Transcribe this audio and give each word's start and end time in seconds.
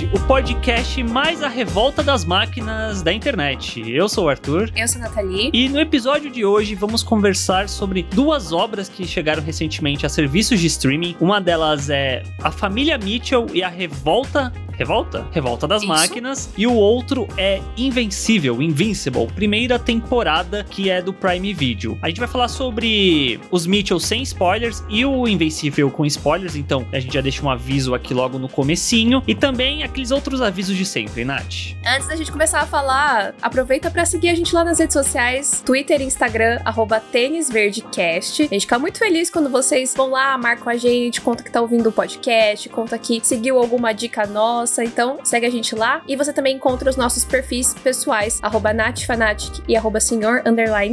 Nerd, 0.00 0.10
o 0.12 0.20
podcast 0.26 1.02
mais 1.02 1.42
a 1.42 1.48
revolta 1.48 2.02
das 2.02 2.24
máquinas 2.24 3.02
da 3.02 3.12
internet. 3.12 3.82
Eu 3.90 4.08
sou 4.08 4.26
o 4.26 4.28
Arthur. 4.28 4.70
Eu 4.74 4.88
sou 4.88 5.00
a 5.00 5.04
Nathalie. 5.04 5.50
E 5.52 5.68
no 5.68 5.78
episódio 5.78 6.30
de 6.30 6.44
hoje 6.44 6.74
vamos 6.74 7.02
conversar 7.02 7.68
sobre 7.68 8.02
duas 8.02 8.52
obras 8.52 8.88
que 8.88 9.06
chegaram 9.06 9.42
recentemente 9.42 10.06
a 10.06 10.08
serviços 10.08 10.60
de 10.60 10.66
streaming. 10.66 11.16
Uma 11.20 11.40
delas 11.40 11.90
é 11.90 12.22
A 12.42 12.50
Família 12.50 12.96
Mitchell 12.96 13.46
e 13.52 13.62
a 13.62 13.68
Revolta 13.68 14.52
Revolta? 14.80 15.28
Revolta 15.30 15.68
das 15.68 15.82
Isso. 15.82 15.92
Máquinas. 15.92 16.50
E 16.56 16.66
o 16.66 16.72
outro 16.72 17.28
é 17.36 17.60
Invencível, 17.76 18.62
Invincible, 18.62 19.26
primeira 19.26 19.78
temporada 19.78 20.64
que 20.64 20.88
é 20.88 21.02
do 21.02 21.12
Prime 21.12 21.52
Video. 21.52 21.98
A 22.00 22.08
gente 22.08 22.18
vai 22.18 22.26
falar 22.26 22.48
sobre 22.48 23.38
os 23.50 23.66
Mitchell 23.66 24.00
sem 24.00 24.22
spoilers 24.22 24.82
e 24.88 25.04
o 25.04 25.28
Invencível 25.28 25.90
com 25.90 26.06
spoilers, 26.06 26.56
então 26.56 26.86
a 26.92 26.98
gente 26.98 27.12
já 27.12 27.20
deixa 27.20 27.44
um 27.44 27.50
aviso 27.50 27.94
aqui 27.94 28.14
logo 28.14 28.38
no 28.38 28.48
comecinho. 28.48 29.22
E 29.26 29.34
também 29.34 29.82
aqueles 29.90 30.10
outros 30.10 30.40
avisos 30.40 30.76
de 30.76 30.86
sempre, 30.86 31.24
Nath. 31.24 31.76
Antes 31.86 32.08
da 32.08 32.16
gente 32.16 32.32
começar 32.32 32.60
a 32.60 32.66
falar, 32.66 33.34
aproveita 33.42 33.90
para 33.90 34.04
seguir 34.06 34.30
a 34.30 34.34
gente 34.34 34.54
lá 34.54 34.64
nas 34.64 34.78
redes 34.78 34.94
sociais, 34.94 35.62
Twitter 35.64 36.00
Instagram, 36.00 36.60
arroba 36.64 37.00
tênisverdecast. 37.00 38.44
A 38.44 38.46
gente 38.46 38.62
fica 38.62 38.78
muito 38.78 38.98
feliz 38.98 39.28
quando 39.28 39.50
vocês 39.50 39.92
vão 39.94 40.10
lá, 40.10 40.38
marcam 40.38 40.72
a 40.72 40.76
gente, 40.76 41.20
conta 41.20 41.42
que 41.42 41.50
tá 41.50 41.60
ouvindo 41.60 41.88
o 41.88 41.92
podcast, 41.92 42.68
conta 42.68 42.96
que 42.98 43.20
seguiu 43.22 43.58
alguma 43.58 43.92
dica 43.92 44.26
nossa, 44.26 44.84
então 44.84 45.18
segue 45.24 45.46
a 45.46 45.50
gente 45.50 45.74
lá. 45.74 46.02
E 46.06 46.16
você 46.16 46.32
também 46.32 46.56
encontra 46.56 46.88
os 46.88 46.96
nossos 46.96 47.24
perfis 47.24 47.74
pessoais, 47.74 48.38
arroba 48.42 48.72
natfanatic 48.72 49.62
e 49.68 49.76
arroba 49.76 50.00
senhor 50.00 50.42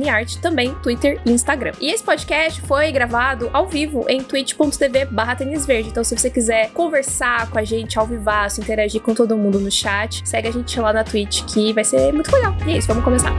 art, 0.10 0.36
também 0.38 0.74
Twitter 0.76 1.22
e 1.26 1.32
Instagram. 1.32 1.74
E 1.80 1.92
esse 1.92 2.04
podcast 2.04 2.62
foi 2.62 2.92
gravado 2.92 3.50
ao 3.54 3.68
vivo 3.68 4.06
em 4.10 4.24
twitch.tv 4.24 5.06
barra. 5.06 5.38
Então 5.40 6.04
se 6.04 6.18
você 6.18 6.30
quiser 6.30 6.72
conversar 6.72 7.50
com 7.52 7.60
a 7.60 7.64
gente 7.64 8.00
ao 8.00 8.08
vivaço, 8.08 8.60
interagir 8.60 8.77
com 9.04 9.14
todo 9.14 9.36
mundo 9.36 9.60
no 9.60 9.72
chat, 9.72 10.22
segue 10.24 10.48
a 10.48 10.52
gente 10.52 10.80
lá 10.80 10.94
na 10.94 11.04
Twitch 11.04 11.44
que 11.46 11.74
vai 11.74 11.84
ser 11.84 12.14
muito 12.14 12.32
legal. 12.32 12.56
E 12.68 12.74
é 12.74 12.78
isso, 12.78 12.88
vamos 12.88 13.04
começar. 13.04 13.34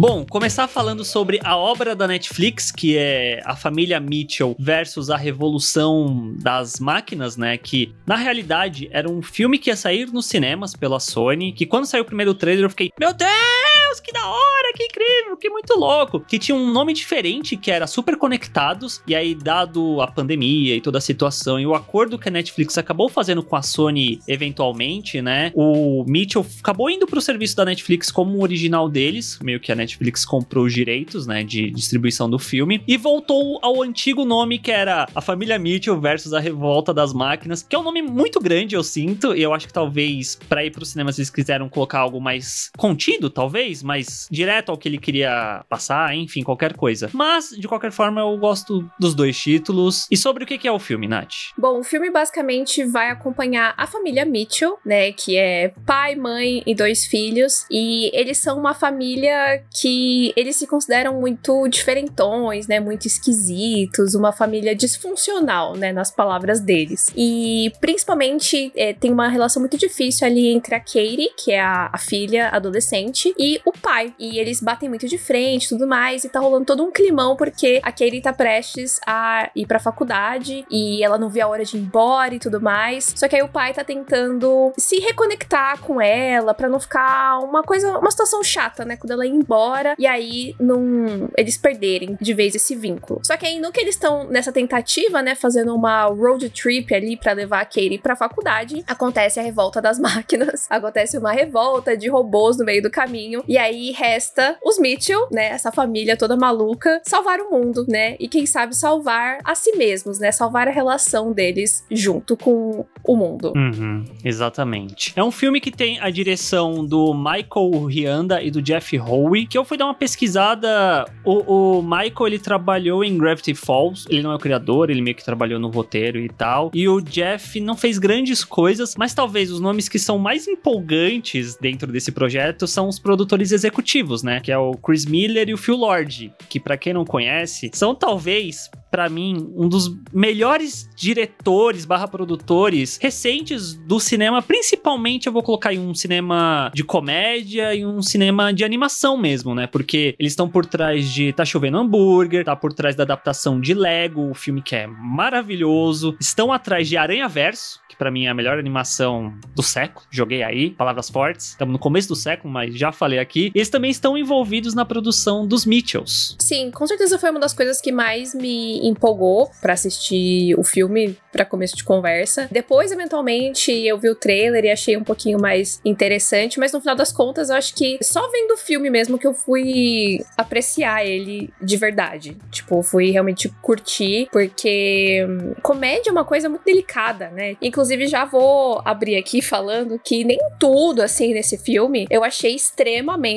Bom, 0.00 0.24
começar 0.24 0.66
falando 0.66 1.04
sobre 1.04 1.38
a 1.44 1.58
obra 1.58 1.94
da 1.94 2.08
Netflix, 2.08 2.72
que 2.72 2.96
é 2.96 3.42
a 3.44 3.54
família 3.54 4.00
Mitchell 4.00 4.56
versus 4.58 5.10
a 5.10 5.16
revolução 5.16 6.34
das 6.38 6.80
máquinas, 6.80 7.36
né? 7.36 7.58
Que 7.58 7.94
na 8.06 8.16
realidade 8.16 8.88
era 8.92 9.10
um 9.10 9.20
filme 9.20 9.58
que 9.58 9.68
ia 9.68 9.76
sair 9.76 10.10
nos 10.10 10.24
cinemas 10.24 10.74
pela 10.74 10.98
Sony. 10.98 11.52
Que 11.52 11.66
quando 11.66 11.84
saiu 11.84 12.00
o 12.00 12.06
primeiro 12.06 12.32
trailer 12.32 12.64
eu 12.64 12.70
fiquei, 12.70 12.90
meu 12.98 13.12
Deus! 13.12 13.59
Deus, 13.90 14.00
que 14.00 14.12
da 14.12 14.24
hora, 14.24 14.72
que 14.74 14.84
incrível, 14.84 15.36
que 15.36 15.50
muito 15.50 15.74
louco. 15.74 16.20
Que 16.20 16.38
tinha 16.38 16.54
um 16.54 16.72
nome 16.72 16.92
diferente, 16.92 17.56
que 17.56 17.70
era 17.70 17.86
Super 17.86 18.16
Conectados. 18.16 19.02
E 19.06 19.14
aí, 19.14 19.34
dado 19.34 20.00
a 20.00 20.06
pandemia 20.06 20.76
e 20.76 20.80
toda 20.80 20.98
a 20.98 21.00
situação 21.00 21.58
e 21.58 21.66
o 21.66 21.74
acordo 21.74 22.18
que 22.18 22.28
a 22.28 22.30
Netflix 22.30 22.78
acabou 22.78 23.08
fazendo 23.08 23.42
com 23.42 23.56
a 23.56 23.62
Sony 23.62 24.20
eventualmente, 24.28 25.20
né? 25.20 25.50
O 25.54 26.04
Mitchell 26.06 26.46
acabou 26.60 26.88
indo 26.88 27.06
pro 27.06 27.20
serviço 27.20 27.56
da 27.56 27.64
Netflix 27.64 28.10
como 28.10 28.38
o 28.38 28.42
original 28.42 28.88
deles, 28.88 29.38
meio 29.42 29.58
que 29.58 29.72
a 29.72 29.74
Netflix 29.74 30.24
comprou 30.24 30.64
os 30.64 30.72
direitos, 30.72 31.26
né, 31.26 31.42
de 31.42 31.70
distribuição 31.70 32.28
do 32.30 32.38
filme 32.38 32.82
e 32.86 32.96
voltou 32.96 33.58
ao 33.62 33.82
antigo 33.82 34.24
nome 34.24 34.58
que 34.58 34.70
era 34.70 35.08
A 35.14 35.20
Família 35.20 35.58
Mitchell 35.58 36.00
versus 36.00 36.32
a 36.32 36.40
Revolta 36.40 36.94
das 36.94 37.12
Máquinas, 37.12 37.62
que 37.62 37.74
é 37.74 37.78
um 37.78 37.82
nome 37.82 38.02
muito 38.02 38.40
grande, 38.40 38.74
eu 38.74 38.82
sinto, 38.82 39.34
e 39.34 39.42
eu 39.42 39.52
acho 39.52 39.66
que 39.66 39.72
talvez 39.72 40.38
para 40.48 40.64
ir 40.64 40.70
pro 40.70 40.84
cinema 40.84 41.10
eles 41.10 41.30
quiseram 41.30 41.68
colocar 41.68 41.98
algo 42.00 42.20
mais 42.20 42.70
contido, 42.76 43.28
talvez, 43.30 43.79
mais 43.82 44.26
direto 44.30 44.70
ao 44.70 44.78
que 44.78 44.88
ele 44.88 44.98
queria 44.98 45.64
passar, 45.68 46.14
enfim, 46.14 46.42
qualquer 46.42 46.76
coisa. 46.76 47.10
Mas, 47.12 47.50
de 47.50 47.66
qualquer 47.68 47.92
forma, 47.92 48.20
eu 48.20 48.36
gosto 48.36 48.88
dos 48.98 49.14
dois 49.14 49.38
títulos. 49.38 50.06
E 50.10 50.16
sobre 50.16 50.44
o 50.44 50.46
que 50.46 50.66
é 50.66 50.72
o 50.72 50.78
filme, 50.78 51.06
Nath? 51.06 51.52
Bom, 51.56 51.80
o 51.80 51.84
filme 51.84 52.10
basicamente 52.10 52.84
vai 52.84 53.10
acompanhar 53.10 53.74
a 53.76 53.86
família 53.86 54.24
Mitchell, 54.24 54.78
né? 54.84 55.12
Que 55.12 55.36
é 55.36 55.72
pai, 55.86 56.14
mãe 56.16 56.62
e 56.66 56.74
dois 56.74 57.06
filhos. 57.06 57.66
E 57.70 58.10
eles 58.12 58.38
são 58.38 58.58
uma 58.58 58.74
família 58.74 59.64
que 59.80 60.32
eles 60.36 60.56
se 60.56 60.66
consideram 60.66 61.20
muito 61.20 61.68
diferentões, 61.68 62.66
né? 62.66 62.80
Muito 62.80 63.06
esquisitos, 63.06 64.14
uma 64.14 64.32
família 64.32 64.74
disfuncional, 64.74 65.76
né? 65.76 65.92
Nas 65.92 66.10
palavras 66.10 66.60
deles. 66.60 67.10
E 67.16 67.72
principalmente 67.80 68.72
é, 68.74 68.92
tem 68.92 69.12
uma 69.12 69.28
relação 69.28 69.60
muito 69.60 69.76
difícil 69.76 70.26
ali 70.26 70.48
entre 70.48 70.74
a 70.74 70.80
Katie, 70.80 71.30
que 71.36 71.52
é 71.52 71.60
a, 71.60 71.90
a 71.92 71.98
filha 71.98 72.48
adolescente, 72.48 73.34
e 73.38 73.60
o 73.64 73.69
o 73.70 73.78
pai. 73.78 74.14
E 74.18 74.38
eles 74.38 74.60
batem 74.60 74.88
muito 74.88 75.06
de 75.08 75.18
frente 75.18 75.68
tudo 75.68 75.86
mais. 75.86 76.24
E 76.24 76.28
tá 76.28 76.40
rolando 76.40 76.64
todo 76.64 76.84
um 76.84 76.90
climão 76.90 77.36
porque 77.36 77.80
a 77.82 77.90
Katie 77.90 78.20
tá 78.20 78.32
prestes 78.32 79.00
a 79.06 79.50
ir 79.54 79.66
pra 79.66 79.78
faculdade 79.78 80.64
e 80.70 81.02
ela 81.02 81.18
não 81.18 81.28
vê 81.28 81.40
a 81.40 81.48
hora 81.48 81.64
de 81.64 81.76
ir 81.76 81.80
embora 81.80 82.34
e 82.34 82.38
tudo 82.38 82.60
mais. 82.60 83.14
Só 83.16 83.28
que 83.28 83.36
aí 83.36 83.42
o 83.42 83.48
pai 83.48 83.72
tá 83.72 83.84
tentando 83.84 84.72
se 84.76 84.96
reconectar 84.98 85.80
com 85.80 86.00
ela 86.00 86.54
para 86.54 86.68
não 86.68 86.80
ficar 86.80 87.38
uma 87.38 87.62
coisa, 87.62 87.98
uma 87.98 88.10
situação 88.10 88.42
chata, 88.42 88.84
né? 88.84 88.96
Quando 88.96 89.12
ela 89.12 89.26
ir 89.26 89.30
embora 89.30 89.94
e 89.98 90.06
aí 90.06 90.54
não 90.58 91.28
eles 91.36 91.56
perderem 91.56 92.16
de 92.20 92.34
vez 92.34 92.54
esse 92.54 92.74
vínculo. 92.74 93.20
Só 93.24 93.36
que 93.36 93.46
aí 93.46 93.58
no 93.60 93.72
que 93.72 93.80
eles 93.80 93.94
estão 93.94 94.24
nessa 94.24 94.52
tentativa, 94.52 95.22
né, 95.22 95.34
fazendo 95.34 95.74
uma 95.74 96.04
road 96.04 96.48
trip 96.50 96.94
ali 96.94 97.16
para 97.16 97.32
levar 97.32 97.60
a 97.60 97.64
Katie 97.64 97.98
pra 97.98 98.16
faculdade, 98.16 98.84
acontece 98.86 99.38
a 99.38 99.42
revolta 99.42 99.80
das 99.80 99.98
máquinas. 100.00 100.66
Acontece 100.70 101.18
uma 101.18 101.32
revolta 101.32 101.96
de 101.96 102.08
robôs 102.08 102.58
no 102.58 102.64
meio 102.64 102.82
do 102.82 102.90
caminho 102.90 103.42
e 103.46 103.56
aí 103.60 103.92
resta 103.92 104.58
os 104.64 104.78
Mitchell, 104.78 105.28
né? 105.30 105.46
Essa 105.46 105.70
família 105.70 106.16
toda 106.16 106.36
maluca, 106.36 107.00
salvar 107.04 107.40
o 107.40 107.50
mundo, 107.50 107.84
né? 107.88 108.16
E 108.18 108.28
quem 108.28 108.46
sabe 108.46 108.74
salvar 108.74 109.38
a 109.44 109.54
si 109.54 109.72
mesmos, 109.76 110.18
né? 110.18 110.32
Salvar 110.32 110.68
a 110.68 110.70
relação 110.70 111.32
deles 111.32 111.84
junto 111.90 112.36
com 112.36 112.84
o 113.04 113.16
mundo. 113.16 113.52
Uhum, 113.56 114.04
exatamente. 114.24 115.12
É 115.16 115.22
um 115.22 115.30
filme 115.30 115.60
que 115.60 115.70
tem 115.70 116.00
a 116.00 116.10
direção 116.10 116.84
do 116.84 117.14
Michael 117.14 117.84
Rianda 117.86 118.42
e 118.42 118.50
do 118.50 118.62
Jeff 118.62 118.98
Howe, 118.98 119.46
que 119.46 119.56
eu 119.56 119.64
fui 119.64 119.76
dar 119.76 119.86
uma 119.86 119.94
pesquisada. 119.94 121.04
O, 121.24 121.78
o 121.78 121.82
Michael, 121.82 122.26
ele 122.26 122.38
trabalhou 122.38 123.04
em 123.04 123.16
Gravity 123.16 123.54
Falls, 123.54 124.06
ele 124.08 124.22
não 124.22 124.32
é 124.32 124.36
o 124.36 124.38
criador, 124.38 124.90
ele 124.90 125.02
meio 125.02 125.16
que 125.16 125.24
trabalhou 125.24 125.58
no 125.58 125.68
roteiro 125.68 126.18
e 126.18 126.28
tal. 126.28 126.70
E 126.74 126.88
o 126.88 127.00
Jeff 127.00 127.60
não 127.60 127.76
fez 127.76 127.98
grandes 127.98 128.44
coisas, 128.44 128.94
mas 128.96 129.14
talvez 129.14 129.50
os 129.50 129.60
nomes 129.60 129.88
que 129.88 129.98
são 129.98 130.18
mais 130.18 130.46
empolgantes 130.48 131.56
dentro 131.56 131.90
desse 131.90 132.12
projeto 132.12 132.66
são 132.66 132.88
os 132.88 132.98
produtores 132.98 133.49
executivos, 133.52 134.22
né? 134.22 134.40
Que 134.40 134.52
é 134.52 134.58
o 134.58 134.72
Chris 134.72 135.04
Miller 135.04 135.48
e 135.48 135.54
o 135.54 135.58
Phil 135.58 135.76
Lord, 135.76 136.32
que 136.48 136.60
para 136.60 136.76
quem 136.76 136.92
não 136.92 137.04
conhece, 137.04 137.70
são 137.72 137.94
talvez 137.94 138.70
para 138.90 139.08
mim, 139.08 139.52
um 139.54 139.68
dos 139.68 139.88
melhores 140.12 140.90
diretores 140.96 141.84
barra 141.84 142.08
produtores 142.08 142.98
recentes 143.00 143.74
do 143.74 144.00
cinema. 144.00 144.42
Principalmente 144.42 145.26
eu 145.26 145.32
vou 145.32 145.42
colocar 145.42 145.72
em 145.72 145.78
um 145.78 145.94
cinema 145.94 146.70
de 146.74 146.82
comédia 146.82 147.74
e 147.74 147.86
um 147.86 148.02
cinema 148.02 148.52
de 148.52 148.64
animação 148.64 149.16
mesmo, 149.16 149.54
né? 149.54 149.66
Porque 149.66 150.16
eles 150.18 150.32
estão 150.32 150.48
por 150.48 150.66
trás 150.66 151.08
de 151.08 151.32
Tá 151.32 151.44
Chovendo 151.44 151.78
Hambúrguer, 151.78 152.44
tá 152.44 152.56
por 152.56 152.72
trás 152.72 152.96
da 152.96 153.04
adaptação 153.04 153.60
de 153.60 153.74
Lego, 153.74 154.30
o 154.30 154.34
filme 154.34 154.60
que 154.60 154.74
é 154.74 154.86
maravilhoso. 154.86 156.16
Estão 156.20 156.52
atrás 156.52 156.88
de 156.88 156.96
Aranha 156.96 157.28
Verso, 157.28 157.80
que 157.88 157.96
para 157.96 158.10
mim 158.10 158.24
é 158.24 158.28
a 158.28 158.34
melhor 158.34 158.58
animação 158.58 159.32
do 159.54 159.62
século. 159.62 160.04
Joguei 160.10 160.42
aí, 160.42 160.70
palavras 160.70 161.08
fortes. 161.08 161.50
Estamos 161.50 161.72
no 161.72 161.78
começo 161.78 162.08
do 162.08 162.16
século, 162.16 162.52
mas 162.52 162.76
já 162.76 162.90
falei 162.90 163.20
aqui. 163.20 163.39
Eles 163.54 163.68
também 163.68 163.90
estão 163.90 164.16
envolvidos 164.16 164.74
na 164.74 164.84
produção 164.84 165.46
dos 165.46 165.64
Mitchells. 165.64 166.34
Sim, 166.38 166.70
com 166.70 166.86
certeza 166.86 167.18
foi 167.18 167.30
uma 167.30 167.40
das 167.40 167.52
coisas 167.52 167.80
que 167.80 167.92
mais 167.92 168.34
me 168.34 168.86
empolgou 168.86 169.50
para 169.60 169.72
assistir 169.72 170.54
o 170.58 170.64
filme 170.64 171.16
para 171.32 171.44
começo 171.44 171.76
de 171.76 171.84
conversa. 171.84 172.48
Depois, 172.50 172.90
eventualmente, 172.90 173.70
eu 173.72 173.98
vi 173.98 174.10
o 174.10 174.14
trailer 174.14 174.64
e 174.64 174.70
achei 174.70 174.96
um 174.96 175.04
pouquinho 175.04 175.40
mais 175.40 175.80
interessante, 175.84 176.58
mas 176.58 176.72
no 176.72 176.80
final 176.80 176.96
das 176.96 177.12
contas, 177.12 177.50
eu 177.50 177.56
acho 177.56 177.74
que 177.74 177.98
só 178.02 178.28
vendo 178.30 178.54
o 178.54 178.56
filme 178.56 178.90
mesmo 178.90 179.18
que 179.18 179.26
eu 179.26 179.32
fui 179.32 180.24
apreciar 180.36 181.06
ele 181.06 181.50
de 181.62 181.76
verdade. 181.76 182.36
Tipo, 182.50 182.82
fui 182.82 183.10
realmente 183.10 183.48
curtir, 183.62 184.28
porque 184.32 185.24
hum, 185.28 185.54
comédia 185.62 186.10
é 186.10 186.12
uma 186.12 186.24
coisa 186.24 186.48
muito 186.48 186.64
delicada, 186.64 187.30
né? 187.30 187.56
Inclusive, 187.62 188.06
já 188.06 188.24
vou 188.24 188.80
abrir 188.84 189.16
aqui 189.16 189.40
falando 189.40 190.00
que 190.02 190.24
nem 190.24 190.38
tudo, 190.58 191.00
assim, 191.02 191.32
nesse 191.32 191.56
filme 191.56 192.06
eu 192.10 192.24
achei 192.24 192.54
extremamente 192.54 193.29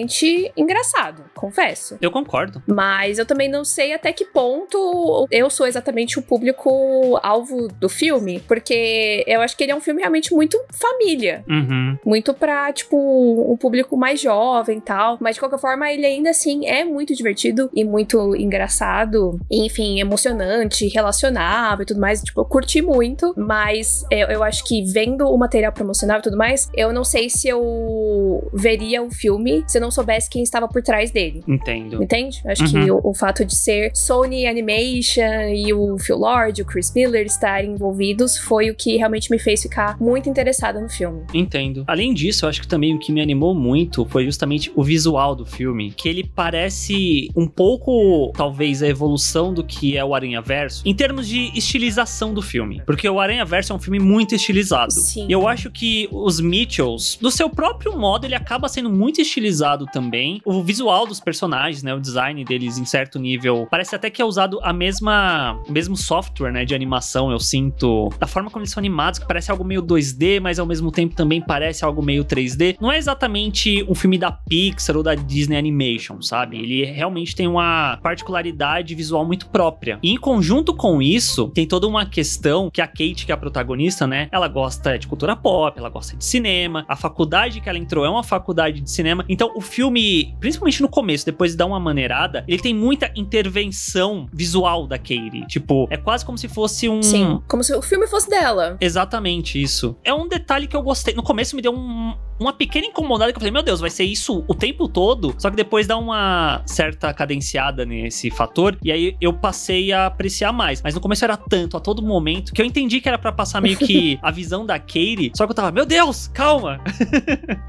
engraçado, 0.56 1.24
confesso. 1.36 1.98
Eu 2.01 2.12
concordo. 2.12 2.62
Mas 2.68 3.19
eu 3.19 3.25
também 3.25 3.50
não 3.50 3.63
sei 3.63 3.94
até 3.94 4.12
que 4.12 4.25
ponto 4.25 5.28
eu 5.31 5.50
sou 5.50 5.68
exatamente 5.68 6.19
o 6.19 6.22
público-alvo 6.22 7.68
do 7.80 7.90
filme, 7.90 8.40
porque 8.48 9.24
eu 9.28 9.42
acho 9.42 9.56
que 9.56 9.63
ele 9.63 9.72
é 9.72 9.75
um 9.75 9.81
filme 9.81 10.01
realmente 10.01 10.34
muito 10.34 10.60
família. 10.72 11.44
Uhum. 11.48 11.98
Muito 12.06 12.34
pra, 12.34 12.72
tipo, 12.74 12.98
um 12.98 13.57
público 13.57 13.98
mais 13.98 14.19
jovem 14.19 14.78
e 14.78 14.81
tal. 14.81 15.18
Mas 15.19 15.36
de 15.36 15.40
qualquer 15.40 15.60
forma, 15.60 15.92
ele 15.92 16.06
ainda 16.06 16.30
assim 16.30 16.66
é 16.66 16.84
muito 16.84 17.13
divertido 17.13 17.69
e 17.74 17.84
muito 17.84 18.36
engraçado. 18.36 19.40
E, 19.51 19.66
enfim, 19.66 20.00
emocionante, 20.00 20.88
relacionável 20.88 21.84
e 21.84 21.86
tudo 21.86 22.00
mais. 22.00 22.22
Tipo, 22.22 22.42
eu 22.42 22.45
curti 22.45 22.81
muito, 22.81 23.34
mas 23.38 24.04
eu, 24.12 24.28
eu 24.28 24.44
acho 24.44 24.63
que 24.63 24.84
vendo 24.84 25.28
o 25.28 25.38
material 25.38 25.72
promocional 25.72 26.19
e 26.19 26.22
tudo 26.22 26.38
mais, 26.38 26.69
eu 26.75 26.94
não 26.94 27.04
sei 27.04 27.30
se 27.30 27.48
eu 27.48 28.50
veria 28.54 29.04
o 29.04 29.12
filme 29.12 29.63
se 29.68 29.78
eu 29.78 29.81
não 29.83 29.91
soubesse 29.91 30.30
quem 30.30 30.41
estava 30.41 30.68
por 30.68 30.81
trás 30.81 31.12
dele. 31.12 31.44
Entendo. 31.47 32.01
Entende? 32.01 32.41
Acho 32.45 32.63
Uhum. 32.63 32.69
que 32.85 32.91
o, 32.91 33.01
o 33.03 33.13
fato 33.13 33.44
de 33.45 33.56
ser 33.56 33.91
Sony 33.94 34.47
Animation 34.47 35.50
e 35.53 35.74
o 35.74 35.97
Phil 36.00 36.18
Lord, 36.18 36.62
o 36.62 36.65
Chris 36.65 36.91
Miller 36.95 37.25
estarem 37.25 37.71
envolvidos 37.71 38.38
foi 38.38 38.69
o 38.69 38.75
que 38.75 38.97
realmente 38.97 39.30
me 39.30 39.38
fez 39.38 39.62
ficar 39.62 39.97
muito 40.00 40.30
interessada 40.30 40.80
no 40.80 40.89
filme. 40.89 41.21
Entendo. 41.33 41.83
Além 41.88 42.13
disso, 42.13 42.45
eu 42.45 42.50
acho 42.50 42.62
que 42.62 42.68
também 42.68 42.95
o 42.95 43.00
que 43.00 43.12
me 43.12 43.21
animou 43.21 43.53
muito 43.53 44.06
foi 44.06 44.25
justamente 44.25 44.71
o 44.75 44.83
visual 44.83 45.35
do 45.35 45.45
filme, 45.45 45.91
que 45.91 46.07
ele 46.07 46.24
parece 46.24 47.30
um 47.35 47.47
pouco, 47.47 48.31
talvez, 48.35 48.81
a 48.81 48.88
evolução 48.88 49.53
do 49.53 49.63
que 49.63 49.97
é 49.97 50.03
o 50.06 50.15
Aranha 50.15 50.41
Verso, 50.41 50.81
em 50.85 50.94
termos 50.95 51.27
de 51.27 51.51
estilização 51.57 52.33
do 52.33 52.41
filme. 52.41 52.81
Porque 52.85 53.07
o 53.09 53.19
Aranha 53.19 53.44
Verso 53.45 53.74
é 53.74 53.75
um 53.75 53.80
filme 53.80 54.00
muito 54.00 54.33
estilizado. 54.35 54.91
Sim. 54.94 55.25
E 55.27 55.31
eu 55.31 55.47
acho 55.47 55.69
que 55.69 56.07
os 56.12 56.39
Mitchells, 56.39 57.18
do 57.21 57.30
seu 57.31 57.50
próprio 57.50 57.97
modo, 57.97 58.25
ele 58.25 58.35
acaba 58.35 58.69
sendo 58.69 58.89
muito 58.89 59.19
estilizado 59.21 59.73
também. 59.86 60.42
O 60.46 60.64
visual 60.64 61.06
dos 61.06 61.20
personagens, 61.20 61.84
né, 61.84 61.94
o 61.94 62.00
design 62.00 62.44
deles 62.46 62.78
em 62.78 62.86
certo 62.86 63.20
nível, 63.20 63.68
parece 63.70 63.96
até 63.96 64.10
que 64.10 64.22
é 64.22 64.25
usado 64.25 64.60
a 64.62 64.72
mesma, 64.72 65.60
o 65.68 65.72
mesmo 65.72 65.96
software, 65.96 66.52
né, 66.52 66.66
de 66.66 66.75
animação, 66.75 67.31
eu 67.31 67.40
sinto. 67.40 68.10
Da 68.20 68.28
forma 68.28 68.50
como 68.50 68.62
eles 68.62 68.72
são 68.72 68.81
animados, 68.81 69.20
que 69.20 69.28
parece 69.28 69.52
algo 69.52 69.64
meio 69.64 69.81
2D, 69.81 70.40
mas 70.40 70.60
ao 70.60 70.66
mesmo 70.66 70.92
tempo 70.92 71.16
também 71.16 71.42
parece 71.42 71.84
algo 71.84 72.04
meio 72.04 72.24
3D. 72.24 72.78
Não 72.80 72.92
é 72.92 72.98
exatamente 72.98 73.86
um 73.88 73.96
filme 73.96 74.18
da 74.18 74.31
Pixar 74.31 74.96
ou 74.96 75.04
da 75.04 75.16
Disney 75.16 75.58
Animation, 75.58 76.22
sabe? 76.22 76.58
Ele 76.58 76.86
realmente 76.86 77.36
tem 77.36 77.48
uma 77.48 77.98
particularidade 78.02 78.94
visual 78.96 79.26
muito 79.26 79.48
própria. 79.48 80.00
E 80.02 80.12
em 80.12 80.18
conjunto 80.18 80.76
com 80.76 81.02
isso, 81.02 81.50
tem 81.50 81.68
toda 81.68 81.88
uma 81.88 82.06
questão 82.06 82.69
que 82.72 82.81
a 82.81 82.88
Kate, 82.88 83.26
que 83.26 83.31
é 83.31 83.36
a 83.36 83.38
protagonista, 83.38 84.08
né, 84.08 84.28
ela 84.31 84.48
gosta 84.48 84.98
de 84.98 85.08
cultura 85.08 85.36
pop, 85.36 85.78
ela 85.78 85.90
gosta 85.90 86.16
de 86.16 86.26
cinema. 86.26 86.86
A 86.88 86.96
faculdade 86.96 87.62
que 87.62 87.69
ela 87.69 87.78
entrou 87.78 88.06
é 88.06 88.10
uma 88.10 88.24
faculdade 88.24 88.81
de 88.81 88.90
cinema. 88.90 89.26
Então, 89.28 89.53
o 89.56 89.62
filme, 89.62 90.36
principalmente 90.40 90.82
no 90.82 90.90
começo, 90.90 91.26
depois 91.26 91.52
de 91.52 91.58
dar 91.58 91.66
uma 91.66 91.80
maneirada, 91.80 92.44
ele 92.48 92.62
tem 92.62 92.74
muita 92.74 93.12
intervenção 93.16 94.28
visual 94.34 94.88
da 94.88 94.98
Katie. 94.98 95.46
Tipo, 95.48 95.88
é 95.90 95.98
quase 95.98 96.26
como 96.26 96.38
se 96.38 96.48
fosse 96.48 96.90
um 96.90 97.02
Sim, 97.02 97.42
como 97.48 97.64
se 97.64 97.74
o 97.74 97.82
filme 97.82 98.08
fosse 98.08 98.30
dela. 98.30 98.78
Exatamente 98.82 99.62
isso. 99.62 99.96
É 100.04 100.14
um 100.14 100.28
detalhe 100.28 100.68
que 100.68 100.76
eu 100.76 100.82
gostei. 100.82 101.14
No 101.14 101.24
começo 101.24 101.56
me 101.56 101.62
deu 101.62 101.74
um- 101.74 102.16
uma 102.44 102.54
pequena 102.54 102.88
incomodada 102.88 103.31
que 103.31 103.38
eu 103.38 103.40
falei, 103.40 103.51
meu 103.51 103.63
Deus, 103.63 103.80
vai 103.80 103.90
ser 103.90 104.04
isso 104.04 104.44
o 104.48 104.54
tempo 104.54 104.88
todo? 104.88 105.34
Só 105.38 105.50
que 105.50 105.56
depois 105.56 105.88
dá 105.88 105.98
uma 105.98 106.62
certa 106.66 107.13
cadenciada 107.13 107.86
nesse 107.86 108.30
fator 108.30 108.78
e 108.84 108.92
aí 108.92 109.16
eu 109.19 109.34
passei 109.34 109.92
a 109.92 110.07
apreciar 110.07 110.51
mais. 110.51 110.81
Mas 110.81 110.94
no 110.94 111.01
começo 111.01 111.24
era 111.24 111.38
tanto, 111.38 111.78
a 111.78 111.80
todo 111.80 112.01
momento, 112.01 112.54
que 112.54 112.62
eu 112.62 112.66
entendi 112.66 113.00
que 113.01 113.07
era 113.07 113.18
pra 113.18 113.31
passar 113.31 113.62
meio 113.62 113.78
que 113.78 114.19
a 114.22 114.31
visão 114.31 114.66
da 114.66 114.78
Katie, 114.78 115.31
só 115.36 115.45
que 115.45 115.51
eu 115.51 115.56
tava, 115.56 115.72
meu 115.72 115.86
Deus, 115.86 116.28
calma. 116.28 116.80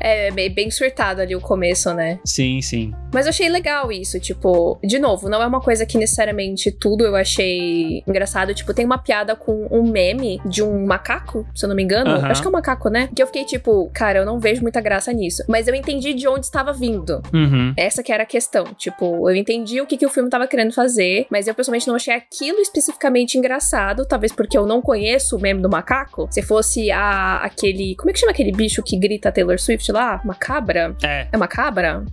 É 0.01 0.31
bem, 0.31 0.53
bem 0.53 0.71
surtado 0.71 1.21
ali 1.21 1.35
o 1.35 1.41
começo, 1.41 1.93
né? 1.95 2.19
Sim, 2.25 2.61
sim. 2.61 2.93
Mas 3.13 3.27
eu 3.27 3.31
achei 3.31 3.49
legal 3.49 3.91
isso, 3.91 4.19
tipo, 4.21 4.79
de 4.83 4.99
novo, 4.99 5.29
não 5.29 5.43
é 5.43 5.47
uma 5.47 5.61
coisa 5.61 5.87
que 5.87 5.97
necessariamente 5.97 6.71
tudo 6.71 7.05
eu 7.05 7.17
achei 7.17 8.03
engraçado. 8.07 8.55
Tipo, 8.55 8.75
tem 8.75 8.85
uma 8.85 8.99
piada 8.99 9.37
com 9.37 9.67
um 9.71 9.91
meme 9.91 10.41
de 10.45 10.63
um 10.63 10.85
macaco, 10.87 11.47
se 11.55 11.65
eu 11.65 11.69
não 11.69 11.77
me 11.77 11.83
engano. 11.83 12.11
Aham. 12.11 12.29
Acho 12.29 12.43
que 12.43 12.47
é 12.47 12.51
um 12.51 12.53
macaco, 12.53 12.89
né? 12.89 13.09
Que 13.15 13.23
eu 13.23 13.27
fiquei 13.27 13.45
tipo, 13.45 13.91
cara, 13.93 14.19
eu 14.19 14.27
não 14.27 14.39
vejo 14.39 14.64
muita 14.65 14.81
graça 14.81 15.13
nisso. 15.13 15.45
Mas 15.49 15.69
eu 15.69 15.75
entendi 15.75 16.13
de 16.15 16.27
onde 16.27 16.47
estava 16.47 16.73
vindo. 16.73 17.23
Uhum. 17.33 17.73
Essa 17.77 18.03
que 18.03 18.13
era 18.13 18.25
a 18.25 18.27
questão. 18.27 18.65
Tipo, 18.77 19.31
eu 19.31 19.37
entendi 19.37 19.81
o 19.81 19.87
que, 19.87 19.97
que 19.97 20.07
o 20.07 20.09
filme 20.09 20.29
tava 20.29 20.47
querendo 20.47 20.73
fazer, 20.73 21.27
mas 21.31 21.47
eu 21.47 21.55
pessoalmente 21.55 21.87
não 21.87 21.95
achei 21.95 22.15
aquilo 22.15 22.59
especificamente 22.59 23.39
engraçado. 23.39 24.05
Talvez 24.05 24.33
porque 24.33 24.59
eu 24.59 24.67
não 24.67 24.83
conheço 24.83 25.37
o 25.37 25.41
meme 25.41 25.63
do 25.63 25.71
macaco. 25.71 26.29
Se 26.31 26.43
fosse 26.43 26.91
a 26.91 27.37
aquele. 27.37 27.95
Como 27.97 28.11
é 28.11 28.13
que 28.13 28.19
chama 28.19 28.33
aquele 28.33 28.51
bicho 28.51 28.83
que 28.83 28.99
grita 28.99 29.31
Taylor 29.31 29.59
Swift 29.59 29.91
lá? 29.93 30.21
Uma 30.25 30.35
cabra? 30.35 30.97
É. 31.03 31.29
É 31.31 31.37
uma 31.37 31.49
cabra? 31.49 32.05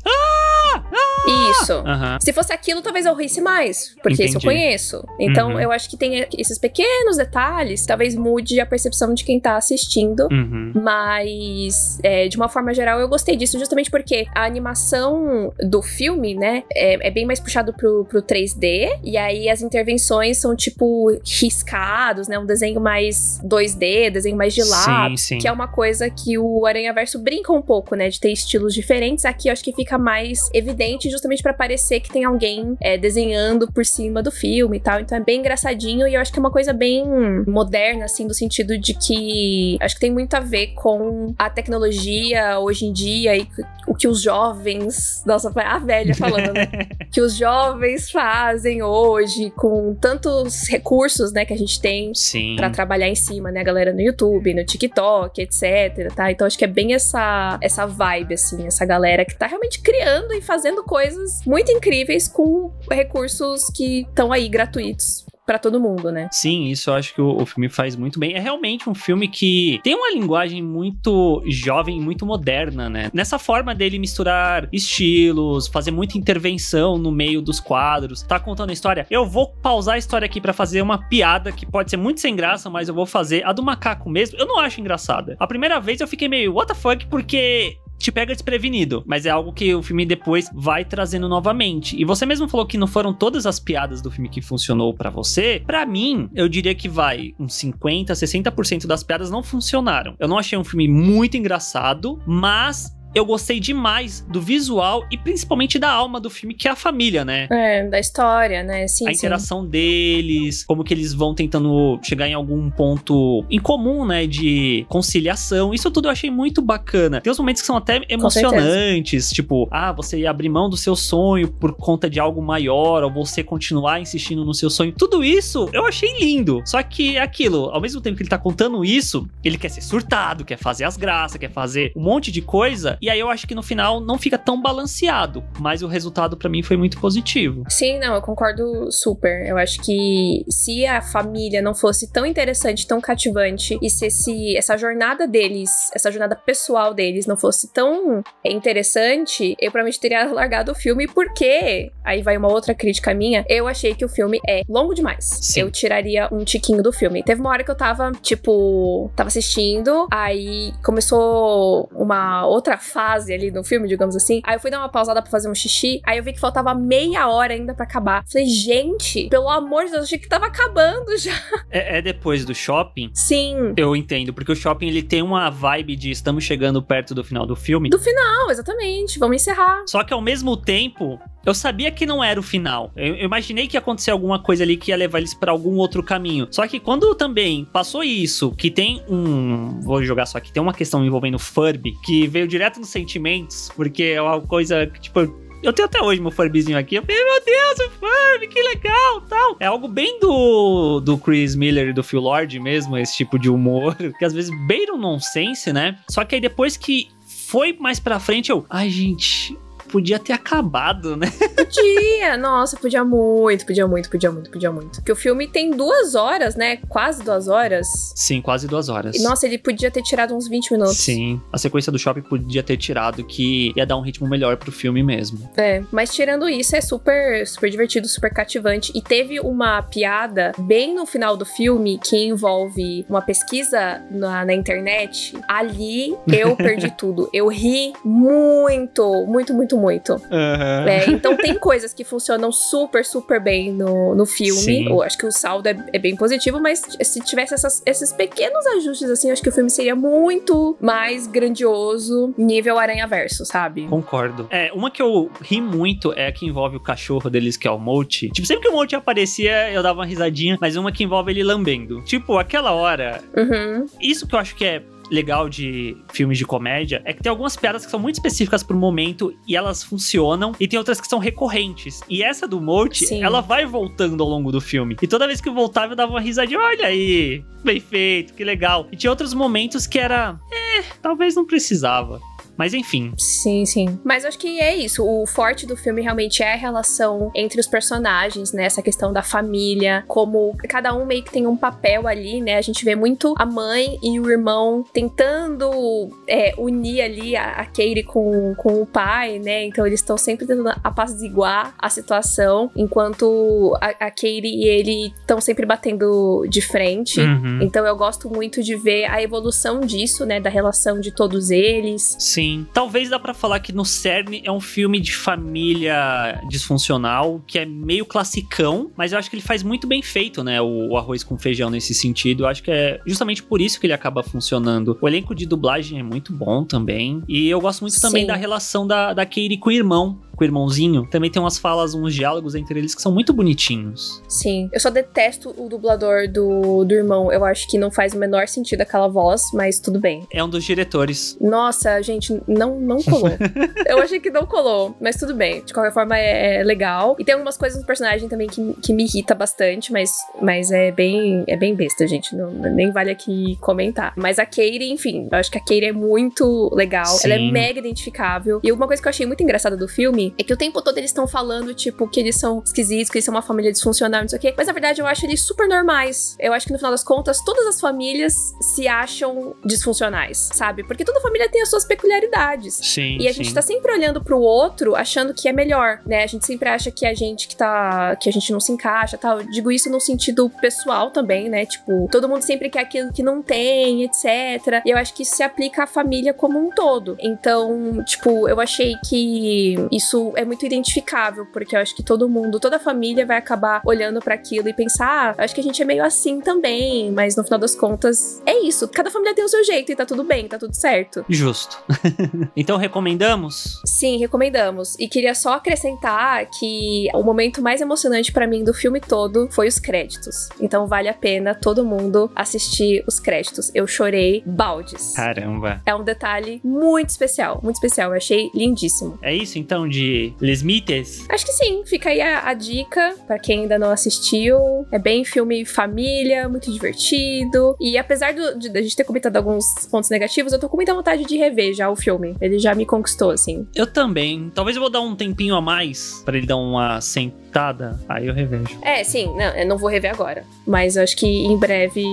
Isso. 1.52 1.84
Se 2.20 2.34
fosse 2.34 2.52
aquilo, 2.52 2.82
talvez 2.82 3.06
eu 3.06 3.14
risse 3.16 3.42
mais, 3.42 3.96
porque 4.02 4.24
esse 4.24 4.36
eu 4.36 4.40
Entendi. 4.40 4.46
conheço. 4.46 5.04
Então, 5.20 5.52
Uhum. 5.52 5.60
eu 5.60 5.72
acho 5.72 5.90
que 5.90 5.96
tem 5.98 6.26
esses 6.38 6.58
pequenos 6.58 7.18
detalhes, 7.18 7.86
talvez 7.86 8.16
mude 8.16 8.60
a 8.60 8.66
percepção 8.66 9.14
de 9.14 9.24
quem 9.24 9.40
tá 9.40 9.56
assistindo. 9.56 10.28
Uhum. 10.32 10.72
Mas, 10.76 12.00
é, 12.04 12.28
de 12.28 12.38
uma 12.38 12.50
forma 12.50 12.74
geral, 12.74 13.00
eu 13.00 13.08
gostei 13.08 13.36
disso 13.36 13.58
justamente 13.60 13.90
porque 13.92 14.26
a 14.36 14.46
animação 14.46 15.54
do 15.60 15.82
filme, 15.82 16.34
né, 16.36 16.64
é, 16.74 17.08
é 17.08 17.12
bem 17.12 17.26
mais 17.26 17.40
puxado 17.40 17.74
pro, 17.74 18.06
pro 18.06 18.22
3D. 18.22 18.90
E 19.04 19.18
aí 19.18 19.50
as 19.50 19.62
intervenções 19.62 20.38
são, 20.40 20.56
tipo, 20.56 21.08
riscados, 21.26 22.28
né? 22.28 22.38
Um 22.40 22.46
desenho 22.46 22.80
mais 22.82 23.40
2D, 23.44 24.10
desenho 24.10 24.36
mais 24.38 24.54
de 24.54 24.64
lado. 24.64 25.18
Sim, 25.18 25.36
sim. 25.36 25.38
Que 25.40 25.48
é 25.48 25.52
uma 25.52 25.68
coisa 25.68 26.10
que 26.10 26.38
o 26.38 26.66
Aranha 26.66 26.94
Verso 26.94 27.20
brinca 27.20 27.52
um 27.54 27.62
pouco, 27.62 27.96
né? 27.96 28.10
De 28.10 28.20
ter 28.20 28.32
estilos 28.32 28.74
diferentes. 28.74 29.26
Aqui 29.26 29.48
eu 29.50 29.54
acho 29.54 29.64
que 29.64 29.74
fica 29.74 29.98
mais 29.98 30.50
evidente, 30.54 31.01
justamente 31.10 31.44
pra 31.44 31.54
parecer 31.54 32.00
que 32.00 32.10
tem 32.10 32.24
alguém 32.24 32.76
é, 32.82 32.98
desenhando 32.98 33.72
por 33.72 33.86
cima 33.86 34.22
do 34.22 34.32
filme 34.32 34.78
e 34.78 34.80
tal. 34.80 35.00
Então 35.00 35.18
é 35.18 35.22
bem 35.22 35.40
engraçadinho 35.40 36.08
e 36.08 36.14
eu 36.14 36.22
acho 36.22 36.32
que 36.32 36.40
é 36.40 36.42
uma 36.42 36.52
coisa 36.52 36.74
bem 36.74 37.06
moderna, 37.48 38.06
assim, 38.06 38.28
do 38.28 38.34
sentido 38.34 38.78
de 38.78 38.94
que 38.94 39.78
acho 39.82 39.96
que 39.96 40.02
tem 40.02 40.12
muito 40.12 40.34
a 40.34 40.40
ver 40.40 40.74
com 40.74 41.34
a 41.38 41.50
tecnologia 41.50 42.60
hoje 42.60 42.86
em 42.86 42.94
dia 42.94 43.36
e 43.36 43.48
o 43.88 43.96
que 43.96 44.08
os 44.08 44.22
jovens. 44.22 45.24
Nossa, 45.26 45.52
a 45.56 45.80
velha 45.80 46.16
falando, 46.16 46.54
né? 46.54 46.68
que 47.12 47.22
os 47.22 47.36
jovens 47.36 48.10
fazem 48.10 48.82
hoje 48.82 49.52
com 49.52 49.96
tantos 49.96 50.68
recursos, 50.70 51.32
né, 51.32 51.46
que 51.46 51.54
a 51.54 51.58
gente 51.58 51.82
tem. 51.82 52.12
Pra 52.56 52.70
trabalhar 52.70 53.08
em 53.08 53.16
cima, 53.16 53.52
né? 53.52 53.62
A 53.62 53.64
galera 53.64 53.94
no 53.94 54.02
YouTube, 54.02 54.54
no 54.54 54.64
TikTok, 54.66 55.42
etc, 55.42 56.14
tá? 56.16 56.32
Então 56.32 56.48
acho 56.48 56.58
que 56.58 56.66
é 56.66 56.68
bem 56.68 56.94
essa 56.94 57.58
essa 57.62 57.86
vibe 57.86 58.34
assim, 58.34 58.66
essa 58.66 58.86
galera 58.86 59.26
que 59.26 59.36
tá 59.36 59.48
realmente 59.48 59.82
criando 59.82 60.34
e 60.34 60.42
fazendo 60.42 60.84
coisas 60.92 61.40
muito 61.46 61.72
incríveis 61.72 62.28
com 62.28 62.70
recursos 62.92 63.72
que 63.74 64.02
estão 64.02 64.30
aí 64.30 64.50
gratuitos 64.50 65.26
pra 65.46 65.58
todo 65.58 65.80
mundo, 65.80 66.12
né? 66.12 66.28
Sim, 66.34 66.66
isso 66.66 66.90
eu 66.90 66.96
acho 66.96 67.16
que 67.16 67.22
o, 67.22 67.42
o 67.42 67.46
filme 67.46 67.70
faz 67.70 67.96
muito 67.96 68.20
bem. 68.20 68.34
É 68.34 68.40
realmente 68.40 68.90
um 68.90 68.94
filme 68.94 69.30
que 69.30 69.80
tem 69.86 69.96
uma 69.96 70.12
linguagem 70.12 70.62
muito 70.62 71.42
jovem, 71.48 72.02
muito 72.02 72.26
moderna, 72.26 72.90
né? 72.90 73.10
Nessa 73.14 73.40
forma 73.40 73.74
dele 73.74 73.98
misturar 74.00 74.68
estilos, 74.74 75.70
fazer 75.70 75.92
muita 75.92 76.18
intervenção 76.18 76.98
no 76.98 77.10
meio 77.10 77.42
dos 77.42 77.62
quadros, 77.62 78.22
tá 78.22 78.38
contando 78.38 78.72
a 78.72 78.74
história. 78.74 79.08
Eu 79.10 79.26
vou 79.26 79.48
pausar 79.48 79.96
a 79.96 79.98
história 79.98 80.26
aqui 80.26 80.42
pra 80.42 80.52
fazer 80.52 80.82
uma 80.82 80.98
piada 81.08 81.54
que 81.54 81.66
pode 81.66 81.90
ser 81.90 81.98
muito 81.98 82.20
sem 82.20 82.36
graça, 82.36 82.70
mas 82.70 82.90
eu 82.90 82.94
vou 82.94 83.06
fazer. 83.06 83.46
A 83.46 83.54
do 83.54 83.64
macaco 83.64 84.10
mesmo, 84.10 84.38
eu 84.38 84.46
não 84.46 84.60
acho 84.60 84.82
engraçada. 84.82 85.38
A 85.40 85.48
primeira 85.48 85.80
vez 85.80 86.02
eu 86.02 86.08
fiquei 86.08 86.28
meio, 86.28 86.54
what 86.54 86.68
the 86.68 86.76
fuck, 86.76 87.08
porque 87.08 87.78
te 88.02 88.12
pega 88.12 88.34
desprevenido, 88.34 89.04
mas 89.06 89.26
é 89.26 89.30
algo 89.30 89.54
que 89.54 89.74
o 89.74 89.84
filme 89.84 90.06
depois 90.06 90.50
vai 90.54 90.84
trazendo 90.84 91.28
novamente. 91.28 92.00
E 92.00 92.06
você 92.06 92.26
mesmo 92.26 92.48
falou 92.48 92.66
que 92.66 92.78
não 92.78 92.88
foram 92.88 93.14
todas 93.14 93.46
as 93.46 93.60
piadas 93.60 94.02
do 94.02 94.12
filme 94.12 94.30
que 94.30 94.42
funcionou 94.42 94.94
pra 94.94 95.10
você. 95.10 95.62
Pra 95.66 95.86
mim, 95.86 96.30
eu 96.34 96.48
diria 96.48 96.76
que 96.76 96.90
vai 96.90 97.34
uns 97.40 97.54
50, 97.56 98.14
60% 98.14 98.88
das 98.88 99.04
piadas 99.04 99.30
não 99.30 99.44
funcionaram. 99.44 100.16
Eu 100.20 100.28
não 100.28 100.38
achei 100.38 100.58
um 100.58 100.64
filme 100.64 100.88
muito 100.88 101.38
engraçado, 101.38 102.22
mas 102.26 102.96
eu 103.14 103.26
gostei 103.26 103.60
demais 103.60 104.26
do 104.30 104.42
visual 104.42 105.06
e 105.12 105.18
principalmente 105.18 105.78
da 105.78 105.90
alma 105.90 106.20
do 106.20 106.30
filme, 106.30 106.54
que 106.54 106.68
é 106.68 106.72
a 106.72 106.76
família, 106.76 107.26
né? 107.26 107.48
É, 107.52 107.88
da 107.88 108.00
história, 108.00 108.64
né? 108.64 108.88
Sim, 108.88 109.08
a 109.08 109.12
sim. 109.12 109.18
interação 109.18 109.66
deles, 109.66 110.64
como 110.64 110.84
que 110.84 110.94
eles 110.94 111.14
vão 111.14 111.34
tentando 111.36 112.00
chegar 112.04 112.28
em 112.28 112.34
algum 112.34 112.70
ponto 112.70 113.46
em 113.50 113.60
comum, 113.60 114.06
né, 114.06 114.26
de 114.26 114.86
conciliação. 114.88 115.74
Isso 115.74 115.92
tudo 115.92 116.08
eu 116.08 116.12
achei 116.12 116.30
muito 116.30 116.62
bacana. 116.62 117.22
Tem 117.22 117.32
uns 117.32 117.40
momentos 117.40 117.62
que 117.62 117.66
são 117.66 117.78
até 117.78 118.02
emocionantes, 118.10 119.30
tipo, 119.32 119.68
ah, 119.72 119.92
você 119.92 120.26
abrir 120.26 120.50
mão 120.50 120.70
do 120.70 120.78
seu 120.78 120.96
sonho 120.96 121.50
por 121.50 121.74
conta 121.74 122.10
de 122.10 122.20
algo 122.20 122.42
maior, 122.42 123.04
ou 123.04 123.12
você 123.12 123.44
continuar 123.44 124.00
insistindo 124.00 124.46
no 124.46 124.54
seu 124.54 124.70
sonho. 124.70 124.94
Tudo 124.98 125.24
isso 125.24 125.70
eu 125.74 125.86
achei 125.86 126.18
lindo. 126.20 126.62
Só 126.66 126.82
que 126.82 127.18
é 127.18 127.22
aquilo, 127.22 127.70
ao 127.70 127.82
mesmo 127.82 128.02
tempo 128.02 128.18
que 128.18 128.24
ele 128.24 128.30
tá 128.30 128.38
contando 128.38 128.84
isso, 128.86 129.28
ele 129.44 129.58
quer 129.58 129.70
ser 129.70 129.82
surtado, 129.82 130.46
quer 130.46 130.58
fazer 130.58 130.86
as 130.86 130.98
graças, 130.98 131.38
quer 131.38 131.52
fazer 131.52 131.92
um 131.96 132.02
monte 132.02 132.32
de 132.32 132.42
coisa, 132.42 132.98
e 133.02 133.10
aí 133.10 133.20
eu 133.20 133.30
acho 133.30 133.48
que 133.48 133.56
no 133.56 133.64
final 133.64 134.00
não 134.00 134.18
fica 134.18 134.38
tão 134.38 134.62
balanceado, 134.62 135.44
mas 135.60 135.82
o 135.82 135.88
resultado 135.88 136.38
pra 136.38 136.50
mim 136.50 136.62
foi 136.62 136.78
muito 136.78 137.00
positivo. 137.00 137.64
Sim, 137.68 138.00
não, 138.00 138.14
eu 138.14 138.22
concordo 138.22 138.92
super. 138.92 139.46
Eu 139.48 139.58
acho 139.58 139.82
que 139.82 140.46
se 140.50 140.86
a 140.86 141.02
família 141.02 141.62
não 141.62 141.74
fosse 141.74 142.12
tão 142.12 142.26
interessante, 142.26 142.86
tão 142.86 143.02
cativante, 143.02 143.78
e 143.82 143.90
se 143.90 144.06
esse, 144.06 144.56
essa 144.56 144.78
jornada 144.78 145.28
deles, 145.28 145.72
essa 145.94 146.12
jornada 146.12 146.36
pessoal 146.36 146.94
deles 146.94 147.26
não 147.26 147.36
fosse 147.36 147.74
tão 147.74 148.24
interessante, 148.46 149.56
eu 149.60 149.72
provavelmente 149.72 150.00
teria 150.00 150.26
largado 150.32 150.72
o 150.72 150.76
filme, 150.76 151.08
porque, 151.08 151.92
aí 152.04 152.22
vai 152.22 152.38
uma 152.38 152.50
outra 152.50 152.76
crítica 152.76 153.14
minha, 153.14 153.44
eu 153.50 153.68
achei 153.68 153.96
que 153.96 154.06
o 154.06 154.10
filme 154.10 154.40
é 154.48 154.62
longo 154.70 154.94
demais. 154.94 155.26
Sim. 155.26 155.62
Eu 155.62 155.72
tiraria 155.72 156.28
um 156.32 156.44
tiquinho 156.44 156.84
do 156.84 156.94
filme. 156.94 157.24
Teve 157.24 157.42
uma 157.42 157.50
hora 157.50 157.64
que 157.64 157.72
eu 157.72 157.76
tava, 157.76 158.12
tipo, 158.22 159.12
tava 159.16 159.28
assistindo, 159.28 160.08
aí 160.12 160.72
começou 160.84 161.90
uma 161.96 162.46
outra 162.46 162.78
fase 162.92 163.34
ali 163.34 163.52
no 163.52 163.64
filme, 163.64 163.88
digamos 163.88 164.16
assim. 164.16 164.42
Aí 164.44 164.56
eu 164.56 164.60
fui 164.60 164.70
dar 164.70 164.80
uma 164.80 164.90
pausada 164.90 165.22
pra 165.22 165.32
fazer 165.32 165.50
um 165.50 165.56
xixi, 165.56 166.02
aí 166.06 166.18
eu 166.18 166.24
vi 166.24 166.34
que 166.34 166.40
faltava 166.40 166.74
meia 166.74 167.28
hora 167.28 167.54
ainda 167.54 167.74
para 167.74 167.86
acabar. 167.86 168.24
Falei, 168.28 168.48
gente, 168.48 169.28
pelo 169.30 169.50
amor 169.50 169.86
de 169.86 169.92
Deus, 169.92 170.04
achei 170.04 170.18
que 170.18 170.28
tava 170.28 170.48
acabando 170.48 171.18
já. 171.18 171.32
É, 171.70 171.98
é, 171.98 172.02
depois 172.02 172.44
do 172.46 172.54
shopping? 172.54 173.12
Sim. 173.14 173.74
Eu 173.78 173.96
entendo, 173.96 174.34
porque 174.34 174.52
o 174.52 174.56
shopping 174.56 174.88
ele 174.88 175.02
tem 175.02 175.22
uma 175.22 175.50
vibe 175.50 175.96
de 175.96 176.12
estamos 176.12 176.44
chegando 176.44 176.82
perto 176.82 177.16
do 177.16 177.24
final 177.24 177.46
do 177.46 177.56
filme. 177.56 177.90
Do 177.90 178.00
final, 178.00 178.52
exatamente. 178.52 179.18
Vamos 179.18 179.38
encerrar. 179.38 179.84
Só 179.88 180.04
que 180.04 180.14
ao 180.14 180.22
mesmo 180.22 180.58
tempo, 180.58 181.20
eu 181.46 181.54
sabia 181.54 181.92
que 181.92 182.06
não 182.06 182.24
era 182.24 182.40
o 182.40 182.44
final. 182.44 182.92
Eu, 182.96 183.16
imaginei 183.16 183.68
que 183.68 183.76
ia 183.76 183.80
acontecer 183.80 184.12
alguma 184.12 184.40
coisa 184.40 184.64
ali 184.64 184.78
que 184.78 184.92
ia 184.92 184.98
levar 184.98 185.20
eles 185.20 185.34
para 185.34 185.52
algum 185.52 185.78
outro 185.78 186.04
caminho. 186.04 186.48
Só 186.52 186.68
que 186.68 186.80
quando 186.80 187.14
também 187.16 187.66
passou 187.66 188.04
isso, 188.04 188.52
que 188.52 188.70
tem 188.70 189.02
um. 189.10 189.80
Vou 189.82 190.04
jogar 190.04 190.26
só 190.26 190.38
aqui, 190.38 190.52
tem 190.52 190.62
uma 190.62 190.74
questão 190.74 191.04
envolvendo 191.06 191.40
Furby, 191.40 191.94
que 192.04 192.28
veio 192.28 192.48
direto 192.48 192.80
nos 192.80 192.90
sentimentos, 192.90 193.72
porque 193.76 194.04
é 194.04 194.22
uma 194.22 194.42
coisa 194.42 194.88
que, 194.88 195.02
tipo, 195.02 195.20
eu 195.64 195.72
tenho 195.72 195.86
até 195.86 196.02
hoje 196.02 196.20
meu 196.20 196.32
Furbyzinho 196.32 196.78
aqui. 196.78 196.96
Eu 196.96 197.04
falei, 197.04 197.24
meu 197.24 197.46
Deus, 197.46 197.80
o 197.80 197.92
Furby, 197.92 198.48
que 198.48 198.62
legal, 198.62 199.22
tal. 199.22 199.58
É 199.60 199.68
algo 199.68 199.88
bem 199.88 200.20
do, 200.20 201.00
do 201.00 201.18
Chris 201.18 201.56
Miller 201.56 201.90
e 201.90 201.94
do 201.94 202.04
Phil 202.04 202.20
Lord 202.20 202.60
mesmo, 202.60 202.98
esse 202.98 203.18
tipo 203.18 203.38
de 203.38 203.50
humor. 203.50 203.96
Que 204.18 204.26
às 204.26 204.34
vezes 204.34 204.52
beira 204.68 204.94
um 204.94 204.98
nonsense, 204.98 205.72
né? 205.72 205.98
Só 206.08 206.24
que 206.24 206.36
aí 206.36 206.42
depois 206.42 206.78
que 206.78 207.08
foi 207.26 207.74
mais 207.74 208.00
pra 208.00 208.20
frente, 208.20 208.52
eu... 208.52 208.66
Ai, 208.70 208.90
gente, 208.90 209.58
podia 209.92 210.18
ter 210.18 210.34
acabado, 210.34 211.18
né? 211.18 211.28
Podia, 211.56 212.38
nossa, 212.38 212.78
podia 212.78 213.04
muito, 213.04 213.66
podia 213.66 213.88
muito, 213.88 214.10
podia 214.10 214.32
muito, 214.32 214.50
podia 214.50 214.72
muito. 214.72 214.96
Porque 214.96 215.12
o 215.12 215.16
filme 215.16 215.48
tem 215.48 215.72
duas 215.72 216.16
horas, 216.16 216.56
né? 216.56 216.78
Quase 216.88 217.24
duas 217.24 217.48
horas. 217.48 217.88
Sim, 218.16 218.42
quase 218.42 218.68
duas 218.68 218.90
horas. 218.90 219.16
E, 219.16 219.24
nossa, 219.24 219.46
ele 219.46 219.58
podia 219.58 219.92
ter 219.92 220.02
tirado 220.02 220.36
uns 220.36 220.48
20 220.48 220.72
minutos. 220.72 220.98
Sim, 220.98 221.42
a 221.52 221.58
sequência 221.58 221.92
do 221.92 222.00
shopping 222.00 222.22
podia 222.22 222.64
ter 222.64 222.78
tirado, 222.78 223.24
que 223.24 223.74
ia 223.76 223.86
dar 223.86 223.98
um 223.98 224.02
ritmo 224.02 224.28
melhor 224.28 224.58
pro 224.58 224.72
filme 224.72 225.04
mesmo. 225.04 225.50
É, 225.58 225.84
mas 225.92 226.14
tirando 226.14 226.48
isso, 226.48 226.76
é 226.76 226.82
super, 226.82 227.46
super 227.46 227.70
divertido, 227.70 228.08
super 228.08 228.34
cativante. 228.34 228.92
E 228.96 229.02
teve 229.02 229.40
uma 229.40 229.82
piada 229.82 230.52
bem 230.58 230.96
no 230.96 231.06
final 231.06 231.36
do 231.36 231.46
filme 231.46 232.00
que 232.00 232.26
envolve 232.28 233.06
uma 233.10 233.22
pesquisa 233.22 234.02
na, 234.12 234.46
na 234.46 234.54
internet. 234.54 235.38
Ali 235.48 236.16
eu 236.28 236.56
perdi 236.58 236.90
tudo. 236.92 237.30
Eu 237.34 237.48
ri 237.48 237.94
muito, 238.04 239.26
muito, 239.26 239.54
muito, 239.54 239.78
muito. 239.82 240.14
Uhum. 240.14 240.88
É, 240.88 241.10
então 241.10 241.36
tem 241.36 241.56
coisas 241.56 241.94
que 241.94 242.04
funcionam 242.04 242.52
super, 242.52 243.04
super 243.04 243.42
bem 243.42 243.74
no, 243.74 244.16
no 244.16 244.26
filme. 244.26 244.86
Eu 244.86 245.02
acho 245.02 245.18
que 245.18 245.26
o 245.26 245.32
saldo 245.32 245.68
é, 245.68 245.76
é, 245.92 246.00
bem 246.00 246.16
positivo, 246.16 246.62
mas 246.62 246.82
se 247.02 247.20
tivesse 247.22 247.54
essas, 247.54 247.82
esses 247.86 248.14
pequenos 248.14 248.66
ajustes, 248.68 249.10
assim, 249.10 249.28
eu 249.28 249.34
acho 249.34 249.42
que 249.42 249.50
o 249.50 249.52
filme 249.52 249.70
seria 249.70 249.96
muito 249.96 250.78
mais 250.80 251.28
grandioso, 251.28 252.34
nível 252.38 252.78
Aranha-Verso, 252.78 253.46
sabe? 253.46 253.88
Concordo. 253.88 254.48
É, 254.50 254.72
uma 254.74 254.92
que 254.92 255.02
eu 255.02 255.30
ri 255.42 255.60
muito 255.60 256.14
é 256.14 256.28
a 256.28 256.32
que 256.32 256.46
envolve 256.46 256.78
o 256.78 256.80
cachorro 256.80 257.30
deles, 257.30 257.58
que 257.58 257.68
é 257.68 257.72
o 257.72 257.80
Mochi. 257.80 258.30
Tipo, 258.30 258.48
sempre 258.48 258.64
que 258.64 258.70
o 258.70 258.74
Mochi 258.74 258.96
aparecia, 258.96 259.72
eu 259.72 259.82
dava 259.82 260.00
uma 260.00 260.06
risadinha, 260.06 260.58
mas 260.62 260.76
uma 260.76 260.92
que 260.92 261.04
envolve 261.04 261.32
ele 261.32 261.44
lambendo. 261.44 262.02
Tipo, 262.04 262.38
aquela 262.38 262.72
hora. 262.72 263.22
Uhum. 263.36 263.86
Isso 264.00 264.28
que 264.28 264.36
eu 264.36 264.40
acho 264.40 264.56
que 264.56 264.66
é 264.66 264.84
legal 265.12 265.50
de 265.50 265.98
filmes 266.14 266.38
de 266.38 266.46
comédia 266.46 267.02
é 267.04 267.14
que 267.14 267.22
tem 267.22 267.30
algumas 267.30 267.56
piadas 267.56 267.86
que 267.86 267.92
são 267.92 268.00
muito 268.00 268.16
específicas 268.16 268.64
pro 268.64 268.78
momento 268.78 269.36
e 269.46 269.56
elas 269.56 269.84
funcionam, 269.84 270.54
e 270.60 270.68
tem 270.68 270.80
outras 270.80 271.02
que 271.02 271.08
são 271.08 271.20
recorrentes. 271.20 272.02
E 272.10 272.24
essa 272.24 272.48
do 272.48 272.62
Mote, 272.62 273.14
ela 273.22 273.42
vai 273.42 273.66
voltando 273.66 274.24
ao 274.24 274.30
longo 274.30 274.52
do 274.52 274.62
filme. 274.62 274.96
E 275.02 275.08
toda 275.08 275.28
vez 275.28 275.42
que 275.42 275.50
eu 275.50 275.54
voltava, 275.54 275.92
eu 275.92 275.96
dava 275.96 276.14
uma 276.14 276.22
risadinha, 276.22 276.60
olha 276.60 276.86
aí, 276.86 277.44
bem 277.64 277.80
feito, 277.80 278.34
que 278.34 278.44
legal. 278.44 278.88
E 278.92 278.96
tinha 278.96 279.10
outros 279.10 279.34
momentos 279.34 279.86
que 279.86 280.00
era, 280.00 280.40
é, 280.52 280.84
talvez 281.02 281.36
não 281.36 281.46
precisava. 281.46 282.22
Mas 282.58 282.74
enfim. 282.74 283.14
Sim, 283.18 283.66
sim. 283.66 284.00
Mas 284.04 284.26
acho 284.26 284.38
que 284.38 284.60
é 284.60 284.76
isso. 284.76 285.04
O 285.04 285.26
forte 285.26 285.66
do 285.66 285.76
filme 285.76 286.02
realmente 286.02 286.44
é 286.44 286.54
a 286.54 286.56
relação 286.56 287.32
entre 287.36 287.60
os 287.60 287.68
personagens, 287.68 288.54
né? 288.54 288.66
Essa 288.66 288.82
questão 288.82 289.12
da 289.12 289.24
família, 289.24 290.04
como 290.08 290.56
cada 290.70 290.94
um 290.94 291.06
meio 291.06 291.24
que 291.24 291.32
tem 291.32 291.48
um 291.48 291.58
papel 291.58 292.08
ali, 292.08 292.42
né? 292.42 292.58
A 292.58 292.62
gente 292.62 292.86
vê 292.86 292.96
muito 292.96 293.34
a 293.38 293.46
mãe 293.46 293.98
e 294.04 294.20
o 294.20 294.30
irmão 294.30 294.84
tentando 294.94 296.10
é, 296.28 296.54
unir 296.58 297.02
ali 297.02 297.36
a, 297.36 297.52
a 297.54 297.66
Katie 297.66 298.04
com, 298.04 298.54
com 298.56 298.82
o 298.82 298.86
pai, 298.86 299.40
né? 299.40 299.66
Então 299.66 299.86
eles 299.86 300.00
estão 300.00 300.18
sempre 300.18 300.46
tentando 300.46 300.70
apaziguar 300.84 301.74
a 301.80 301.90
situação, 301.90 302.70
enquanto 302.76 303.76
a, 303.82 303.88
a 303.88 304.12
Katie 304.12 304.42
e 304.44 304.68
ele 304.68 305.14
estão 305.20 305.42
sempre 305.42 305.66
batendo 305.66 306.46
de 306.48 306.62
frente. 306.62 307.20
Uhum. 307.20 307.60
Então 307.62 307.86
eu 307.86 307.96
gosto 307.96 308.30
muito 308.30 308.62
de 308.62 308.76
ver 308.76 309.06
a 309.06 309.22
evolução 309.22 309.80
disso, 309.82 310.26
né? 310.26 310.40
Da 310.40 310.50
relação 310.50 311.00
de 311.00 311.12
todos 311.12 311.50
eles. 311.50 312.16
Sim. 312.20 312.41
Talvez 312.74 313.10
dá 313.10 313.20
para 313.20 313.34
falar 313.34 313.60
que 313.60 313.72
no 313.72 313.86
cerne 313.86 314.42
é 314.44 314.52
um 314.52 314.60
filme 314.60 315.00
de 315.00 315.14
família 315.14 316.42
disfuncional, 316.48 317.42
que 317.46 317.60
é 317.60 317.66
meio 317.66 318.06
classicão, 318.06 318.92
mas 318.96 319.12
eu 319.12 319.20
acho 319.20 319.30
que 319.30 319.36
ele 319.36 319.44
faz 319.44 319.64
muito 319.64 319.88
bem 319.88 320.02
feito, 320.02 320.44
né? 320.44 320.62
O, 320.62 320.90
o 320.90 320.98
arroz 320.98 321.24
com 321.24 321.38
feijão 321.38 321.70
nesse 321.70 321.94
sentido. 321.94 322.44
Eu 322.44 322.48
acho 322.48 322.64
que 322.64 322.72
é 322.72 323.00
justamente 323.06 323.44
por 323.44 323.62
isso 323.62 323.80
que 323.80 323.86
ele 323.86 323.94
acaba 323.94 324.24
funcionando. 324.24 324.98
O 325.02 325.08
elenco 325.08 325.36
de 325.36 325.46
dublagem 325.46 326.00
é 326.00 326.04
muito 326.04 326.34
bom 326.34 326.64
também. 326.64 327.24
E 327.28 327.50
eu 327.50 327.60
gosto 327.60 327.82
muito 327.82 328.00
também 328.00 328.24
Sim. 328.24 328.28
da 328.28 328.36
relação 328.36 328.86
da, 328.88 329.14
da 329.14 329.26
Katie 329.26 329.58
com 329.58 329.70
o 329.70 329.74
irmão 329.74 330.20
com 330.36 330.44
o 330.44 330.48
irmãozinho, 330.48 331.06
também 331.08 331.30
tem 331.30 331.42
umas 331.42 331.58
falas, 331.58 331.94
uns 331.94 332.14
diálogos 332.14 332.56
entre 332.56 332.80
eles 332.80 332.96
que 332.96 333.02
são 333.02 333.12
muito 333.12 333.34
bonitinhos. 333.34 334.22
Sim. 334.28 334.70
Eu 334.72 334.80
só 334.80 334.90
detesto 334.90 335.54
o 335.58 335.70
dublador 335.70 336.28
do, 336.32 336.84
do 336.84 336.94
irmão. 336.94 337.32
Eu 337.32 337.46
acho 337.46 337.68
que 337.68 337.78
não 337.78 337.92
faz 337.92 338.14
o 338.14 338.18
menor 338.18 338.48
sentido 338.48 338.82
aquela 338.82 339.08
voz, 339.08 339.42
mas 339.54 339.80
tudo 339.80 340.00
bem. 340.00 340.26
É 340.32 340.44
um 340.44 340.50
dos 340.50 340.64
diretores. 340.64 341.38
Nossa, 341.40 342.02
gente, 342.02 342.42
não, 342.48 342.80
não 342.80 343.02
colou. 343.02 343.32
eu 343.86 344.00
achei 344.00 344.20
que 344.20 344.30
não 344.30 344.46
colou, 344.46 344.96
mas 345.00 345.16
tudo 345.16 345.34
bem. 345.36 345.64
De 345.64 345.74
qualquer 345.74 345.94
forma, 345.94 346.18
é, 346.18 346.60
é, 346.60 346.64
legal. 346.64 347.16
E 347.20 347.24
tem 347.24 347.34
algumas 347.34 347.58
coisas 347.58 347.80
no 347.80 347.86
personagem 347.86 348.28
também 348.28 348.48
que, 348.48 348.74
que 348.82 348.94
me 348.94 349.04
irrita 349.04 349.36
bastante, 349.36 349.92
mas, 349.92 350.12
mas 350.42 350.72
é 350.72 350.92
bem 350.92 351.44
é 351.48 351.56
bem 351.56 351.76
besta, 351.76 352.08
gente. 352.08 352.36
Não, 352.36 352.52
nem 352.52 352.92
vale 352.92 353.12
aqui 353.12 353.58
comentar. 353.62 354.14
Mas 354.16 354.40
a 354.40 354.46
Katie, 354.46 354.92
enfim, 354.92 355.28
eu 355.32 355.38
acho 355.38 355.52
que 355.52 355.58
a 355.58 355.62
Katie 355.62 355.86
é 355.86 355.92
muito 355.92 356.70
legal. 356.74 357.06
Sim. 357.06 357.32
Ela 357.32 357.42
é 357.42 357.52
mega 357.52 357.80
identificável. 357.80 358.60
E 358.64 358.72
uma 358.72 358.88
coisa 358.88 359.02
que 359.02 359.08
eu 359.08 359.10
achei 359.10 359.26
muito 359.26 359.44
engraçada 359.44 359.76
do 359.76 359.88
filme 359.88 360.31
é 360.38 360.44
que 360.44 360.54
o 360.54 360.58
tempo 360.58 360.82
todo 360.82 360.98
eles 360.98 361.12
estão 361.12 361.28
falando, 361.28 361.74
tipo, 361.74 362.08
que 362.08 362.20
eles 362.20 362.38
são 362.38 362.62
esquisitos, 362.66 363.10
que 363.10 363.18
eles 363.18 363.26
são 363.26 363.34
uma 363.34 363.42
família 363.42 363.72
disfuncional, 363.72 364.22
não 364.22 364.30
sei 364.30 364.38
o 364.38 364.42
quê. 364.42 364.54
Mas 364.56 364.68
na 364.68 364.74
verdade 364.74 365.02
eu 365.02 365.08
acho 365.08 365.26
eles 365.26 365.42
super 365.42 365.68
normais. 365.68 366.36
Eu 366.40 366.54
acho 366.54 366.66
que 366.66 366.72
no 366.72 366.78
final 366.78 366.92
das 366.92 367.04
contas, 367.04 367.44
todas 367.44 367.66
as 367.68 367.80
famílias 367.80 368.34
se 368.62 368.88
acham 368.88 369.56
disfuncionais, 369.66 370.50
sabe? 370.54 370.84
Porque 370.84 371.04
toda 371.04 371.22
família 371.22 371.50
tem 371.50 371.62
as 371.62 371.70
suas 371.70 371.86
peculiaridades. 371.86 372.76
Sim. 372.76 373.18
E 373.20 373.28
a 373.28 373.32
gente 373.32 373.54
tá 373.54 373.62
sempre 373.62 373.92
olhando 373.92 374.24
pro 374.24 374.40
outro, 374.40 374.96
achando 374.96 375.34
que 375.34 375.48
é 375.48 375.54
melhor, 375.54 376.02
né? 376.06 376.24
A 376.24 376.28
gente 376.28 376.46
sempre 376.46 376.70
acha 376.70 376.92
que 376.92 377.06
a 377.06 377.14
gente 377.14 377.48
que 377.48 377.56
tá. 377.56 378.16
que 378.16 378.30
a 378.30 378.32
gente 378.32 378.52
não 378.52 378.60
se 378.60 378.72
encaixa 378.72 379.18
tal. 379.18 379.40
Eu 379.40 379.50
digo 379.50 379.72
isso 379.72 379.90
no 379.90 380.00
sentido 380.00 380.50
pessoal 380.62 381.12
também, 381.12 381.50
né? 381.50 381.66
Tipo, 381.66 382.08
todo 382.12 382.28
mundo 382.28 382.42
sempre 382.42 382.70
quer 382.70 382.82
aquilo 382.82 383.12
que 383.12 383.24
não 383.24 383.42
tem, 383.42 384.04
etc. 384.04 384.82
E 384.86 384.90
eu 384.90 384.98
acho 384.98 385.14
que 385.14 385.24
isso 385.24 385.36
se 385.36 385.44
aplica 385.44 385.84
à 385.84 385.88
família 385.88 386.34
como 386.34 386.60
um 386.60 386.70
todo. 386.70 387.16
Então, 387.20 388.04
tipo, 388.06 388.48
eu 388.48 388.60
achei 388.60 388.96
que 389.08 389.76
isso 389.92 390.11
é 390.36 390.46
muito 390.46 390.66
identificável, 390.66 391.46
porque 391.48 391.76
eu 391.76 391.80
acho 391.80 391.96
que 391.96 392.04
todo 392.04 392.28
mundo, 392.30 392.60
toda 392.60 392.78
a 392.78 392.80
família 392.80 393.26
vai 393.26 393.38
acabar 393.38 393.82
olhando 393.86 394.20
para 394.20 394.36
aquilo 394.36 394.70
e 394.70 394.74
pensar, 394.74 395.36
ah, 395.38 395.44
acho 395.44 395.54
que 395.54 395.62
a 395.62 395.64
gente 395.64 395.82
é 395.82 395.86
meio 395.86 396.04
assim 396.04 396.40
também, 396.40 397.12
mas 397.12 397.36
no 397.36 397.44
final 397.44 397.60
das 397.60 397.76
contas 397.76 398.42
é 398.46 398.60
isso. 398.66 398.88
Cada 398.88 399.10
família 399.10 399.36
tem 399.36 399.44
o 399.44 399.50
seu 399.50 399.64
jeito 399.64 399.92
e 399.92 399.96
tá 399.96 400.06
tudo 400.06 400.24
bem, 400.24 400.48
tá 400.48 400.58
tudo 400.58 400.74
certo. 400.74 401.26
Justo. 401.30 401.78
então 402.56 402.78
recomendamos? 402.78 403.82
Sim, 403.86 404.18
recomendamos. 404.18 404.96
E 405.00 405.08
queria 405.08 405.36
só 405.36 405.54
acrescentar 405.54 406.46
que 406.60 407.08
o 407.14 407.24
momento 407.24 407.62
mais 407.62 407.82
emocionante 407.82 408.32
para 408.32 408.48
mim 408.48 408.64
do 408.64 408.74
filme 408.74 409.00
todo 409.00 409.50
foi 409.52 409.68
os 409.68 409.80
créditos. 409.80 410.50
Então 410.60 410.88
vale 410.88 411.10
a 411.10 411.14
pena 411.14 411.54
todo 411.54 411.86
mundo 411.86 412.32
assistir 412.36 413.04
os 413.08 413.20
créditos. 413.20 413.72
Eu 413.74 413.88
chorei 413.88 414.44
baldes. 414.46 415.14
Caramba. 415.16 415.82
É 415.86 415.94
um 415.96 416.04
detalhe 416.04 416.62
muito 416.64 417.10
especial, 417.10 417.60
muito 417.64 417.76
especial. 417.76 418.12
Eu 418.12 418.18
achei 418.18 418.50
lindíssimo. 418.54 419.18
É 419.22 419.34
isso 419.34 419.58
então 419.60 419.88
de 419.88 420.01
Les 420.40 420.62
Mites? 420.64 421.26
Acho 421.30 421.46
que 421.46 421.52
sim. 421.54 421.84
Fica 421.86 422.10
aí 422.10 422.22
a, 422.22 422.48
a 422.48 422.54
dica 422.54 423.16
para 423.28 423.40
quem 423.40 423.62
ainda 423.62 423.78
não 423.78 423.92
assistiu. 423.92 424.86
É 424.92 425.00
bem 425.00 425.24
filme 425.24 425.66
família, 425.66 426.48
muito 426.48 426.72
divertido. 426.72 427.76
E 427.80 427.98
apesar 427.98 428.34
do, 428.34 428.58
de, 428.58 428.70
de 428.70 428.78
a 428.78 428.82
gente 428.82 428.96
ter 428.96 429.04
comentado 429.04 429.36
alguns 429.38 429.66
pontos 429.90 430.10
negativos, 430.10 430.54
eu 430.54 430.60
tô 430.60 430.70
com 430.70 430.78
muita 430.78 430.94
vontade 430.94 431.26
de 431.26 431.38
rever 431.38 431.74
já 431.74 431.90
o 431.90 431.96
filme. 431.96 432.36
Ele 432.42 432.60
já 432.60 432.74
me 432.76 432.86
conquistou, 432.86 433.32
assim. 433.32 433.68
Eu 433.76 433.88
também. 433.88 434.52
Talvez 434.54 434.76
eu 434.76 434.82
vou 434.82 434.90
dar 434.90 435.02
um 435.02 435.16
tempinho 435.16 435.56
a 435.56 435.62
mais 435.62 436.22
para 436.26 436.38
ele 436.38 436.48
dar 436.48 436.58
uma 436.58 437.02
sentada. 437.02 438.00
Aí 438.08 438.28
eu 438.28 438.34
revejo. 438.34 438.80
É, 438.82 439.04
sim. 439.04 439.28
Não, 439.36 439.56
eu 439.56 439.68
não 439.68 439.78
vou 439.78 439.90
rever 439.90 440.12
agora. 440.12 440.44
Mas 440.66 440.98
acho 440.98 441.16
que 441.16 441.28
em 441.28 441.58
breve 441.58 442.04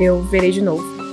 eu 0.00 0.22
verei 0.24 0.50
de 0.50 0.62
novo. 0.62 1.09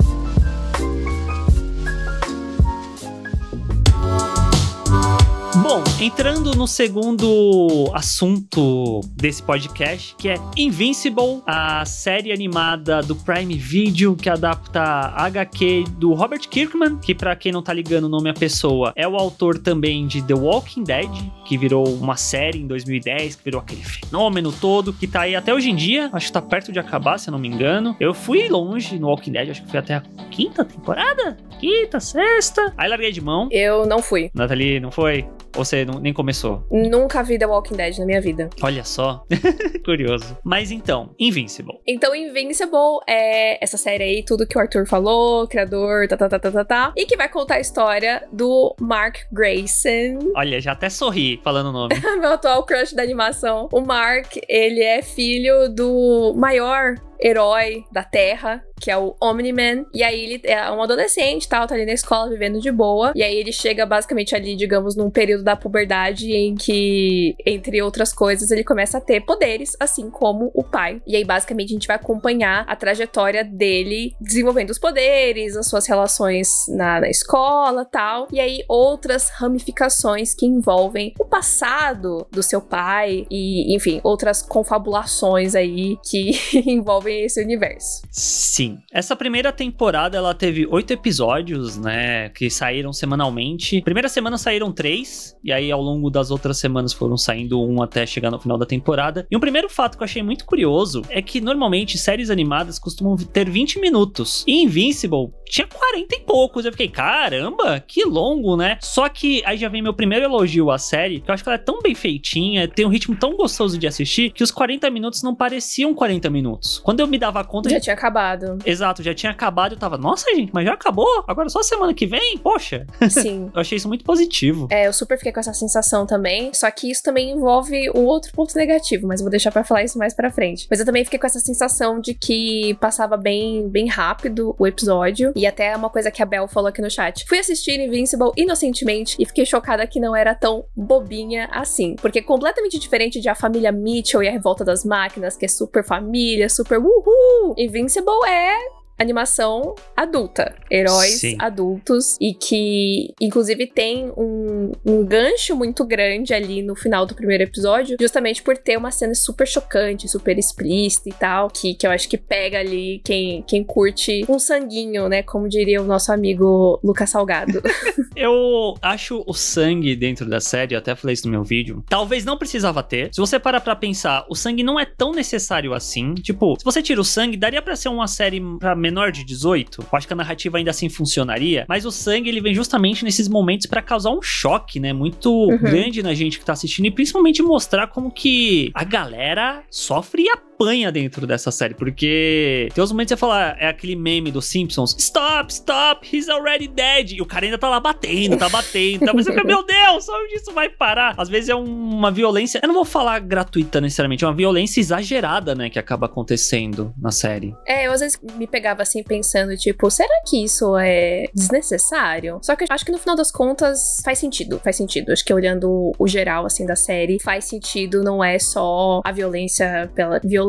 Entrando 5.99 6.55
no 6.55 6.67
segundo 6.67 7.89
assunto 7.91 9.01
desse 9.13 9.41
podcast, 9.41 10.15
que 10.15 10.29
é 10.29 10.35
Invincible, 10.55 11.41
a 11.45 11.83
série 11.85 12.31
animada 12.31 13.01
do 13.01 13.15
Prime 13.15 13.55
Video 13.55 14.15
que 14.15 14.29
adapta 14.29 14.79
a 14.79 15.25
HQ 15.25 15.85
do 15.97 16.13
Robert 16.13 16.41
Kirkman, 16.41 16.97
que 16.97 17.15
para 17.15 17.35
quem 17.35 17.51
não 17.51 17.63
tá 17.63 17.73
ligando 17.73 18.03
o 18.03 18.09
nome 18.09 18.29
a 18.29 18.33
pessoa, 18.33 18.93
é 18.95 19.07
o 19.07 19.15
autor 19.15 19.57
também 19.57 20.05
de 20.05 20.21
The 20.21 20.35
Walking 20.35 20.83
Dead, 20.83 21.09
que 21.45 21.57
virou 21.57 21.87
uma 21.95 22.15
série 22.15 22.59
em 22.59 22.67
2010, 22.67 23.37
que 23.37 23.43
virou 23.43 23.59
aquele 23.59 23.83
fenômeno 23.83 24.51
todo, 24.51 24.93
que 24.93 25.07
tá 25.07 25.21
aí 25.21 25.35
até 25.35 25.51
hoje 25.51 25.71
em 25.71 25.75
dia, 25.75 26.11
acho 26.13 26.27
que 26.27 26.33
tá 26.33 26.41
perto 26.41 26.71
de 26.71 26.79
acabar, 26.79 27.17
se 27.17 27.29
eu 27.29 27.31
não 27.31 27.39
me 27.39 27.47
engano. 27.47 27.95
Eu 27.99 28.13
fui 28.13 28.47
longe 28.47 28.99
no 28.99 29.07
Walking 29.07 29.31
Dead, 29.31 29.49
acho 29.49 29.63
que 29.63 29.69
fui 29.69 29.79
até 29.79 29.95
a 29.95 30.01
quinta 30.29 30.63
temporada, 30.63 31.37
quinta, 31.59 31.99
sexta. 31.99 32.71
Aí 32.77 32.87
larguei 32.87 33.11
de 33.11 33.21
mão. 33.21 33.47
Eu 33.51 33.87
não 33.87 33.99
fui. 33.99 34.29
Nathalie, 34.35 34.79
não 34.79 34.91
foi? 34.91 35.27
Ou 35.55 35.65
você 35.65 35.86
não, 35.87 35.99
nem 35.99 36.13
começou? 36.13 36.63
Nunca 36.69 37.23
vi 37.23 37.39
The 37.39 37.47
Walking 37.47 37.75
Dead 37.75 37.97
na 37.97 38.05
minha 38.05 38.21
vida. 38.21 38.49
Olha 38.61 38.83
só. 38.83 39.23
Curioso. 39.83 40.37
Mas 40.43 40.69
então, 40.71 41.15
Invincible. 41.17 41.79
Então, 41.87 42.13
Invincible 42.13 42.99
é 43.07 43.63
essa 43.63 43.77
série 43.77 44.03
aí, 44.03 44.23
tudo 44.23 44.45
que 44.45 44.57
o 44.57 44.61
Arthur 44.61 44.85
falou, 44.85 45.47
criador, 45.47 46.07
tá, 46.07 46.17
tá, 46.17 46.29
tá, 46.29 46.39
tá, 46.39 46.51
tá, 46.51 46.65
tá. 46.65 46.93
E 46.95 47.05
que 47.05 47.17
vai 47.17 47.29
contar 47.29 47.55
a 47.55 47.59
história 47.59 48.23
do 48.31 48.75
Mark 48.79 49.17
Grayson. 49.31 50.19
Olha, 50.35 50.59
já 50.59 50.73
até 50.73 50.89
sorri 50.89 51.39
falando 51.43 51.69
o 51.69 51.71
nome. 51.71 51.95
Meu 52.19 52.33
atual 52.33 52.63
crush 52.63 52.93
da 52.93 53.01
animação. 53.01 53.69
O 53.71 53.81
Mark, 53.81 54.35
ele 54.47 54.83
é 54.83 55.01
filho 55.01 55.69
do 55.69 56.33
maior 56.35 56.95
herói 57.19 57.83
da 57.91 58.03
Terra, 58.03 58.63
que 58.79 58.91
é 58.91 58.97
o 58.97 59.15
Omni-Man. 59.21 59.85
E 59.93 60.03
aí 60.03 60.23
ele 60.23 60.41
é 60.43 60.71
um 60.71 60.81
adolescente, 60.81 61.47
tal, 61.47 61.67
tá 61.67 61.75
ali 61.75 61.85
na 61.85 61.93
escola 61.93 62.29
vivendo 62.29 62.59
de 62.59 62.71
boa. 62.71 63.11
E 63.15 63.23
aí 63.23 63.35
ele 63.35 63.51
chega 63.51 63.85
basicamente 63.85 64.35
ali, 64.35 64.55
digamos, 64.55 64.95
num 64.95 65.09
período 65.09 65.43
da 65.43 65.55
puberdade 65.55 66.31
em 66.31 66.55
que, 66.55 67.35
entre 67.45 67.81
outras 67.81 68.13
coisas, 68.13 68.51
ele 68.51 68.63
começa 68.63 68.97
a 68.97 69.01
ter 69.01 69.21
poderes, 69.21 69.75
assim 69.79 70.09
como 70.09 70.51
o 70.53 70.63
pai. 70.63 71.01
E 71.05 71.15
aí 71.15 71.25
basicamente 71.25 71.69
a 71.69 71.73
gente 71.73 71.87
vai 71.87 71.95
acompanhar 71.95 72.65
a 72.67 72.75
trajetória 72.75 73.43
dele 73.43 74.15
desenvolvendo 74.21 74.69
os 74.69 74.79
poderes, 74.79 75.55
as 75.55 75.67
suas 75.67 75.87
relações 75.87 76.65
na, 76.69 77.01
na 77.01 77.09
escola, 77.09 77.85
tal. 77.85 78.27
E 78.31 78.39
aí 78.39 78.63
outras 78.67 79.29
ramificações 79.29 80.33
que 80.33 80.45
envolvem 80.45 81.13
o 81.19 81.25
passado 81.25 82.27
do 82.31 82.43
seu 82.43 82.61
pai 82.61 83.25
e, 83.29 83.75
enfim, 83.75 83.99
outras 84.03 84.41
confabulações 84.41 85.55
aí 85.55 85.97
que 86.03 86.31
envolvem 86.69 87.06
esse 87.13 87.41
universo. 87.41 88.01
Sim. 88.11 88.79
Essa 88.91 89.15
primeira 89.15 89.51
temporada 89.51 90.17
ela 90.17 90.33
teve 90.33 90.67
oito 90.69 90.91
episódios, 90.91 91.77
né? 91.77 92.29
Que 92.29 92.49
saíram 92.49 92.91
semanalmente. 92.93 93.81
Primeira 93.81 94.09
semana 94.09 94.37
saíram 94.37 94.71
três, 94.71 95.35
e 95.43 95.51
aí 95.51 95.71
ao 95.71 95.81
longo 95.81 96.09
das 96.09 96.31
outras 96.31 96.57
semanas 96.57 96.93
foram 96.93 97.17
saindo 97.17 97.61
um 97.61 97.81
até 97.81 98.05
chegar 98.05 98.31
no 98.31 98.39
final 98.39 98.57
da 98.57 98.65
temporada. 98.65 99.27
E 99.29 99.37
um 99.37 99.39
primeiro 99.39 99.69
fato 99.69 99.97
que 99.97 100.03
eu 100.03 100.05
achei 100.05 100.23
muito 100.23 100.45
curioso 100.45 101.01
é 101.09 101.21
que 101.21 101.39
normalmente 101.41 101.97
séries 101.97 102.29
animadas 102.29 102.79
costumam 102.79 103.15
ter 103.17 103.49
20 103.49 103.79
minutos. 103.79 104.43
E 104.47 104.63
Invincible 104.63 105.31
tinha 105.49 105.67
40 105.67 106.15
e 106.15 106.19
poucos. 106.19 106.65
Eu 106.65 106.71
fiquei, 106.71 106.87
caramba, 106.87 107.79
que 107.79 108.03
longo, 108.03 108.55
né? 108.55 108.77
Só 108.81 109.07
que 109.09 109.41
aí 109.45 109.57
já 109.57 109.69
vem 109.69 109.81
meu 109.81 109.93
primeiro 109.93 110.25
elogio 110.25 110.69
à 110.71 110.77
série, 110.77 111.19
que 111.19 111.29
eu 111.29 111.33
acho 111.33 111.43
que 111.43 111.49
ela 111.49 111.55
é 111.55 111.61
tão 111.61 111.81
bem 111.81 111.95
feitinha, 111.95 112.67
tem 112.67 112.85
um 112.85 112.89
ritmo 112.89 113.15
tão 113.15 113.35
gostoso 113.35 113.77
de 113.77 113.87
assistir, 113.87 114.31
que 114.31 114.43
os 114.43 114.51
40 114.51 114.89
minutos 114.89 115.23
não 115.23 115.35
pareciam 115.35 115.93
40 115.93 116.29
minutos. 116.29 116.79
Quando 116.79 116.96
eu 117.01 117.07
me 117.07 117.17
dava 117.17 117.43
conta. 117.43 117.69
Já 117.69 117.79
tinha 117.79 117.93
acabado. 117.93 118.57
Exato, 118.65 119.03
já 119.03 119.13
tinha 119.13 119.31
acabado. 119.31 119.73
Eu 119.73 119.79
tava, 119.79 119.97
nossa, 119.97 120.29
gente, 120.35 120.51
mas 120.53 120.65
já 120.65 120.73
acabou? 120.73 121.23
Agora 121.27 121.49
só 121.49 121.61
semana 121.63 121.93
que 121.93 122.05
vem? 122.05 122.37
Poxa. 122.37 122.85
Sim. 123.09 123.49
eu 123.55 123.61
achei 123.61 123.77
isso 123.77 123.87
muito 123.87 124.03
positivo. 124.03 124.67
É, 124.69 124.87
eu 124.87 124.93
super 124.93 125.17
fiquei 125.17 125.31
com 125.31 125.39
essa 125.39 125.53
sensação 125.53 126.05
também. 126.05 126.53
Só 126.53 126.69
que 126.71 126.89
isso 126.89 127.03
também 127.03 127.31
envolve 127.31 127.89
um 127.95 128.05
outro 128.05 128.31
ponto 128.33 128.55
negativo, 128.55 129.07
mas 129.07 129.19
eu 129.19 129.25
vou 129.25 129.31
deixar 129.31 129.51
pra 129.51 129.63
falar 129.63 129.83
isso 129.83 129.97
mais 129.97 130.13
pra 130.13 130.31
frente. 130.31 130.67
Mas 130.69 130.79
eu 130.79 130.85
também 130.85 131.03
fiquei 131.03 131.19
com 131.19 131.27
essa 131.27 131.39
sensação 131.39 131.99
de 131.99 132.13
que 132.13 132.75
passava 132.79 133.17
bem, 133.17 133.67
bem 133.69 133.87
rápido 133.87 134.55
o 134.57 134.67
episódio. 134.67 135.31
E 135.35 135.45
até 135.45 135.75
uma 135.75 135.89
coisa 135.89 136.11
que 136.11 136.21
a 136.21 136.25
Bel 136.25 136.47
falou 136.47 136.69
aqui 136.69 136.81
no 136.81 136.89
chat. 136.89 137.25
Fui 137.27 137.39
assistir 137.39 137.79
Invincible 137.79 138.31
inocentemente 138.35 139.15
e 139.19 139.25
fiquei 139.25 139.45
chocada 139.45 139.85
que 139.87 139.99
não 139.99 140.15
era 140.15 140.33
tão 140.35 140.65
bobinha 140.75 141.47
assim. 141.51 141.95
Porque 141.95 142.21
completamente 142.21 142.79
diferente 142.79 143.19
de 143.19 143.29
A 143.29 143.35
Família 143.35 143.71
Mitchell 143.71 144.23
e 144.23 144.27
A 144.27 144.31
Revolta 144.31 144.63
das 144.63 144.83
Máquinas, 144.83 145.35
que 145.35 145.45
é 145.45 145.47
super 145.47 145.83
família, 145.83 146.49
super 146.49 146.79
uhul. 146.87 147.53
Invincible 147.57 148.27
é 148.27 148.76
animação 148.97 149.75
adulta, 149.95 150.55
heróis 150.71 151.19
Sim. 151.19 151.35
adultos 151.39 152.17
e 152.19 152.33
que 152.33 153.13
inclusive 153.21 153.67
tem 153.67 154.11
um, 154.17 154.71
um 154.85 155.05
gancho 155.05 155.55
muito 155.55 155.85
grande 155.85 156.33
ali 156.33 156.61
no 156.61 156.75
final 156.75 157.05
do 157.05 157.15
primeiro 157.15 157.43
episódio, 157.43 157.97
justamente 157.99 158.41
por 158.41 158.57
ter 158.57 158.77
uma 158.77 158.91
cena 158.91 159.13
super 159.13 159.47
chocante, 159.47 160.07
super 160.07 160.37
explícita 160.37 161.09
e 161.09 161.13
tal, 161.13 161.49
que, 161.49 161.73
que 161.73 161.85
eu 161.85 161.91
acho 161.91 162.09
que 162.09 162.17
pega 162.17 162.59
ali 162.59 163.01
quem, 163.03 163.43
quem 163.43 163.63
curte 163.63 164.25
um 164.27 164.39
sanguinho, 164.39 165.07
né, 165.07 165.21
como 165.21 165.47
diria 165.47 165.81
o 165.81 165.85
nosso 165.85 166.11
amigo 166.11 166.79
Lucas 166.83 167.09
Salgado. 167.09 167.61
Eu 168.15 168.75
acho 168.81 169.23
o 169.27 169.33
sangue 169.33 169.95
dentro 169.95 170.27
da 170.27 170.39
série, 170.39 170.73
eu 170.73 170.79
até 170.79 170.95
falei 170.95 171.13
isso 171.13 171.27
no 171.27 171.31
meu 171.31 171.43
vídeo, 171.43 171.83
talvez 171.87 172.25
não 172.25 172.35
precisava 172.35 172.81
ter. 172.81 173.13
Se 173.13 173.21
você 173.21 173.37
parar 173.37 173.61
pra 173.61 173.75
pensar, 173.75 174.25
o 174.27 174.33
sangue 174.33 174.63
não 174.63 174.79
é 174.79 174.85
tão 174.85 175.11
necessário 175.11 175.71
assim. 175.71 176.15
Tipo, 176.15 176.57
se 176.57 176.65
você 176.65 176.81
tira 176.81 176.99
o 176.99 177.03
sangue, 177.03 177.37
daria 177.37 177.61
pra 177.61 177.75
ser 177.75 177.89
uma 177.89 178.07
série 178.07 178.41
pra 178.57 178.75
menor 178.87 179.11
de 179.11 179.23
18. 179.23 179.81
Eu 179.81 179.87
acho 179.97 180.07
que 180.07 180.13
a 180.13 180.15
narrativa 180.15 180.57
ainda 180.57 180.71
assim 180.71 180.89
funcionaria. 180.89 181.65
Mas 181.67 181.85
o 181.85 181.91
sangue, 181.91 182.29
ele 182.29 182.41
vem 182.41 182.53
justamente 182.53 183.03
nesses 183.03 183.27
momentos 183.27 183.67
pra 183.67 183.81
causar 183.81 184.11
um 184.11 184.21
choque, 184.21 184.79
né? 184.79 184.93
Muito 184.93 185.47
grande 185.61 186.01
na 186.01 186.13
gente 186.13 186.39
que 186.39 186.45
tá 186.45 186.53
assistindo. 186.53 186.85
E 186.85 186.91
principalmente 186.91 187.41
mostrar 187.41 187.87
como 187.87 188.09
que 188.11 188.71
a 188.73 188.83
galera 188.83 189.63
sofre 189.69 190.23
e 190.23 190.29
apanha 190.57 190.91
dentro 190.91 191.27
dessa 191.27 191.51
série. 191.51 191.75
Porque 191.75 192.69
tem 192.73 192.83
uns 192.83 192.91
momentos 192.91 193.13
que 193.13 193.15
você 193.15 193.19
fala, 193.19 193.55
é 193.59 193.67
aquele 193.67 193.95
meme 193.95 194.31
dos 194.31 194.45
Simpsons: 194.47 194.95
Stop, 194.97 195.53
stop, 195.53 196.07
he's 196.15 196.27
already 196.27 196.67
dead. 196.67 197.11
E 197.11 197.21
o 197.21 197.25
cara 197.25 197.45
ainda 197.45 197.57
tá 197.57 197.69
lá 197.69 197.79
batendo, 197.79 198.35
tá 198.37 198.49
batendo. 198.49 199.05
Tá, 199.05 199.13
mas 199.13 199.25
você 199.25 199.31
fica, 199.31 199.43
meu 199.43 199.63
Deus, 199.63 200.09
onde 200.09 200.35
isso 200.35 200.51
vai 200.51 200.67
parar? 200.67 201.13
Às 201.17 201.29
vezes 201.29 201.49
é 201.49 201.55
uma 201.55 202.11
violência. 202.11 202.59
Eu 202.61 202.67
não 202.67 202.75
vou 202.75 202.85
falar 202.85 203.19
gratuita 203.19 203.79
necessariamente, 203.79 204.23
é 204.23 204.27
uma 204.27 204.33
violência 204.33 204.79
exagerada, 204.79 205.53
né? 205.53 205.69
Que 205.69 205.77
acaba 205.77 206.07
acontecendo 206.07 206.93
na 206.97 207.11
série. 207.11 207.55
É, 207.65 207.87
eu 207.87 207.91
às 207.91 207.99
vezes 207.99 208.19
me 208.35 208.47
pegava 208.47 208.81
assim 208.81 209.03
pensando, 209.03 209.55
tipo, 209.55 209.89
será 209.91 210.21
que 210.25 210.43
isso 210.43 210.75
é 210.77 211.25
desnecessário? 211.33 212.39
Só 212.41 212.55
que 212.55 212.63
eu 212.63 212.67
acho 212.69 212.83
que 212.83 212.91
no 212.91 212.97
final 212.97 213.15
das 213.15 213.31
contas 213.31 214.01
faz 214.03 214.17
sentido, 214.17 214.59
faz 214.63 214.75
sentido. 214.75 215.11
Acho 215.11 215.23
que 215.23 215.33
olhando 215.33 215.91
o 215.97 216.07
geral, 216.07 216.45
assim, 216.45 216.65
da 216.65 216.75
série, 216.75 217.19
faz 217.21 217.45
sentido, 217.45 218.03
não 218.03 218.23
é 218.23 218.39
só 218.39 219.01
a 219.05 219.11
violência 219.11 219.91
pela 219.93 220.19
violência. 220.23 220.46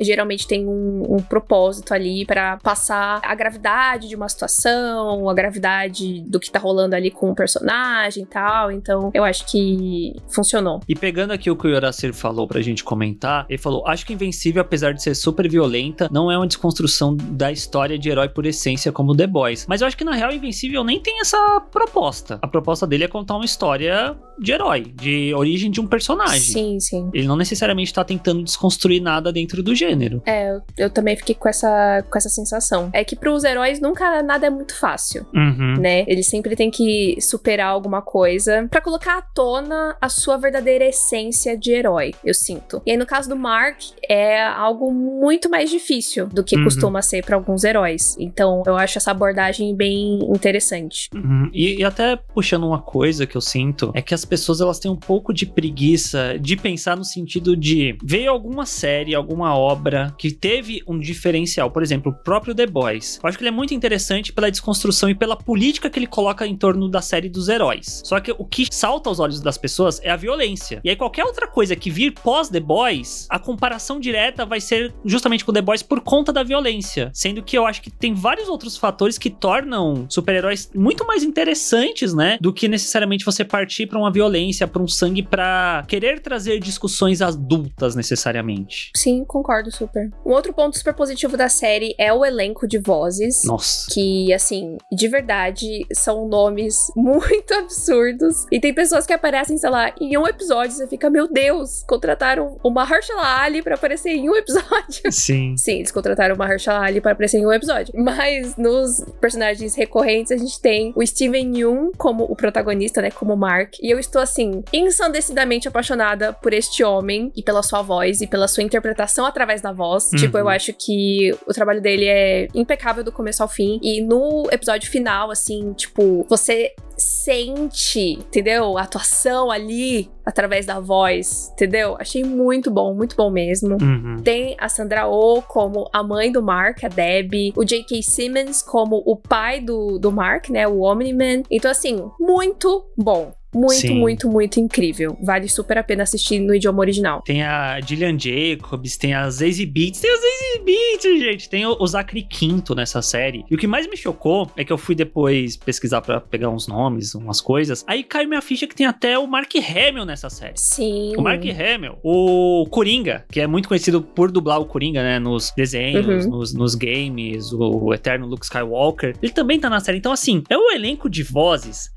Geralmente 0.00 0.46
tem 0.46 0.66
um, 0.66 1.16
um 1.16 1.22
propósito 1.22 1.92
ali 1.92 2.24
pra 2.24 2.58
passar 2.58 3.20
a 3.22 3.34
gravidade 3.34 4.08
de 4.08 4.16
uma 4.16 4.28
situação, 4.28 5.28
a 5.28 5.34
gravidade 5.34 6.22
do 6.22 6.40
que 6.40 6.50
tá 6.50 6.58
rolando 6.58 6.94
ali 6.94 7.10
com 7.10 7.30
o 7.30 7.34
personagem 7.34 8.24
e 8.24 8.26
tal. 8.26 8.70
Então, 8.70 9.10
eu 9.14 9.24
acho 9.24 9.46
que 9.46 10.14
funcionou. 10.28 10.80
E 10.88 10.94
pegando 10.94 11.32
aqui 11.32 11.50
o 11.50 11.56
que 11.56 11.66
o 11.66 11.70
Yoracir 11.70 12.12
falou 12.12 12.46
pra 12.46 12.60
gente 12.60 12.82
comentar, 12.82 13.46
ele 13.48 13.58
falou: 13.58 13.86
Acho 13.86 14.06
que 14.06 14.14
Invencível, 14.14 14.62
apesar 14.62 14.92
de 14.92 15.02
ser 15.02 15.14
super 15.14 15.48
violenta, 15.48 16.08
não 16.10 16.30
é 16.30 16.36
uma 16.36 16.46
desconstrução 16.46 17.16
da 17.16 17.50
história 17.50 17.98
de 17.98 18.08
herói 18.08 18.28
por 18.28 18.46
essência 18.46 18.92
como 18.92 19.16
The 19.16 19.26
Boys. 19.26 19.66
Mas 19.68 19.80
eu 19.80 19.86
acho 19.86 19.96
que 19.96 20.04
na 20.04 20.14
real, 20.14 20.32
Invencível 20.32 20.84
nem 20.84 21.00
tem 21.00 21.20
essa 21.20 21.60
proposta. 21.70 22.38
A 22.40 22.48
proposta 22.48 22.86
dele 22.86 23.04
é 23.04 23.08
contar 23.08 23.36
uma 23.36 23.44
história 23.44 24.16
de 24.38 24.52
herói, 24.52 24.92
de 24.94 25.32
origem 25.34 25.70
de 25.70 25.80
um 25.80 25.86
personagem. 25.86 26.40
Sim, 26.40 26.80
sim. 26.80 27.10
Ele 27.12 27.26
não 27.26 27.36
necessariamente 27.36 27.92
tá 27.92 28.04
tentando 28.04 28.42
desconstruir 28.42 29.00
nada 29.00 29.23
dentro 29.32 29.62
do 29.62 29.74
gênero. 29.74 30.22
É, 30.26 30.58
eu, 30.76 30.90
também 30.90 31.16
fiquei 31.16 31.34
com 31.34 31.48
essa, 31.48 32.04
com 32.10 32.16
essa 32.18 32.28
sensação. 32.28 32.90
É 32.92 33.04
que 33.04 33.16
pros 33.16 33.44
heróis 33.44 33.80
nunca 33.80 34.22
nada 34.22 34.46
é 34.46 34.50
muito 34.50 34.76
fácil. 34.78 35.26
Uhum. 35.34 35.74
né? 35.78 36.04
Ele 36.06 36.22
sempre 36.22 36.54
tem 36.56 36.70
que 36.70 37.16
superar 37.20 37.68
alguma 37.68 38.00
coisa 38.02 38.66
pra 38.70 38.80
colocar 38.80 39.18
à 39.18 39.22
tona 39.22 39.96
a 40.00 40.08
sua 40.08 40.36
verdadeira 40.36 40.84
essência 40.84 41.56
de 41.56 41.72
herói, 41.72 42.12
eu 42.24 42.34
sinto. 42.34 42.80
E 42.86 42.90
aí 42.90 42.96
no 42.96 43.06
caso 43.06 43.28
do 43.28 43.36
Mark 43.36 43.78
é 44.08 44.42
algo 44.44 44.92
muito 44.92 45.48
mais 45.50 45.70
difícil 45.70 46.26
do 46.26 46.42
que 46.44 46.56
Uhum. 46.56 46.64
costuma 46.64 47.02
ser 47.02 47.24
pra 47.24 47.36
alguns 47.36 47.64
heróis. 47.64 48.16
Então 48.18 48.62
eu 48.66 48.76
acho 48.76 48.98
essa 48.98 49.10
abordagem 49.10 49.74
bem 49.74 50.18
interessante. 50.32 51.08
Uhum. 51.14 51.50
E, 51.52 51.80
e 51.80 51.84
até 51.84 52.16
puxando 52.16 52.64
uma 52.66 52.80
coisa 52.80 53.26
que 53.26 53.36
eu 53.36 53.40
sinto 53.40 53.90
é 53.94 54.00
que 54.02 54.14
as 54.14 54.24
pessoas 54.24 54.60
elas 54.60 54.78
têm 54.78 54.90
um 54.90 54.96
pouco 54.96 55.32
de 55.32 55.46
preguiça 55.46 56.38
de 56.40 56.56
pensar 56.56 56.96
no 56.96 57.04
sentido 57.04 57.56
de 57.56 57.96
veio 58.02 58.30
alguma 58.30 58.66
série, 58.66 59.13
alguma 59.14 59.56
obra 59.56 60.14
que 60.18 60.30
teve 60.30 60.82
um 60.86 60.98
diferencial. 60.98 61.70
Por 61.70 61.82
exemplo, 61.82 62.12
o 62.12 62.14
próprio 62.14 62.54
The 62.54 62.66
Boys. 62.66 63.18
Eu 63.22 63.28
acho 63.28 63.38
que 63.38 63.44
ele 63.44 63.48
é 63.48 63.52
muito 63.52 63.74
interessante 63.74 64.32
pela 64.32 64.50
desconstrução 64.50 65.08
e 65.10 65.14
pela 65.14 65.36
política 65.36 65.90
que 65.90 65.98
ele 65.98 66.06
coloca 66.06 66.46
em 66.46 66.56
torno 66.56 66.88
da 66.88 67.00
série 67.00 67.28
dos 67.28 67.48
heróis. 67.48 68.02
Só 68.04 68.20
que 68.20 68.32
o 68.32 68.44
que 68.44 68.66
salta 68.70 69.08
aos 69.08 69.20
olhos 69.20 69.40
das 69.40 69.58
pessoas 69.58 70.00
é 70.02 70.10
a 70.10 70.16
violência. 70.16 70.80
E 70.84 70.90
aí 70.90 70.96
qualquer 70.96 71.24
outra 71.24 71.46
coisa 71.46 71.76
que 71.76 71.90
vir 71.90 72.12
pós 72.12 72.48
The 72.48 72.60
Boys, 72.60 73.26
a 73.30 73.38
comparação 73.38 74.00
direta 74.00 74.46
vai 74.46 74.60
ser 74.60 74.94
justamente 75.04 75.44
com 75.44 75.52
The 75.52 75.62
Boys 75.62 75.82
por 75.82 76.00
conta 76.00 76.32
da 76.32 76.42
violência. 76.42 77.10
Sendo 77.12 77.42
que 77.42 77.56
eu 77.56 77.66
acho 77.66 77.82
que 77.82 77.90
tem 77.90 78.14
vários 78.14 78.48
outros 78.48 78.76
fatores 78.76 79.18
que 79.18 79.30
tornam 79.30 80.06
super-heróis 80.08 80.70
muito 80.74 81.06
mais 81.06 81.22
interessantes, 81.22 82.14
né? 82.14 82.38
Do 82.40 82.52
que 82.52 82.68
necessariamente 82.68 83.24
você 83.24 83.44
partir 83.44 83.86
para 83.86 83.98
uma 83.98 84.10
violência, 84.10 84.66
para 84.66 84.82
um 84.82 84.88
sangue, 84.88 85.22
para 85.22 85.84
querer 85.88 86.20
trazer 86.20 86.58
discussões 86.60 87.20
adultas 87.20 87.94
necessariamente. 87.94 88.90
Sim, 89.04 89.22
concordo 89.22 89.70
super. 89.70 90.08
Um 90.24 90.30
outro 90.30 90.50
ponto 90.54 90.78
super 90.78 90.94
positivo 90.94 91.36
da 91.36 91.46
série 91.46 91.94
é 91.98 92.10
o 92.10 92.24
elenco 92.24 92.66
de 92.66 92.78
vozes. 92.78 93.44
Nossa. 93.44 93.86
Que, 93.92 94.32
assim, 94.32 94.78
de 94.90 95.08
verdade, 95.08 95.86
são 95.92 96.26
nomes 96.26 96.90
muito 96.96 97.52
absurdos. 97.52 98.46
E 98.50 98.58
tem 98.58 98.72
pessoas 98.72 99.04
que 99.04 99.12
aparecem, 99.12 99.58
sei 99.58 99.68
lá, 99.68 99.92
em 100.00 100.16
um 100.16 100.26
episódio, 100.26 100.74
você 100.74 100.86
fica, 100.86 101.10
meu 101.10 101.28
Deus, 101.28 101.82
contrataram 101.86 102.56
uma 102.64 102.86
Mahershala 102.86 103.42
Ali 103.42 103.60
pra 103.60 103.74
aparecer 103.74 104.08
em 104.08 104.30
um 104.30 104.34
episódio. 104.34 105.02
Sim. 105.12 105.54
Sim, 105.58 105.80
eles 105.80 105.92
contrataram 105.92 106.34
uma 106.34 106.46
Mahershala 106.46 106.86
Ali 106.86 106.98
para 106.98 107.12
aparecer 107.12 107.36
em 107.36 107.46
um 107.46 107.52
episódio. 107.52 107.92
Mas 107.94 108.56
nos 108.56 109.04
personagens 109.20 109.74
recorrentes, 109.74 110.32
a 110.32 110.38
gente 110.38 110.58
tem 110.62 110.94
o 110.96 111.06
Steven 111.06 111.54
Yeun 111.54 111.92
como 111.98 112.24
o 112.24 112.34
protagonista, 112.34 113.02
né, 113.02 113.10
como 113.10 113.36
Mark. 113.36 113.74
E 113.82 113.90
eu 113.90 113.98
estou, 113.98 114.22
assim, 114.22 114.64
ensandecidamente 114.72 115.68
apaixonada 115.68 116.32
por 116.32 116.54
este 116.54 116.82
homem 116.82 117.30
e 117.36 117.42
pela 117.42 117.62
sua 117.62 117.82
voz 117.82 118.22
e 118.22 118.26
pela 118.26 118.48
sua 118.48 118.62
interpretação 118.62 118.93
através 119.02 119.60
da 119.60 119.72
voz. 119.72 120.10
Uhum. 120.12 120.18
Tipo, 120.18 120.38
eu 120.38 120.48
acho 120.48 120.72
que 120.72 121.36
o 121.46 121.52
trabalho 121.52 121.80
dele 121.80 122.06
é 122.06 122.48
impecável 122.54 123.02
do 123.02 123.12
começo 123.12 123.42
ao 123.42 123.48
fim. 123.48 123.78
E 123.82 124.00
no 124.00 124.48
episódio 124.50 124.90
final, 124.90 125.30
assim, 125.30 125.72
tipo, 125.72 126.26
você 126.28 126.72
sente, 126.96 128.12
entendeu? 128.12 128.78
A 128.78 128.82
atuação 128.82 129.50
ali 129.50 130.10
através 130.24 130.64
da 130.64 130.80
voz, 130.80 131.50
entendeu? 131.52 131.96
Achei 131.98 132.24
muito 132.24 132.70
bom, 132.70 132.94
muito 132.94 133.14
bom 133.14 133.30
mesmo. 133.30 133.76
Uhum. 133.80 134.16
Tem 134.22 134.56
a 134.58 134.68
Sandra 134.68 135.06
Oh 135.06 135.42
como 135.42 135.88
a 135.92 136.02
mãe 136.02 136.32
do 136.32 136.42
Mark, 136.42 136.82
a 136.84 136.88
Debbie. 136.88 137.52
O 137.56 137.64
J.K. 137.64 138.02
Simmons 138.02 138.62
como 138.62 139.02
o 139.04 139.16
pai 139.16 139.60
do, 139.60 139.98
do 139.98 140.10
Mark, 140.10 140.48
né? 140.48 140.66
O 140.66 140.80
Omni-Man. 140.80 141.42
Então, 141.50 141.70
assim, 141.70 142.10
muito 142.18 142.86
bom. 142.96 143.32
Muito, 143.54 143.72
Sim. 143.74 143.98
muito, 143.98 144.28
muito 144.28 144.58
incrível. 144.60 145.16
Vale 145.22 145.48
super 145.48 145.78
a 145.78 145.82
pena 145.84 146.02
assistir 146.02 146.38
no 146.40 146.54
idioma 146.54 146.80
original. 146.80 147.22
Tem 147.22 147.42
a 147.42 147.80
Gillian 147.80 148.18
Jacobs, 148.18 148.96
tem 148.96 149.14
a 149.14 149.28
Zazie 149.30 149.66
Beats, 149.66 150.00
tem 150.00 150.10
a 150.10 150.14
Zazie 150.16 150.64
Beats, 150.64 151.20
gente. 151.20 151.48
Tem 151.48 151.66
o, 151.66 151.76
o 151.78 151.86
Zachary 151.86 152.22
Quinto 152.22 152.74
nessa 152.74 153.00
série. 153.02 153.44
E 153.50 153.54
o 153.54 153.58
que 153.58 153.66
mais 153.66 153.88
me 153.88 153.96
chocou 153.96 154.50
é 154.56 154.64
que 154.64 154.72
eu 154.72 154.78
fui 154.78 154.94
depois 154.94 155.56
pesquisar 155.56 156.00
pra 156.00 156.20
pegar 156.20 156.48
uns 156.50 156.66
nomes, 156.66 157.14
umas 157.14 157.40
coisas. 157.40 157.84
Aí 157.86 158.02
caiu 158.02 158.28
minha 158.28 158.42
ficha 158.42 158.66
que 158.66 158.74
tem 158.74 158.86
até 158.86 159.18
o 159.18 159.26
Mark 159.26 159.50
Hamill 159.56 160.04
nessa 160.04 160.28
série. 160.30 160.54
Sim. 160.56 161.14
O 161.16 161.22
Mark 161.22 161.42
Hamill, 161.44 161.96
o 162.02 162.66
Coringa, 162.70 163.24
que 163.30 163.40
é 163.40 163.46
muito 163.46 163.68
conhecido 163.68 164.02
por 164.02 164.30
dublar 164.30 164.60
o 164.60 164.66
Coringa, 164.66 165.02
né? 165.02 165.18
Nos 165.18 165.52
desenhos, 165.56 166.24
Uhum. 166.26 166.30
nos, 166.38 166.54
nos 166.54 166.74
games, 166.74 167.52
o, 167.52 167.84
o 167.86 167.94
eterno 167.94 168.26
Luke 168.26 168.44
Skywalker. 168.44 169.16
Ele 169.22 169.32
também 169.32 169.58
tá 169.60 169.70
na 169.70 169.80
série. 169.80 169.98
Então, 169.98 170.12
assim, 170.12 170.42
é 170.48 170.56
um 170.56 170.70
elenco 170.72 171.08
de 171.08 171.22
vozes 171.22 171.90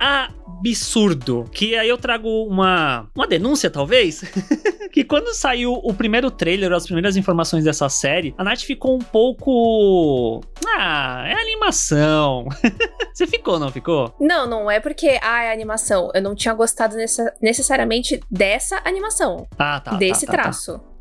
absurdo. 0.59 1.45
Que 1.51 1.75
aí 1.75 1.87
eu 1.89 1.97
trago 1.97 2.27
uma, 2.45 3.07
uma 3.15 3.27
denúncia, 3.27 3.69
talvez. 3.69 4.21
que 4.91 5.03
quando 5.03 5.33
saiu 5.33 5.73
o 5.73 5.93
primeiro 5.93 6.31
trailer, 6.31 6.71
as 6.71 6.85
primeiras 6.85 7.15
informações 7.15 7.63
dessa 7.63 7.87
série, 7.89 8.33
a 8.37 8.43
Nath 8.43 8.61
ficou 8.61 8.95
um 8.95 8.99
pouco. 8.99 10.41
Ah, 10.77 11.23
é 11.27 11.33
animação. 11.33 12.45
Você 13.13 13.25
ficou, 13.27 13.59
não 13.59 13.71
ficou? 13.71 14.13
Não, 14.19 14.47
não 14.47 14.69
é 14.69 14.79
porque, 14.79 15.19
ah, 15.21 15.43
é 15.43 15.51
animação. 15.51 16.09
Eu 16.13 16.21
não 16.21 16.35
tinha 16.35 16.53
gostado 16.53 16.95
nessa- 16.95 17.33
necessariamente 17.41 18.19
dessa 18.29 18.81
animação, 18.85 19.47
Ah, 19.57 19.79
tá. 19.79 19.95
desse 19.95 20.25
tá, 20.25 20.31
tá, 20.33 20.43
tá. 20.43 20.49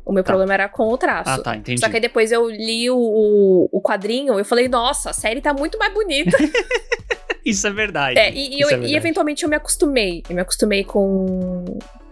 O 0.07 0.13
meu 0.13 0.23
Tá. 0.23 0.27
problema 0.31 0.53
era 0.53 0.69
com 0.69 0.87
o 0.87 0.97
traço. 0.97 1.29
Ah, 1.29 1.37
tá, 1.43 1.55
entendi. 1.57 1.81
Só 1.81 1.89
que 1.89 1.95
aí 1.95 2.01
depois 2.01 2.31
eu 2.31 2.49
li 2.49 2.89
o, 2.89 2.95
o, 2.97 3.69
o 3.73 3.81
quadrinho 3.81 4.35
e 4.35 4.39
eu 4.39 4.45
falei, 4.45 4.69
nossa, 4.69 5.09
a 5.09 5.13
série 5.13 5.41
tá 5.41 5.53
muito 5.53 5.77
mais 5.77 5.93
bonita. 5.93 6.37
Isso 7.45 7.67
é 7.67 7.71
verdade. 7.71 8.17
é, 8.19 8.31
e, 8.33 8.55
e 8.57 8.61
eu- 8.61 8.67
é 8.69 8.71
e 8.71 8.75
verdade. 8.75 8.95
eventualmente 8.95 9.43
eu 9.43 9.49
me 9.49 9.55
acostumei. 9.57 10.23
Eu 10.29 10.35
me 10.35 10.41
acostumei 10.41 10.83
com, 10.83 11.65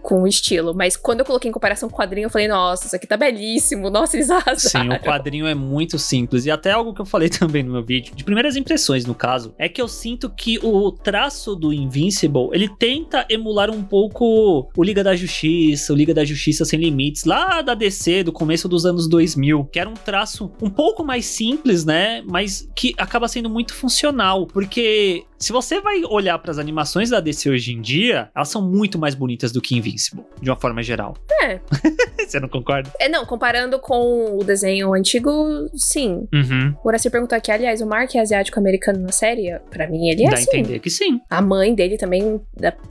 com 0.06 0.22
o 0.22 0.26
estilo. 0.28 0.72
Mas 0.72 0.96
quando 0.96 1.20
eu 1.20 1.26
coloquei 1.26 1.48
em 1.48 1.52
comparação 1.52 1.88
com 1.88 1.96
o 1.96 1.98
quadrinho, 1.98 2.26
eu 2.26 2.30
falei, 2.30 2.46
nossa, 2.46 2.86
isso 2.86 2.94
aqui 2.94 3.08
tá 3.08 3.16
belíssimo. 3.16 3.90
Nossa, 3.90 4.16
eles 4.16 4.28
Sim, 4.28 4.34
arrasaram. 4.34 4.92
o 4.94 5.00
quadrinho 5.00 5.48
é 5.48 5.54
muito 5.54 5.98
simples. 5.98 6.46
E 6.46 6.50
até 6.50 6.70
algo 6.70 6.94
que 6.94 7.00
eu 7.00 7.04
falei 7.04 7.28
também 7.28 7.64
no 7.64 7.72
meu 7.72 7.82
vídeo, 7.82 8.14
de 8.14 8.22
primeiras 8.22 8.54
impressões, 8.54 9.04
no 9.04 9.16
caso, 9.16 9.52
é 9.58 9.68
que 9.68 9.82
eu 9.82 9.88
sinto 9.88 10.30
que 10.30 10.60
o 10.62 10.92
traço 10.92 11.56
do 11.56 11.72
Invincible, 11.72 12.50
ele 12.52 12.68
tenta 12.68 13.26
emular 13.28 13.68
um 13.68 13.82
pouco 13.82 14.70
o 14.76 14.84
Liga 14.84 15.02
da 15.02 15.16
Justiça, 15.16 15.92
o 15.92 15.96
Liga 15.96 16.14
da 16.14 16.24
Justiça 16.24 16.64
Sem 16.64 16.78
Limites, 16.78 17.24
lá 17.24 17.60
da 17.60 17.74
DC, 17.74 18.22
do 18.22 18.32
começo 18.32 18.68
dos 18.68 18.86
anos 18.86 19.08
2000, 19.08 19.64
que 19.72 19.80
era 19.80 19.90
um 19.90 19.94
traço 19.94 20.52
um 20.62 20.70
pouco 20.70 21.02
mais 21.02 21.26
simples, 21.26 21.84
né? 21.84 22.22
Mas 22.24 22.68
que 22.76 22.94
acaba 22.96 23.26
sendo 23.26 23.50
muito 23.50 23.74
funcional, 23.74 24.46
porque 24.46 25.24
se 25.38 25.52
você 25.52 25.80
vai 25.80 26.02
olhar 26.04 26.38
para 26.38 26.50
as 26.50 26.58
animações 26.58 27.10
da 27.10 27.20
DC 27.20 27.50
hoje 27.50 27.72
em 27.72 27.80
dia, 27.80 28.30
elas 28.34 28.48
são 28.48 28.62
muito 28.62 28.98
mais 28.98 29.14
bonitas 29.14 29.52
do 29.52 29.60
que 29.60 29.76
Invincible, 29.76 30.24
de 30.40 30.48
uma 30.50 30.56
forma 30.56 30.82
geral. 30.82 31.14
É. 31.42 31.60
você 32.26 32.40
não 32.40 32.48
concorda? 32.48 32.90
É, 32.98 33.08
não, 33.08 33.24
comparando 33.26 33.78
com 33.78 34.38
o 34.38 34.44
desenho 34.44 34.92
antigo, 34.94 35.30
sim. 35.74 36.26
Uhum. 36.32 36.74
O 36.82 36.88
Horácio 36.88 37.10
perguntou 37.10 37.36
aqui, 37.36 37.50
aliás, 37.50 37.80
o 37.80 37.86
Mark 37.86 38.14
é 38.14 38.20
asiático-americano 38.20 39.00
na 39.00 39.12
série? 39.12 39.58
Pra 39.70 39.86
mim, 39.88 40.08
ele 40.08 40.24
é 40.24 40.30
Dá 40.30 40.32
a 40.36 40.38
assim. 40.38 40.48
entender 40.58 40.78
que 40.80 40.90
sim. 40.90 41.20
A 41.30 41.40
mãe 41.42 41.74
dele 41.74 41.96
também, 41.96 42.40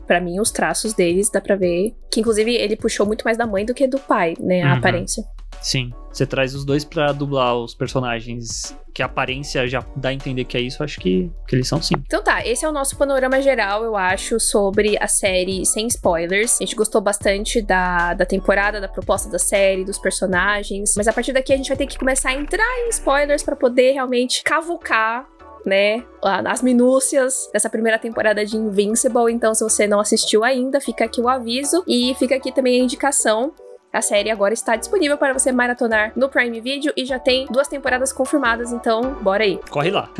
pra 0.08 0.22
mim, 0.22 0.40
os 0.40 0.52
traços 0.52 0.94
deles, 0.94 1.30
dá 1.30 1.42
pra 1.42 1.56
ver. 1.56 1.96
Que, 2.12 2.20
inclusive, 2.20 2.54
ele 2.56 2.76
puxou 2.76 3.06
muito 3.06 3.24
mais 3.24 3.38
da 3.38 3.46
mãe 3.48 3.66
do 3.66 3.74
que 3.74 3.88
do 3.88 4.00
pai, 4.00 4.36
né? 4.40 4.62
A 4.62 4.72
Uhum. 4.74 4.78
aparência. 4.78 5.24
Sim, 5.62 5.92
você 6.18 6.26
traz 6.26 6.56
os 6.56 6.64
dois 6.64 6.84
pra 6.84 7.12
dublar 7.12 7.58
os 7.58 7.74
personagens 7.76 8.76
que 8.94 9.04
a 9.04 9.08
aparência 9.08 9.68
já 9.68 9.86
dá 9.96 10.10
a 10.10 10.14
entender 10.14 10.46
que 10.46 10.56
é 10.56 10.62
isso, 10.62 10.82
acho 10.82 11.00
que, 11.02 11.30
que 11.46 11.56
eles 11.56 11.68
são 11.68 11.82
sim. 11.82 11.96
Então 12.08 12.24
tá, 12.24 12.46
esse 12.46 12.64
é 12.64 12.70
o 12.70 12.72
nosso 12.72 12.98
panorama 12.98 13.42
geral, 13.42 13.84
eu 13.84 13.98
acho, 13.98 14.40
sobre 14.40 14.98
a 15.02 15.08
série 15.08 15.66
sem 15.66 15.88
spoilers. 15.88 16.56
A 16.62 16.64
gente 16.64 16.76
gostou 16.76 17.02
bastante 17.02 17.62
da, 17.62 18.14
da 18.14 18.26
temporada, 18.26 18.80
da 18.80 18.88
proposta 18.88 19.30
da 19.30 19.38
série, 19.38 19.84
dos 19.84 19.98
personagens. 19.98 20.94
Mas 20.96 21.10
a 21.10 21.14
partir 21.14 21.34
daqui 21.34 21.52
a 21.52 21.58
gente 21.58 21.68
vai 21.68 21.76
ter 21.76 21.88
que 21.88 21.98
começar 21.98 22.30
a 22.30 22.34
entrar 22.34 22.86
em 22.86 22.90
spoilers 22.90 23.44
pra 23.44 23.56
poder 23.56 23.92
realmente 23.92 24.42
cavucar 24.44 25.28
né, 25.66 26.06
as 26.46 26.62
minúcias 26.62 27.50
dessa 27.52 27.70
primeira 27.70 27.98
temporada 28.00 28.46
de 28.46 28.56
Invincible. 28.56 29.32
Então, 29.32 29.54
se 29.54 29.64
você 29.64 29.88
não 29.88 30.00
assistiu 30.00 30.44
ainda, 30.44 30.80
fica 30.80 31.06
aqui 31.06 31.20
o 31.20 31.28
aviso 31.28 31.84
e 31.88 32.16
fica 32.18 32.36
aqui 32.36 32.54
também 32.54 32.80
a 32.80 32.84
indicação. 32.84 33.52
A 33.96 34.02
série 34.02 34.30
agora 34.30 34.54
está 34.54 34.76
disponível 34.76 35.18
para 35.18 35.32
você 35.32 35.54
maratonar 35.54 36.12
no 36.18 36.28
Prime 36.28 36.60
Video 36.60 36.92
e 36.98 37.06
já 37.06 37.18
tem 37.18 37.46
duas 37.46 37.70
temporadas 37.70 38.12
confirmadas, 38.12 38.74
então 38.74 39.14
bora 39.24 39.46
aí. 39.46 39.58
Corre 39.70 39.90
lá. 39.90 40.10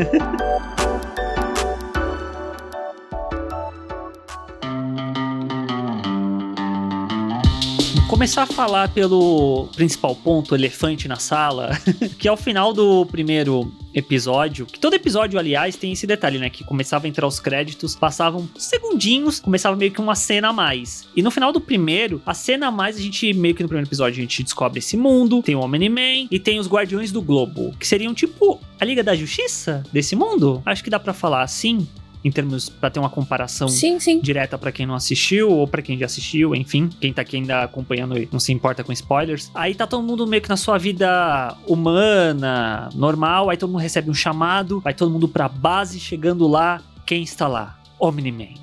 Começar 8.08 8.44
a 8.44 8.48
falar 8.48 8.88
pelo 8.94 9.68
principal 9.76 10.16
ponto, 10.16 10.56
elefante 10.56 11.10
na 11.10 11.18
sala, 11.18 11.72
que 12.18 12.30
é 12.30 12.32
o 12.32 12.38
final 12.38 12.72
do 12.72 13.06
primeiro 13.06 13.70
episódio. 13.96 14.66
Que 14.66 14.78
todo 14.78 14.94
episódio, 14.94 15.40
aliás, 15.40 15.78
tem 15.78 15.94
esse 15.94 16.06
detalhe, 16.06 16.38
né? 16.38 16.50
Que 16.50 16.64
começava 16.64 17.08
a 17.08 17.10
entrar 17.10 17.26
os 17.26 17.40
créditos, 17.40 17.96
passavam 17.96 18.48
segundinhos, 18.58 19.40
começava 19.40 19.76
meio 19.76 19.92
que 19.92 20.02
uma 20.02 20.16
cena 20.16 20.50
a 20.50 20.54
mais. 20.54 21.08
E 21.16 21.22
no 21.22 21.32
final 21.32 21.54
do 21.54 21.62
primeiro, 21.62 22.22
a 22.26 22.34
cena 22.34 22.68
a 22.68 22.72
mais, 22.72 22.98
a 22.98 23.02
gente 23.02 23.34
meio 23.34 23.56
que 23.56 23.64
no 23.64 23.70
primeiro 23.70 23.88
episódio 23.88 24.20
a 24.20 24.22
gente 24.22 24.44
descobre 24.44 24.80
esse 24.80 24.98
mundo, 24.98 25.42
tem 25.42 25.56
o 25.56 25.62
Omni-Man 25.62 26.28
e 26.30 26.40
tem 26.40 26.60
os 26.60 26.68
Guardiões 26.68 27.12
do 27.12 27.22
Globo, 27.22 27.74
que 27.80 27.88
seriam 27.88 28.14
tipo 28.14 28.60
a 28.80 28.84
Liga 28.84 29.02
da 29.02 29.16
Justiça 29.16 29.84
desse 29.94 30.16
mundo? 30.16 30.62
Acho 30.66 30.84
que 30.84 30.90
dá 30.90 31.00
pra 31.00 31.14
falar 31.14 31.44
assim, 31.44 31.88
em 32.26 32.32
termos 32.32 32.68
pra 32.68 32.90
ter 32.90 33.00
uma 33.00 33.10
comparação 33.10 33.68
Sim, 33.68 34.00
sim. 34.00 34.20
direta 34.20 34.58
pra 34.58 34.72
quem 34.72 34.88
não 34.88 34.96
assistiu 34.96 35.52
ou 35.52 35.68
pra 35.68 35.84
quem 35.84 35.96
já 35.96 36.08
assistiu, 36.08 36.56
enfim, 36.56 36.90
quem 37.00 37.14
tá 37.14 37.22
aqui 37.22 37.36
ainda 37.36 37.62
acompanhando 37.62 38.18
e 38.18 38.28
não 38.32 38.40
se 38.40 38.52
importa 38.52 38.84
com 38.84 38.92
spoilers. 38.92 39.52
Aí 39.54 39.76
tá 39.76 39.86
todo 39.86 40.02
mundo 40.02 40.26
meio 40.26 40.42
que 40.42 40.50
na 40.50 40.58
sua 40.58 40.80
vida 40.80 41.56
humana, 41.68 42.90
normal, 42.96 43.52
aí 43.52 43.58
todo 43.58 43.70
mundo 43.72 43.82
recebe 43.82 44.10
um 44.10 44.14
chamado, 44.14 44.80
vai 44.80 44.96
todo 44.96 45.12
mundo 45.12 45.28
pra 45.28 45.48
base, 45.48 46.00
chegando 46.00 46.48
lá, 46.48 46.82
quem 47.06 47.22
está 47.22 47.48
lá? 47.48 47.78
Omni-Man. 48.00 48.56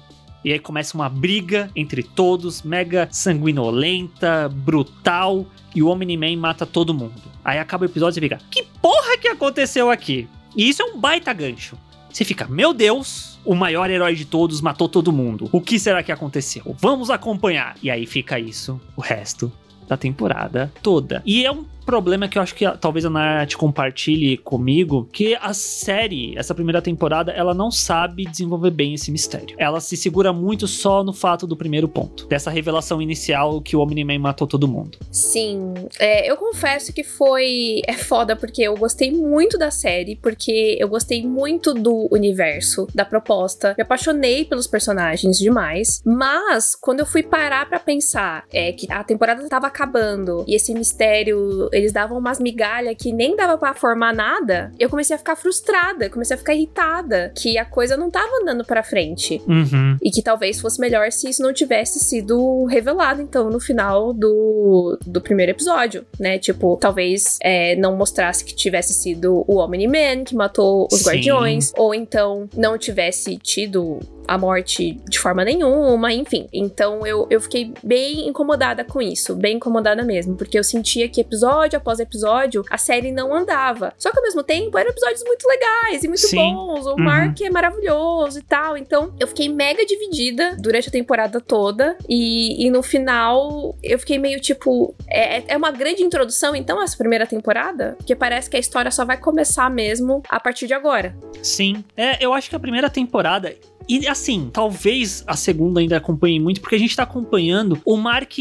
E 0.45 0.53
aí 0.53 0.59
começa 0.59 0.97
uma 0.97 1.09
briga 1.09 1.71
entre 1.77 2.03
todos, 2.03 2.63
mega 2.63 3.09
sanguinolenta, 3.13 4.49
brutal, 4.53 5.47
e 5.73 5.85
o 5.85 5.87
Omni-Man 5.87 6.37
mata 6.37 6.67
todo 6.67 6.93
mundo. 6.93 7.15
Aí 7.45 7.61
acaba 7.61 7.85
o 7.85 7.89
episódio 7.89 8.19
e 8.19 8.23
fica, 8.23 8.41
que 8.51 8.65
porra 8.83 9.17
que 9.19 9.29
aconteceu 9.29 9.89
aqui? 9.89 10.29
E 10.57 10.69
isso 10.69 10.83
é 10.83 10.85
um 10.85 10.99
baita 10.99 11.33
gancho. 11.33 11.79
Você 12.13 12.25
fica, 12.25 12.47
meu 12.47 12.75
Deus, 12.75 13.39
o 13.45 13.55
maior 13.55 13.91
herói 13.91 14.15
de 14.15 14.25
todos 14.25 14.61
matou 14.61 14.89
todo 14.89 15.13
mundo. 15.13 15.49
O 15.51 15.61
que 15.61 15.79
será 15.79 16.03
que 16.03 16.13
aconteceu? 16.13 16.77
Vamos 16.79 17.09
acompanhar. 17.09 17.77
E 17.83 17.91
aí 17.91 18.07
fica 18.07 18.39
isso, 18.39 18.81
o 18.97 19.01
resto 19.01 19.51
da 19.89 19.97
temporada 19.97 20.73
toda. 20.83 21.23
E 21.25 21.45
é 21.45 21.51
um 21.51 21.65
problema 21.85 22.29
que 22.29 22.39
eu 22.39 22.43
acho 22.43 22.55
que 22.55 22.69
talvez 22.79 23.05
a 23.05 23.11
Nath 23.11 23.55
compartilhe 23.55 24.37
comigo, 24.39 25.09
que 25.13 25.37
a 25.37 25.53
série, 25.53 26.37
essa 26.37 26.55
primeira 26.55 26.81
temporada, 26.81 27.33
ela 27.33 27.55
não 27.55 27.71
sabe 27.71 28.25
desenvolver 28.25 28.71
bem 28.71 28.95
esse 28.95 29.11
mistério. 29.11 29.57
Ela 29.59 29.81
se 29.81 29.97
segura 29.97 30.33
muito 30.33 30.67
só 30.67 31.03
no 31.03 31.13
fato 31.13 31.47
do 31.47 31.57
primeiro 31.57 31.89
ponto, 31.89 32.27
dessa 32.27 32.51
revelação 32.51 33.01
inicial 33.01 33.61
que 33.61 33.77
o 33.77 33.81
Omni-Man 33.81 34.19
matou 34.19 34.47
todo 34.47 34.69
mundo. 34.69 34.99
Sim, 35.11 35.75
é, 35.99 36.31
eu 36.31 36.37
confesso 36.37 36.93
que 36.93 37.05
foi 37.05 37.81
é 37.87 37.95
foda 37.95 38.35
porque 38.37 38.63
eu 38.63 38.77
gostei 38.77 39.11
muito 39.11 39.59
da 39.59 39.71
série, 39.71 40.17
porque 40.17 40.77
eu 40.79 40.89
gostei 40.89 41.27
muito 41.27 41.75
do 41.75 42.09
universo, 42.11 42.87
da 42.95 43.05
proposta, 43.05 43.75
me 43.77 43.83
apaixonei 43.83 44.45
pelos 44.45 44.67
personagens 44.67 45.39
demais, 45.39 46.03
mas 46.05 46.75
quando 46.75 47.01
eu 47.01 47.07
fui 47.07 47.23
parar 47.23 47.69
para 47.69 47.79
pensar 47.79 48.45
é 48.53 48.73
que 48.73 48.91
a 48.91 49.03
temporada 49.05 49.47
tava 49.49 49.67
acabando 49.67 50.45
e 50.47 50.55
esse 50.55 50.75
mistério, 50.75 51.69
eles 51.73 51.93
davam 51.93 52.19
umas 52.19 52.39
migalhas 52.39 52.95
que 52.99 53.13
nem 53.13 53.37
dava 53.37 53.57
para 53.59 53.75
formar 53.75 54.15
nada, 54.15 54.73
eu 54.79 54.89
comecei 54.89 55.15
a 55.15 55.19
ficar 55.19 55.37
frustrada, 55.37 56.11
comecei 56.11 56.35
a 56.35 56.39
ficar 56.39 56.55
irritada 56.55 57.33
que 57.37 57.59
a 57.59 57.65
coisa 57.65 57.97
não 57.97 58.11
tava 58.11 58.31
andando 58.43 58.65
para 58.65 58.83
frente. 58.83 59.41
Uhum. 59.47 59.97
E 60.03 60.11
que 60.11 60.23
talvez 60.23 60.61
fosse 60.61 60.81
melhor 60.81 61.11
se 61.11 61.29
isso 61.29 61.43
não 61.43 61.53
tivesse 61.53 61.99
sido 61.99 62.65
revelado, 62.67 63.23
então, 63.23 63.51
no 63.51 63.61
final 63.61 64.13
do, 64.13 64.99
do 65.07 65.21
primeiro 65.21 65.53
episódio, 65.53 66.05
né? 66.19 66.39
Tipo, 66.39 66.77
talvez 66.77 67.39
é, 67.43 67.77
não 67.77 67.97
mostrasse 67.97 68.45
que 68.45 68.55
tivesse 68.55 68.93
sido 68.95 69.45
o 69.47 69.59
Omni-Man 69.59 70.25
que 70.25 70.35
matou 70.35 70.89
os 70.93 71.01
Sim. 71.01 71.11
Guardiões, 71.11 71.73
ou 71.77 71.95
então 71.95 72.49
não 72.57 72.77
tivesse 72.77 73.37
tido 73.39 73.99
a 74.27 74.39
morte 74.39 75.01
de 75.09 75.19
forma 75.19 75.45
nenhuma, 75.45 76.13
enfim. 76.13 76.49
Então 76.53 77.07
eu, 77.07 77.27
eu 77.31 77.41
fiquei 77.41 77.73
bem 77.83 78.29
incomodada 78.29 78.85
com 78.85 79.01
isso, 79.01 79.35
bem 79.35 79.57
incomodada 79.57 80.03
mesmo, 80.03 80.37
porque 80.37 80.59
eu 80.59 80.65
sentia 80.65 81.09
que 81.09 81.21
episódio 81.21 81.77
após 81.77 81.99
episódio 82.01 82.65
a 82.71 82.79
série 82.79 83.11
não 83.13 83.35
andava. 83.35 83.93
Só 83.99 84.11
que 84.11 84.19
ao 84.19 84.23
mesmo 84.23 84.43
tempo 84.43 84.77
eram 84.79 84.91
episódios 84.91 85.23
muito 85.25 85.47
legais 85.47 86.05
e 86.05 86.09
muito 86.09 86.21
Sim. 86.27 86.37
bons, 86.37 86.87
o 86.87 86.93
Uhum. 86.93 87.05
Mark 87.05 87.41
é 87.41 87.51
maravilhoso 87.51 88.39
e 88.39 88.43
tal. 88.43 88.77
Então 88.77 89.13
eu 89.19 89.27
fiquei 89.27 89.49
mega 89.49 89.85
dividida 89.85 90.57
durante 90.59 90.89
a 90.89 90.93
temporada 90.93 91.41
toda 91.41 91.97
e, 92.09 92.67
e 92.67 92.71
no 92.71 92.83
final 92.83 93.75
eu 93.83 93.99
fiquei 93.99 94.19
meio 94.19 94.41
tipo. 94.41 94.95
É, 95.09 95.55
é 95.55 95.57
uma 95.57 95.71
grande 95.71 96.03
introdução 96.03 96.55
então 96.55 96.83
essa 96.83 96.97
primeira 96.97 97.27
temporada? 97.27 97.95
Porque 97.99 98.15
parece 98.15 98.49
que 98.49 98.57
a 98.57 98.61
história 98.61 98.91
só 98.91 99.05
vai 99.05 99.17
começar 99.17 99.71
mesmo 99.71 100.23
a 100.29 100.39
partir 100.39 100.67
de 100.67 100.75
agora. 100.75 101.15
Sim. 101.43 101.85
É, 101.97 102.25
eu 102.25 102.33
acho 102.33 102.49
que 102.49 102.57
a 102.57 102.61
primeira 102.61 102.89
temporada. 102.91 103.55
E 103.89 104.07
assim, 104.07 104.51
talvez 104.53 105.25
a 105.27 105.37
segunda 105.37 105.81
ainda 105.81 105.97
acompanhe 105.97 106.39
muito, 106.41 106.61
porque 106.61 106.77
a 106.77 106.79
gente 106.79 106.97
tá 106.97 107.03
acompanhando 107.03 107.81
o 107.85 107.97
Mark 107.97 108.39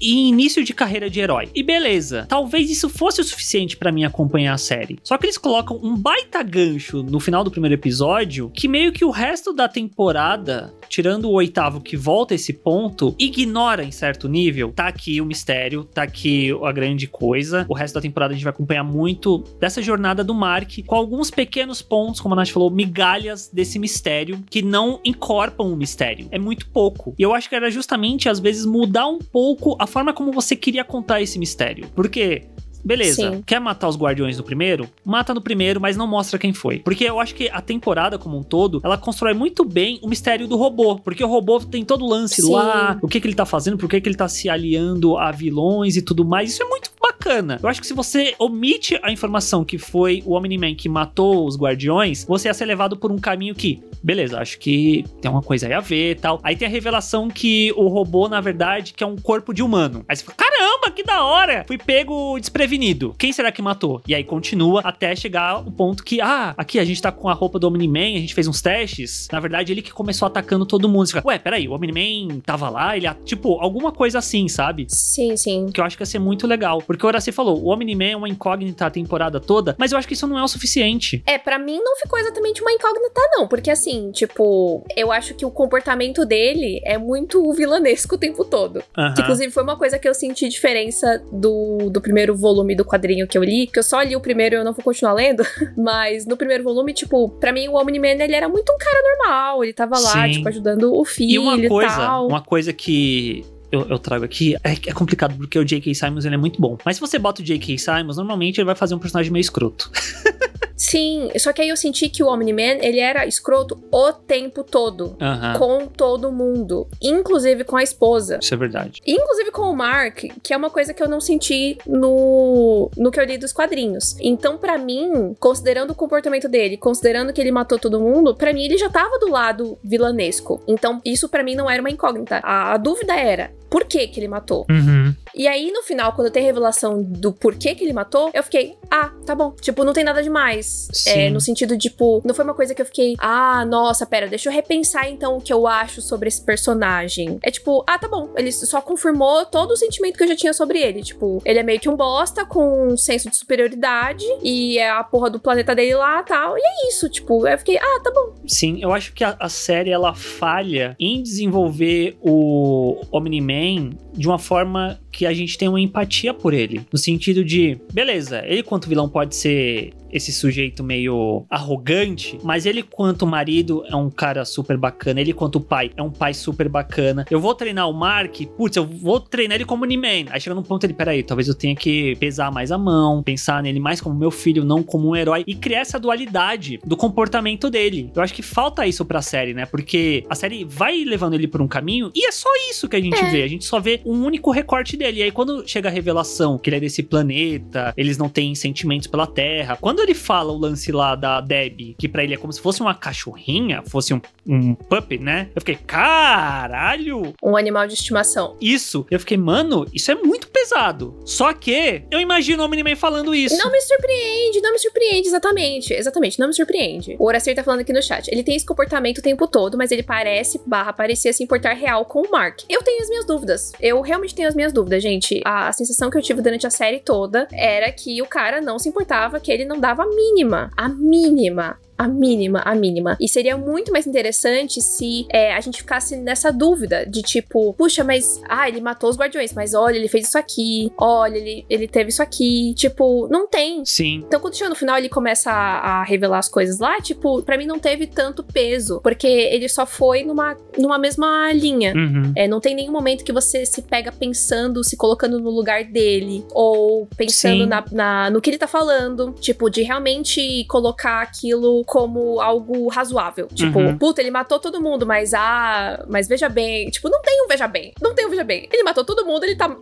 em 0.00 0.28
início 0.28 0.64
de 0.64 0.72
carreira 0.72 1.10
de 1.10 1.20
herói. 1.20 1.48
E 1.54 1.62
beleza, 1.62 2.26
talvez 2.28 2.70
isso 2.70 2.88
fosse 2.88 3.20
o 3.20 3.24
suficiente 3.24 3.76
pra 3.76 3.92
mim 3.92 4.04
acompanhar 4.04 4.54
a 4.54 4.58
série. 4.58 4.98
Só 5.02 5.18
que 5.18 5.26
eles 5.26 5.38
colocam 5.38 5.78
um 5.82 5.96
baita 5.96 6.42
gancho 6.42 7.02
no 7.02 7.20
final 7.20 7.44
do 7.44 7.50
primeiro 7.50 7.74
episódio 7.74 8.50
que 8.54 8.68
meio 8.68 8.92
que 8.92 9.04
o 9.04 9.10
resto 9.10 9.52
da 9.52 9.68
temporada, 9.68 10.72
tirando 10.88 11.26
o 11.26 11.32
oitavo 11.32 11.80
que 11.80 11.96
volta 11.96 12.34
a 12.34 12.36
esse 12.36 12.52
ponto, 12.52 13.14
ignora 13.18 13.84
em 13.84 13.90
certo 13.90 14.28
nível. 14.28 14.72
Tá 14.72 14.88
aqui 14.88 15.20
o 15.20 15.26
mistério, 15.26 15.84
tá 15.84 16.02
aqui 16.02 16.50
a 16.62 16.72
grande 16.72 17.06
coisa. 17.06 17.66
O 17.68 17.74
resto 17.74 17.94
da 17.94 18.00
temporada 18.00 18.32
a 18.32 18.36
gente 18.36 18.44
vai 18.44 18.52
acompanhar 18.52 18.84
muito 18.84 19.44
dessa 19.58 19.82
jornada 19.82 20.24
do 20.24 20.34
Mark 20.34 20.70
com 20.86 20.94
alguns 20.94 21.30
pequenos 21.30 21.82
pontos, 21.82 22.20
como 22.20 22.34
a 22.34 22.36
Nath 22.36 22.48
falou, 22.48 22.70
migalhas 22.70 23.50
desse 23.52 23.78
mistério 23.78 24.42
que 24.48 24.62
não 24.62 25.00
encorpam 25.04 25.72
o 25.72 25.76
mistério. 25.76 26.28
É 26.30 26.38
muito 26.38 26.68
pouco. 26.68 27.14
E 27.18 27.22
eu 27.22 27.34
acho 27.34 27.48
que 27.48 27.54
era 27.54 27.70
justamente 27.70 28.28
às 28.28 28.38
vezes 28.38 28.64
mudar 28.64 29.06
um 29.06 29.18
pouco 29.18 29.76
a 29.78 29.86
forma 29.90 30.14
como 30.14 30.32
você 30.32 30.56
queria 30.56 30.84
contar 30.84 31.20
esse 31.20 31.38
mistério. 31.38 31.86
Porque 31.94 32.46
Beleza, 32.84 33.32
Sim. 33.32 33.42
quer 33.44 33.60
matar 33.60 33.88
os 33.88 33.96
guardiões 33.96 34.38
no 34.38 34.42
primeiro? 34.42 34.88
Mata 35.04 35.34
no 35.34 35.40
primeiro, 35.40 35.80
mas 35.80 35.96
não 35.96 36.06
mostra 36.06 36.38
quem 36.38 36.52
foi. 36.52 36.78
Porque 36.78 37.04
eu 37.04 37.20
acho 37.20 37.34
que 37.34 37.48
a 37.50 37.60
temporada 37.60 38.18
como 38.18 38.38
um 38.38 38.42
todo, 38.42 38.80
ela 38.82 38.96
constrói 38.96 39.34
muito 39.34 39.64
bem 39.64 39.98
o 40.02 40.08
mistério 40.08 40.48
do 40.48 40.56
robô. 40.56 40.96
Porque 40.96 41.22
o 41.22 41.28
robô 41.28 41.60
tem 41.60 41.84
todo 41.84 42.04
o 42.04 42.08
lance 42.08 42.42
Sim. 42.42 42.52
lá, 42.52 42.98
o 43.02 43.08
que, 43.08 43.20
que 43.20 43.26
ele 43.26 43.34
tá 43.34 43.44
fazendo, 43.44 43.76
por 43.76 43.88
que, 43.88 44.00
que 44.00 44.08
ele 44.08 44.16
tá 44.16 44.28
se 44.28 44.48
aliando 44.48 45.16
a 45.16 45.30
vilões 45.30 45.96
e 45.96 46.02
tudo 46.02 46.24
mais. 46.24 46.52
Isso 46.52 46.62
é 46.62 46.66
muito 46.66 46.89
bacana. 47.20 47.60
Eu 47.62 47.68
acho 47.68 47.80
que 47.80 47.86
se 47.86 47.92
você 47.92 48.34
omite 48.38 48.98
a 49.02 49.12
informação 49.12 49.62
que 49.62 49.76
foi 49.76 50.22
o 50.24 50.32
Omni-Man 50.32 50.74
que 50.74 50.88
matou 50.88 51.46
os 51.46 51.56
guardiões, 51.56 52.24
você 52.24 52.48
ia 52.48 52.54
ser 52.54 52.64
levado 52.64 52.96
por 52.96 53.12
um 53.12 53.18
caminho 53.18 53.54
que, 53.54 53.82
beleza, 54.02 54.40
acho 54.40 54.58
que 54.58 55.04
tem 55.20 55.30
uma 55.30 55.42
coisa 55.42 55.66
aí 55.66 55.74
a 55.74 55.80
ver 55.80 56.12
e 56.12 56.14
tal. 56.14 56.40
Aí 56.42 56.56
tem 56.56 56.66
a 56.66 56.70
revelação 56.70 57.28
que 57.28 57.72
o 57.76 57.88
robô, 57.88 58.26
na 58.26 58.40
verdade, 58.40 58.94
que 58.94 59.04
é 59.04 59.06
um 59.06 59.16
corpo 59.16 59.52
de 59.52 59.62
humano. 59.62 60.04
Aí 60.08 60.16
você 60.16 60.24
fala, 60.24 60.36
caramba, 60.36 60.90
que 60.90 61.02
da 61.02 61.22
hora! 61.22 61.64
Fui 61.66 61.76
pego 61.76 62.38
desprevenido. 62.38 63.14
Quem 63.18 63.32
será 63.32 63.52
que 63.52 63.60
matou? 63.60 64.00
E 64.08 64.14
aí 64.14 64.24
continua 64.24 64.80
até 64.82 65.14
chegar 65.14 65.58
o 65.58 65.70
ponto 65.70 66.02
que, 66.02 66.20
ah, 66.22 66.54
aqui 66.56 66.78
a 66.78 66.84
gente 66.84 67.02
tá 67.02 67.12
com 67.12 67.28
a 67.28 67.34
roupa 67.34 67.58
do 67.58 67.68
Omni-Man, 67.68 68.16
a 68.16 68.20
gente 68.20 68.34
fez 68.34 68.48
uns 68.48 68.62
testes. 68.62 69.28
Na 69.30 69.40
verdade, 69.40 69.72
ele 69.72 69.82
que 69.82 69.92
começou 69.92 70.26
atacando 70.26 70.64
todo 70.64 70.88
mundo. 70.88 71.06
Você 71.06 71.16
fica, 71.16 71.28
ué, 71.28 71.38
peraí, 71.38 71.68
o 71.68 71.72
Omni-Man 71.72 72.40
tava 72.40 72.70
lá, 72.70 72.96
ele, 72.96 73.12
tipo, 73.24 73.60
alguma 73.60 73.92
coisa 73.92 74.18
assim, 74.18 74.48
sabe? 74.48 74.86
Sim, 74.88 75.36
sim. 75.36 75.66
que 75.72 75.80
eu 75.80 75.84
acho 75.84 75.96
que 75.96 76.02
ia 76.02 76.06
ser 76.06 76.18
muito 76.18 76.46
legal. 76.46 76.82
Porque 76.86 77.04
o 77.10 77.12
Horaci 77.12 77.32
falou, 77.32 77.62
o 77.62 77.68
Omni-Man 77.68 78.04
é 78.10 78.16
uma 78.16 78.28
incógnita 78.28 78.86
a 78.86 78.90
temporada 78.90 79.40
toda, 79.40 79.74
mas 79.78 79.92
eu 79.92 79.98
acho 79.98 80.06
que 80.06 80.14
isso 80.14 80.26
não 80.26 80.38
é 80.38 80.42
o 80.42 80.48
suficiente. 80.48 81.22
É, 81.26 81.38
pra 81.38 81.58
mim 81.58 81.78
não 81.82 81.96
ficou 81.96 82.18
exatamente 82.18 82.62
uma 82.62 82.72
incógnita, 82.72 83.20
não. 83.32 83.46
Porque 83.48 83.70
assim, 83.70 84.10
tipo, 84.12 84.84
eu 84.96 85.10
acho 85.12 85.34
que 85.34 85.44
o 85.44 85.50
comportamento 85.50 86.24
dele 86.24 86.80
é 86.84 86.96
muito 86.98 87.52
vilanesco 87.52 88.14
o 88.14 88.18
tempo 88.18 88.44
todo. 88.44 88.82
Que, 89.14 89.22
inclusive, 89.22 89.50
foi 89.52 89.62
uma 89.62 89.76
coisa 89.76 89.98
que 89.98 90.08
eu 90.08 90.14
senti 90.14 90.48
diferença 90.48 91.22
do, 91.32 91.90
do 91.90 92.00
primeiro 92.00 92.36
volume 92.36 92.74
do 92.74 92.84
quadrinho 92.84 93.26
que 93.26 93.36
eu 93.36 93.42
li. 93.44 93.66
Que 93.66 93.78
eu 93.78 93.82
só 93.82 94.02
li 94.02 94.14
o 94.16 94.20
primeiro 94.20 94.54
e 94.54 94.58
eu 94.58 94.64
não 94.64 94.72
vou 94.72 94.84
continuar 94.84 95.12
lendo. 95.14 95.42
Mas 95.76 96.26
no 96.26 96.36
primeiro 96.36 96.62
volume, 96.62 96.92
tipo, 96.92 97.28
pra 97.28 97.52
mim 97.52 97.68
o 97.68 97.74
Omni-Man, 97.74 98.22
ele 98.22 98.34
era 98.34 98.48
muito 98.48 98.72
um 98.72 98.78
cara 98.78 98.98
normal. 99.02 99.64
Ele 99.64 99.72
tava 99.72 99.98
lá, 99.98 100.26
Sim. 100.26 100.32
tipo, 100.32 100.48
ajudando 100.48 100.94
o 100.94 101.04
filho 101.04 101.30
E 101.32 101.38
uma 101.38 101.68
coisa, 101.68 101.96
tal. 101.96 102.26
uma 102.26 102.40
coisa 102.42 102.72
que 102.72 103.44
eu, 103.70 103.86
eu 103.88 103.98
trago 103.98 104.24
aqui 104.24 104.56
é, 104.56 104.72
é 104.72 104.92
complicado 104.92 105.36
porque 105.36 105.58
o 105.58 105.64
J.K. 105.64 105.94
Simons 105.94 106.24
ele 106.24 106.34
é 106.34 106.38
muito 106.38 106.60
bom. 106.60 106.76
Mas 106.84 106.96
se 106.96 107.00
você 107.00 107.18
bota 107.18 107.42
o 107.42 107.44
J.K. 107.44 107.78
Simons, 107.78 108.16
normalmente 108.16 108.58
ele 108.58 108.66
vai 108.66 108.74
fazer 108.74 108.94
um 108.94 108.98
personagem 108.98 109.32
meio 109.32 109.40
escroto. 109.40 109.90
Sim, 110.80 111.30
só 111.36 111.52
que 111.52 111.60
aí 111.60 111.68
eu 111.68 111.76
senti 111.76 112.08
que 112.08 112.22
o 112.22 112.26
Omni-Man, 112.26 112.78
ele 112.80 113.00
era 113.00 113.26
escroto 113.26 113.78
o 113.92 114.12
tempo 114.14 114.64
todo. 114.64 115.14
Com 115.58 115.86
todo 115.86 116.32
mundo. 116.32 116.88
Inclusive 117.02 117.64
com 117.64 117.76
a 117.76 117.82
esposa. 117.82 118.38
Isso 118.40 118.54
é 118.54 118.56
verdade. 118.56 119.02
Inclusive 119.06 119.50
com 119.50 119.70
o 119.70 119.76
Mark, 119.76 120.24
que 120.42 120.54
é 120.54 120.56
uma 120.56 120.70
coisa 120.70 120.94
que 120.94 121.02
eu 121.02 121.08
não 121.08 121.20
senti 121.20 121.76
no, 121.86 122.90
no 122.96 123.10
que 123.10 123.20
eu 123.20 123.24
li 123.24 123.36
dos 123.36 123.52
quadrinhos. 123.52 124.16
Então, 124.20 124.56
pra 124.56 124.78
mim, 124.78 125.36
considerando 125.38 125.90
o 125.90 125.94
comportamento 125.94 126.48
dele, 126.48 126.78
considerando 126.78 127.30
que 127.30 127.42
ele 127.42 127.52
matou 127.52 127.78
todo 127.78 128.00
mundo, 128.00 128.34
pra 128.34 128.54
mim 128.54 128.64
ele 128.64 128.78
já 128.78 128.88
tava 128.88 129.18
do 129.18 129.30
lado 129.30 129.78
vilanesco. 129.84 130.62
Então, 130.66 130.98
isso 131.04 131.28
pra 131.28 131.42
mim 131.42 131.54
não 131.54 131.68
era 131.68 131.82
uma 131.82 131.90
incógnita. 131.90 132.40
A, 132.42 132.72
a 132.72 132.76
dúvida 132.78 133.14
era 133.14 133.50
por 133.70 133.84
que 133.84 134.08
que 134.08 134.18
ele 134.20 134.28
matou. 134.28 134.66
Uhum. 134.68 134.99
E 135.34 135.46
aí, 135.46 135.70
no 135.70 135.82
final, 135.82 136.12
quando 136.12 136.30
tem 136.30 136.42
revelação 136.42 137.02
do 137.02 137.32
porquê 137.32 137.74
que 137.74 137.84
ele 137.84 137.92
matou, 137.92 138.30
eu 138.32 138.42
fiquei, 138.42 138.76
ah, 138.90 139.12
tá 139.24 139.34
bom. 139.34 139.52
Tipo, 139.60 139.84
não 139.84 139.92
tem 139.92 140.04
nada 140.04 140.22
demais. 140.22 140.88
Sim. 140.92 141.10
É, 141.10 141.30
no 141.30 141.40
sentido, 141.40 141.76
tipo, 141.78 142.20
não 142.24 142.34
foi 142.34 142.44
uma 142.44 142.54
coisa 142.54 142.74
que 142.74 142.82
eu 142.82 142.86
fiquei, 142.86 143.14
ah, 143.18 143.64
nossa, 143.64 144.06
pera, 144.06 144.28
deixa 144.28 144.48
eu 144.48 144.52
repensar 144.52 145.08
então 145.08 145.36
o 145.36 145.40
que 145.40 145.52
eu 145.52 145.66
acho 145.66 146.02
sobre 146.02 146.28
esse 146.28 146.42
personagem. 146.42 147.38
É 147.42 147.50
tipo, 147.50 147.84
ah, 147.86 147.98
tá 147.98 148.08
bom. 148.08 148.30
Ele 148.36 148.50
só 148.52 148.80
confirmou 148.80 149.44
todo 149.46 149.72
o 149.72 149.76
sentimento 149.76 150.16
que 150.16 150.24
eu 150.24 150.28
já 150.28 150.36
tinha 150.36 150.52
sobre 150.52 150.80
ele. 150.80 151.02
Tipo, 151.02 151.40
ele 151.44 151.58
é 151.58 151.62
meio 151.62 151.80
que 151.80 151.88
um 151.88 151.96
bosta 151.96 152.44
com 152.44 152.92
um 152.92 152.96
senso 152.96 153.30
de 153.30 153.36
superioridade 153.36 154.24
e 154.42 154.78
é 154.78 154.90
a 154.90 155.04
porra 155.04 155.30
do 155.30 155.38
planeta 155.38 155.74
dele 155.74 155.94
lá 155.94 156.22
tal. 156.22 156.56
E 156.56 156.60
é 156.60 156.88
isso, 156.88 157.08
tipo, 157.08 157.46
eu 157.46 157.58
fiquei, 157.58 157.78
ah, 157.78 158.00
tá 158.02 158.10
bom. 158.12 158.34
Sim, 158.46 158.78
eu 158.82 158.92
acho 158.92 159.12
que 159.12 159.24
a, 159.24 159.36
a 159.38 159.48
série 159.48 159.90
ela 159.90 160.14
falha 160.14 160.96
em 160.98 161.22
desenvolver 161.22 162.16
o 162.20 163.00
Omni-Man 163.12 163.90
de 164.12 164.26
uma 164.26 164.38
forma 164.38 165.00
que 165.10 165.26
a 165.26 165.32
gente 165.32 165.58
tem 165.58 165.68
uma 165.68 165.80
empatia 165.80 166.32
por 166.32 166.54
ele. 166.54 166.82
No 166.92 166.98
sentido 166.98 167.44
de, 167.44 167.78
beleza, 167.92 168.42
ele 168.46 168.62
quanto 168.62 168.88
vilão 168.88 169.08
pode 169.08 169.34
ser 169.36 169.92
esse 170.12 170.32
sujeito 170.32 170.82
meio 170.82 171.44
arrogante, 171.48 172.38
mas 172.42 172.66
ele 172.66 172.82
quanto 172.82 173.26
marido 173.26 173.84
é 173.88 173.94
um 173.96 174.10
cara 174.10 174.44
super 174.44 174.76
bacana, 174.76 175.20
ele 175.20 175.32
quanto 175.32 175.60
pai 175.60 175.90
é 175.96 176.02
um 176.02 176.10
pai 176.10 176.34
super 176.34 176.68
bacana. 176.68 177.24
Eu 177.30 177.40
vou 177.40 177.54
treinar 177.54 177.88
o 177.88 177.92
Mark, 177.92 178.34
putz, 178.56 178.76
eu 178.76 178.86
vou 178.86 179.20
treinar 179.20 179.56
ele 179.56 179.64
como 179.64 179.84
Omni-Man. 179.84 180.26
Aí 180.30 180.40
chega 180.40 180.54
num 180.54 180.62
ponto 180.62 180.84
ele, 180.84 180.92
peraí, 180.92 181.22
talvez 181.22 181.48
eu 181.48 181.54
tenha 181.54 181.74
que 181.74 182.16
pesar 182.16 182.50
mais 182.50 182.70
a 182.70 182.78
mão, 182.78 183.22
pensar 183.22 183.62
nele 183.62 183.80
mais 183.80 184.00
como 184.00 184.14
meu 184.14 184.30
filho, 184.30 184.64
não 184.64 184.82
como 184.82 185.08
um 185.08 185.16
herói, 185.16 185.44
e 185.46 185.54
criar 185.54 185.80
essa 185.80 185.98
dualidade 185.98 186.78
do 186.84 186.96
comportamento 186.96 187.70
dele. 187.70 188.10
Eu 188.14 188.22
acho 188.22 188.34
que 188.34 188.42
falta 188.42 188.86
isso 188.86 189.04
pra 189.04 189.22
série, 189.22 189.54
né? 189.54 189.66
Porque 189.66 190.24
a 190.28 190.34
série 190.34 190.64
vai 190.64 191.04
levando 191.04 191.34
ele 191.34 191.46
por 191.48 191.60
um 191.62 191.68
caminho 191.68 192.10
e 192.14 192.26
é 192.26 192.32
só 192.32 192.48
isso 192.70 192.88
que 192.88 192.96
a 192.96 193.00
gente 193.00 193.18
É. 193.20 193.30
vê. 193.30 193.42
A 193.42 193.48
gente 193.48 193.64
só 193.64 193.78
vê 193.80 194.00
um 194.04 194.24
único 194.24 194.50
recorte 194.50 194.96
dele. 194.96 195.20
E 195.20 195.22
aí, 195.24 195.30
quando 195.30 195.66
chega 195.66 195.88
a 195.88 195.92
revelação 195.92 196.58
que 196.58 196.68
ele 196.70 196.76
é 196.76 196.80
desse 196.80 197.02
planeta, 197.02 197.92
eles 197.96 198.18
não 198.18 198.28
têm 198.28 198.54
sentimentos 198.54 199.06
pela 199.06 199.26
Terra. 199.26 199.76
Quando 199.80 199.99
ele 200.02 200.14
fala 200.14 200.52
o 200.52 200.58
lance 200.58 200.90
lá 200.92 201.14
da 201.14 201.40
Debbie, 201.40 201.94
que 201.98 202.08
pra 202.08 202.22
ele 202.22 202.34
é 202.34 202.36
como 202.36 202.52
se 202.52 202.60
fosse 202.60 202.80
uma 202.80 202.94
cachorrinha, 202.94 203.82
fosse 203.86 204.12
um, 204.14 204.20
um 204.46 204.74
puppy, 204.74 205.18
né? 205.18 205.48
Eu 205.54 205.60
fiquei, 205.60 205.76
caralho! 205.76 207.34
Um 207.42 207.56
animal 207.56 207.86
de 207.86 207.94
estimação. 207.94 208.56
Isso, 208.60 209.06
eu 209.10 209.18
fiquei, 209.20 209.36
mano, 209.36 209.86
isso 209.92 210.10
é 210.10 210.14
muito 210.14 210.48
pesado. 210.60 211.18
Só 211.24 211.52
que 211.52 212.04
eu 212.10 212.20
imagino 212.20 212.62
o 212.62 212.66
Omni-Man 212.66 212.96
falando 212.96 213.34
isso. 213.34 213.56
Não 213.56 213.70
me 213.70 213.80
surpreende, 213.80 214.60
não 214.60 214.72
me 214.72 214.78
surpreende, 214.78 215.28
exatamente. 215.28 215.94
Exatamente, 215.94 216.38
não 216.38 216.48
me 216.48 216.54
surpreende. 216.54 217.16
O 217.18 217.26
Horacer 217.26 217.54
tá 217.54 217.62
falando 217.62 217.80
aqui 217.80 217.92
no 217.92 218.02
chat. 218.02 218.28
Ele 218.28 218.42
tem 218.42 218.56
esse 218.56 218.66
comportamento 218.66 219.18
o 219.18 219.22
tempo 219.22 219.46
todo, 219.46 219.78
mas 219.78 219.90
ele 219.90 220.02
parece, 220.02 220.60
barra, 220.66 220.92
parecia 220.92 221.32
se 221.32 221.42
importar 221.42 221.72
real 221.72 222.04
com 222.04 222.20
o 222.22 222.30
Mark. 222.30 222.60
Eu 222.68 222.82
tenho 222.82 223.02
as 223.02 223.08
minhas 223.08 223.26
dúvidas. 223.26 223.72
Eu 223.80 224.00
realmente 224.02 224.34
tenho 224.34 224.48
as 224.48 224.54
minhas 224.54 224.72
dúvidas, 224.72 225.02
gente. 225.02 225.40
A, 225.44 225.68
a 225.68 225.72
sensação 225.72 226.10
que 226.10 226.18
eu 226.18 226.22
tive 226.22 226.42
durante 226.42 226.66
a 226.66 226.70
série 226.70 227.00
toda 227.00 227.48
era 227.52 227.90
que 227.90 228.20
o 228.20 228.26
cara 228.26 228.60
não 228.60 228.78
se 228.78 228.88
importava, 228.88 229.40
que 229.40 229.50
ele 229.50 229.64
não 229.64 229.80
dava 229.80 230.02
a 230.02 230.06
mínima. 230.06 230.70
A 230.76 230.88
mínima 230.88 231.78
a 232.00 232.08
mínima, 232.08 232.62
a 232.64 232.74
mínima. 232.74 233.18
E 233.20 233.28
seria 233.28 233.58
muito 233.58 233.92
mais 233.92 234.06
interessante 234.06 234.80
se 234.80 235.26
é, 235.28 235.52
a 235.54 235.60
gente 235.60 235.78
ficasse 235.82 236.16
nessa 236.16 236.50
dúvida 236.50 237.04
de 237.04 237.20
tipo, 237.20 237.74
puxa, 237.74 238.02
mas 238.02 238.40
ah, 238.48 238.66
ele 238.66 238.80
matou 238.80 239.10
os 239.10 239.18
guardiões, 239.18 239.52
mas 239.52 239.74
olha, 239.74 239.98
ele 239.98 240.08
fez 240.08 240.26
isso 240.26 240.38
aqui, 240.38 240.90
olha, 240.96 241.36
ele, 241.36 241.66
ele 241.68 241.86
teve 241.86 242.08
isso 242.08 242.22
aqui. 242.22 242.72
Tipo, 242.74 243.28
não 243.28 243.46
tem. 243.46 243.84
Sim. 243.84 244.24
Então, 244.26 244.40
quando 244.40 244.56
chega 244.56 244.70
no 244.70 244.74
final, 244.74 244.96
ele 244.96 245.10
começa 245.10 245.50
a, 245.50 246.00
a 246.00 246.02
revelar 246.02 246.38
as 246.38 246.48
coisas 246.48 246.78
lá, 246.78 247.02
tipo, 247.02 247.42
para 247.42 247.58
mim 247.58 247.66
não 247.66 247.78
teve 247.78 248.06
tanto 248.06 248.42
peso, 248.42 248.98
porque 249.02 249.26
ele 249.26 249.68
só 249.68 249.84
foi 249.84 250.24
numa, 250.24 250.56
numa 250.78 250.98
mesma 250.98 251.52
linha. 251.52 251.92
Uhum. 251.94 252.32
É, 252.34 252.48
não 252.48 252.60
tem 252.60 252.74
nenhum 252.74 252.92
momento 252.92 253.22
que 253.24 253.32
você 253.32 253.66
se 253.66 253.82
pega 253.82 254.10
pensando, 254.10 254.82
se 254.82 254.96
colocando 254.96 255.38
no 255.38 255.50
lugar 255.50 255.84
dele, 255.84 256.46
ou 256.52 257.06
pensando 257.14 257.66
na, 257.66 257.84
na, 257.92 258.30
no 258.30 258.40
que 258.40 258.48
ele 258.48 258.58
tá 258.58 258.66
falando. 258.66 259.34
Tipo, 259.38 259.68
de 259.68 259.82
realmente 259.82 260.64
colocar 260.66 261.20
aquilo 261.20 261.84
como 261.90 262.40
algo 262.40 262.86
razoável. 262.88 263.48
Tipo, 263.48 263.80
Uhum. 263.80 263.98
puta, 263.98 264.20
ele 264.20 264.30
matou 264.30 264.60
todo 264.60 264.80
mundo, 264.80 265.04
mas 265.04 265.34
ah, 265.34 266.04
mas 266.08 266.28
veja 266.28 266.48
bem. 266.48 266.88
Tipo, 266.88 267.08
não 267.10 267.20
tem 267.20 267.42
um 267.44 267.48
veja 267.48 267.66
bem. 267.66 267.92
Não 268.00 268.14
tem 268.14 268.24
um 268.26 268.30
veja 268.30 268.44
bem. 268.44 268.68
Ele 268.72 268.84
matou 268.84 269.04
todo 269.04 269.26
mundo, 269.26 269.42
ele 269.42 269.56
tá 269.56 269.76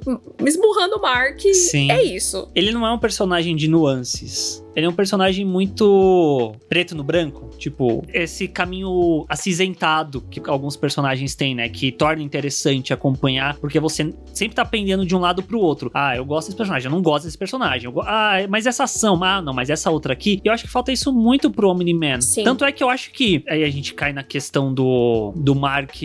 esmurrando 0.44 0.96
o 0.96 1.02
Mark. 1.02 1.38
Sim. 1.52 1.92
É 1.92 2.02
isso. 2.02 2.48
Ele 2.54 2.72
não 2.72 2.86
é 2.86 2.90
um 2.90 2.98
personagem 2.98 3.54
de 3.54 3.68
nuances. 3.68 4.64
Ele 4.78 4.86
é 4.86 4.88
um 4.88 4.92
personagem 4.92 5.44
muito 5.44 6.52
preto 6.68 6.94
no 6.94 7.02
branco. 7.02 7.50
Tipo, 7.58 8.04
esse 8.14 8.46
caminho 8.46 9.26
acinzentado 9.28 10.20
que 10.20 10.40
alguns 10.48 10.76
personagens 10.76 11.34
têm, 11.34 11.52
né? 11.52 11.68
Que 11.68 11.90
torna 11.90 12.22
interessante 12.22 12.92
acompanhar, 12.92 13.56
porque 13.58 13.80
você 13.80 14.14
sempre 14.32 14.54
tá 14.54 14.64
pendendo 14.64 15.04
de 15.04 15.16
um 15.16 15.18
lado 15.18 15.42
pro 15.42 15.58
outro. 15.58 15.90
Ah, 15.92 16.16
eu 16.16 16.24
gosto 16.24 16.46
desse 16.46 16.56
personagem, 16.56 16.86
eu 16.86 16.92
não 16.94 17.02
gosto 17.02 17.24
desse 17.24 17.36
personagem. 17.36 17.90
Go- 17.90 18.02
ah, 18.02 18.34
mas 18.48 18.66
essa 18.66 18.84
ação, 18.84 19.20
ah, 19.24 19.42
não, 19.42 19.52
mas 19.52 19.68
essa 19.68 19.90
outra 19.90 20.12
aqui. 20.12 20.40
Eu 20.44 20.52
acho 20.52 20.62
que 20.64 20.70
falta 20.70 20.92
isso 20.92 21.12
muito 21.12 21.50
pro 21.50 21.68
Omni-Man. 21.70 22.20
Sim. 22.20 22.44
Tanto 22.44 22.64
é 22.64 22.70
que 22.70 22.84
eu 22.84 22.88
acho 22.88 23.10
que. 23.10 23.42
Aí 23.48 23.64
a 23.64 23.70
gente 23.70 23.94
cai 23.94 24.12
na 24.12 24.22
questão 24.22 24.72
do, 24.72 25.32
do 25.34 25.56
Mark 25.56 25.96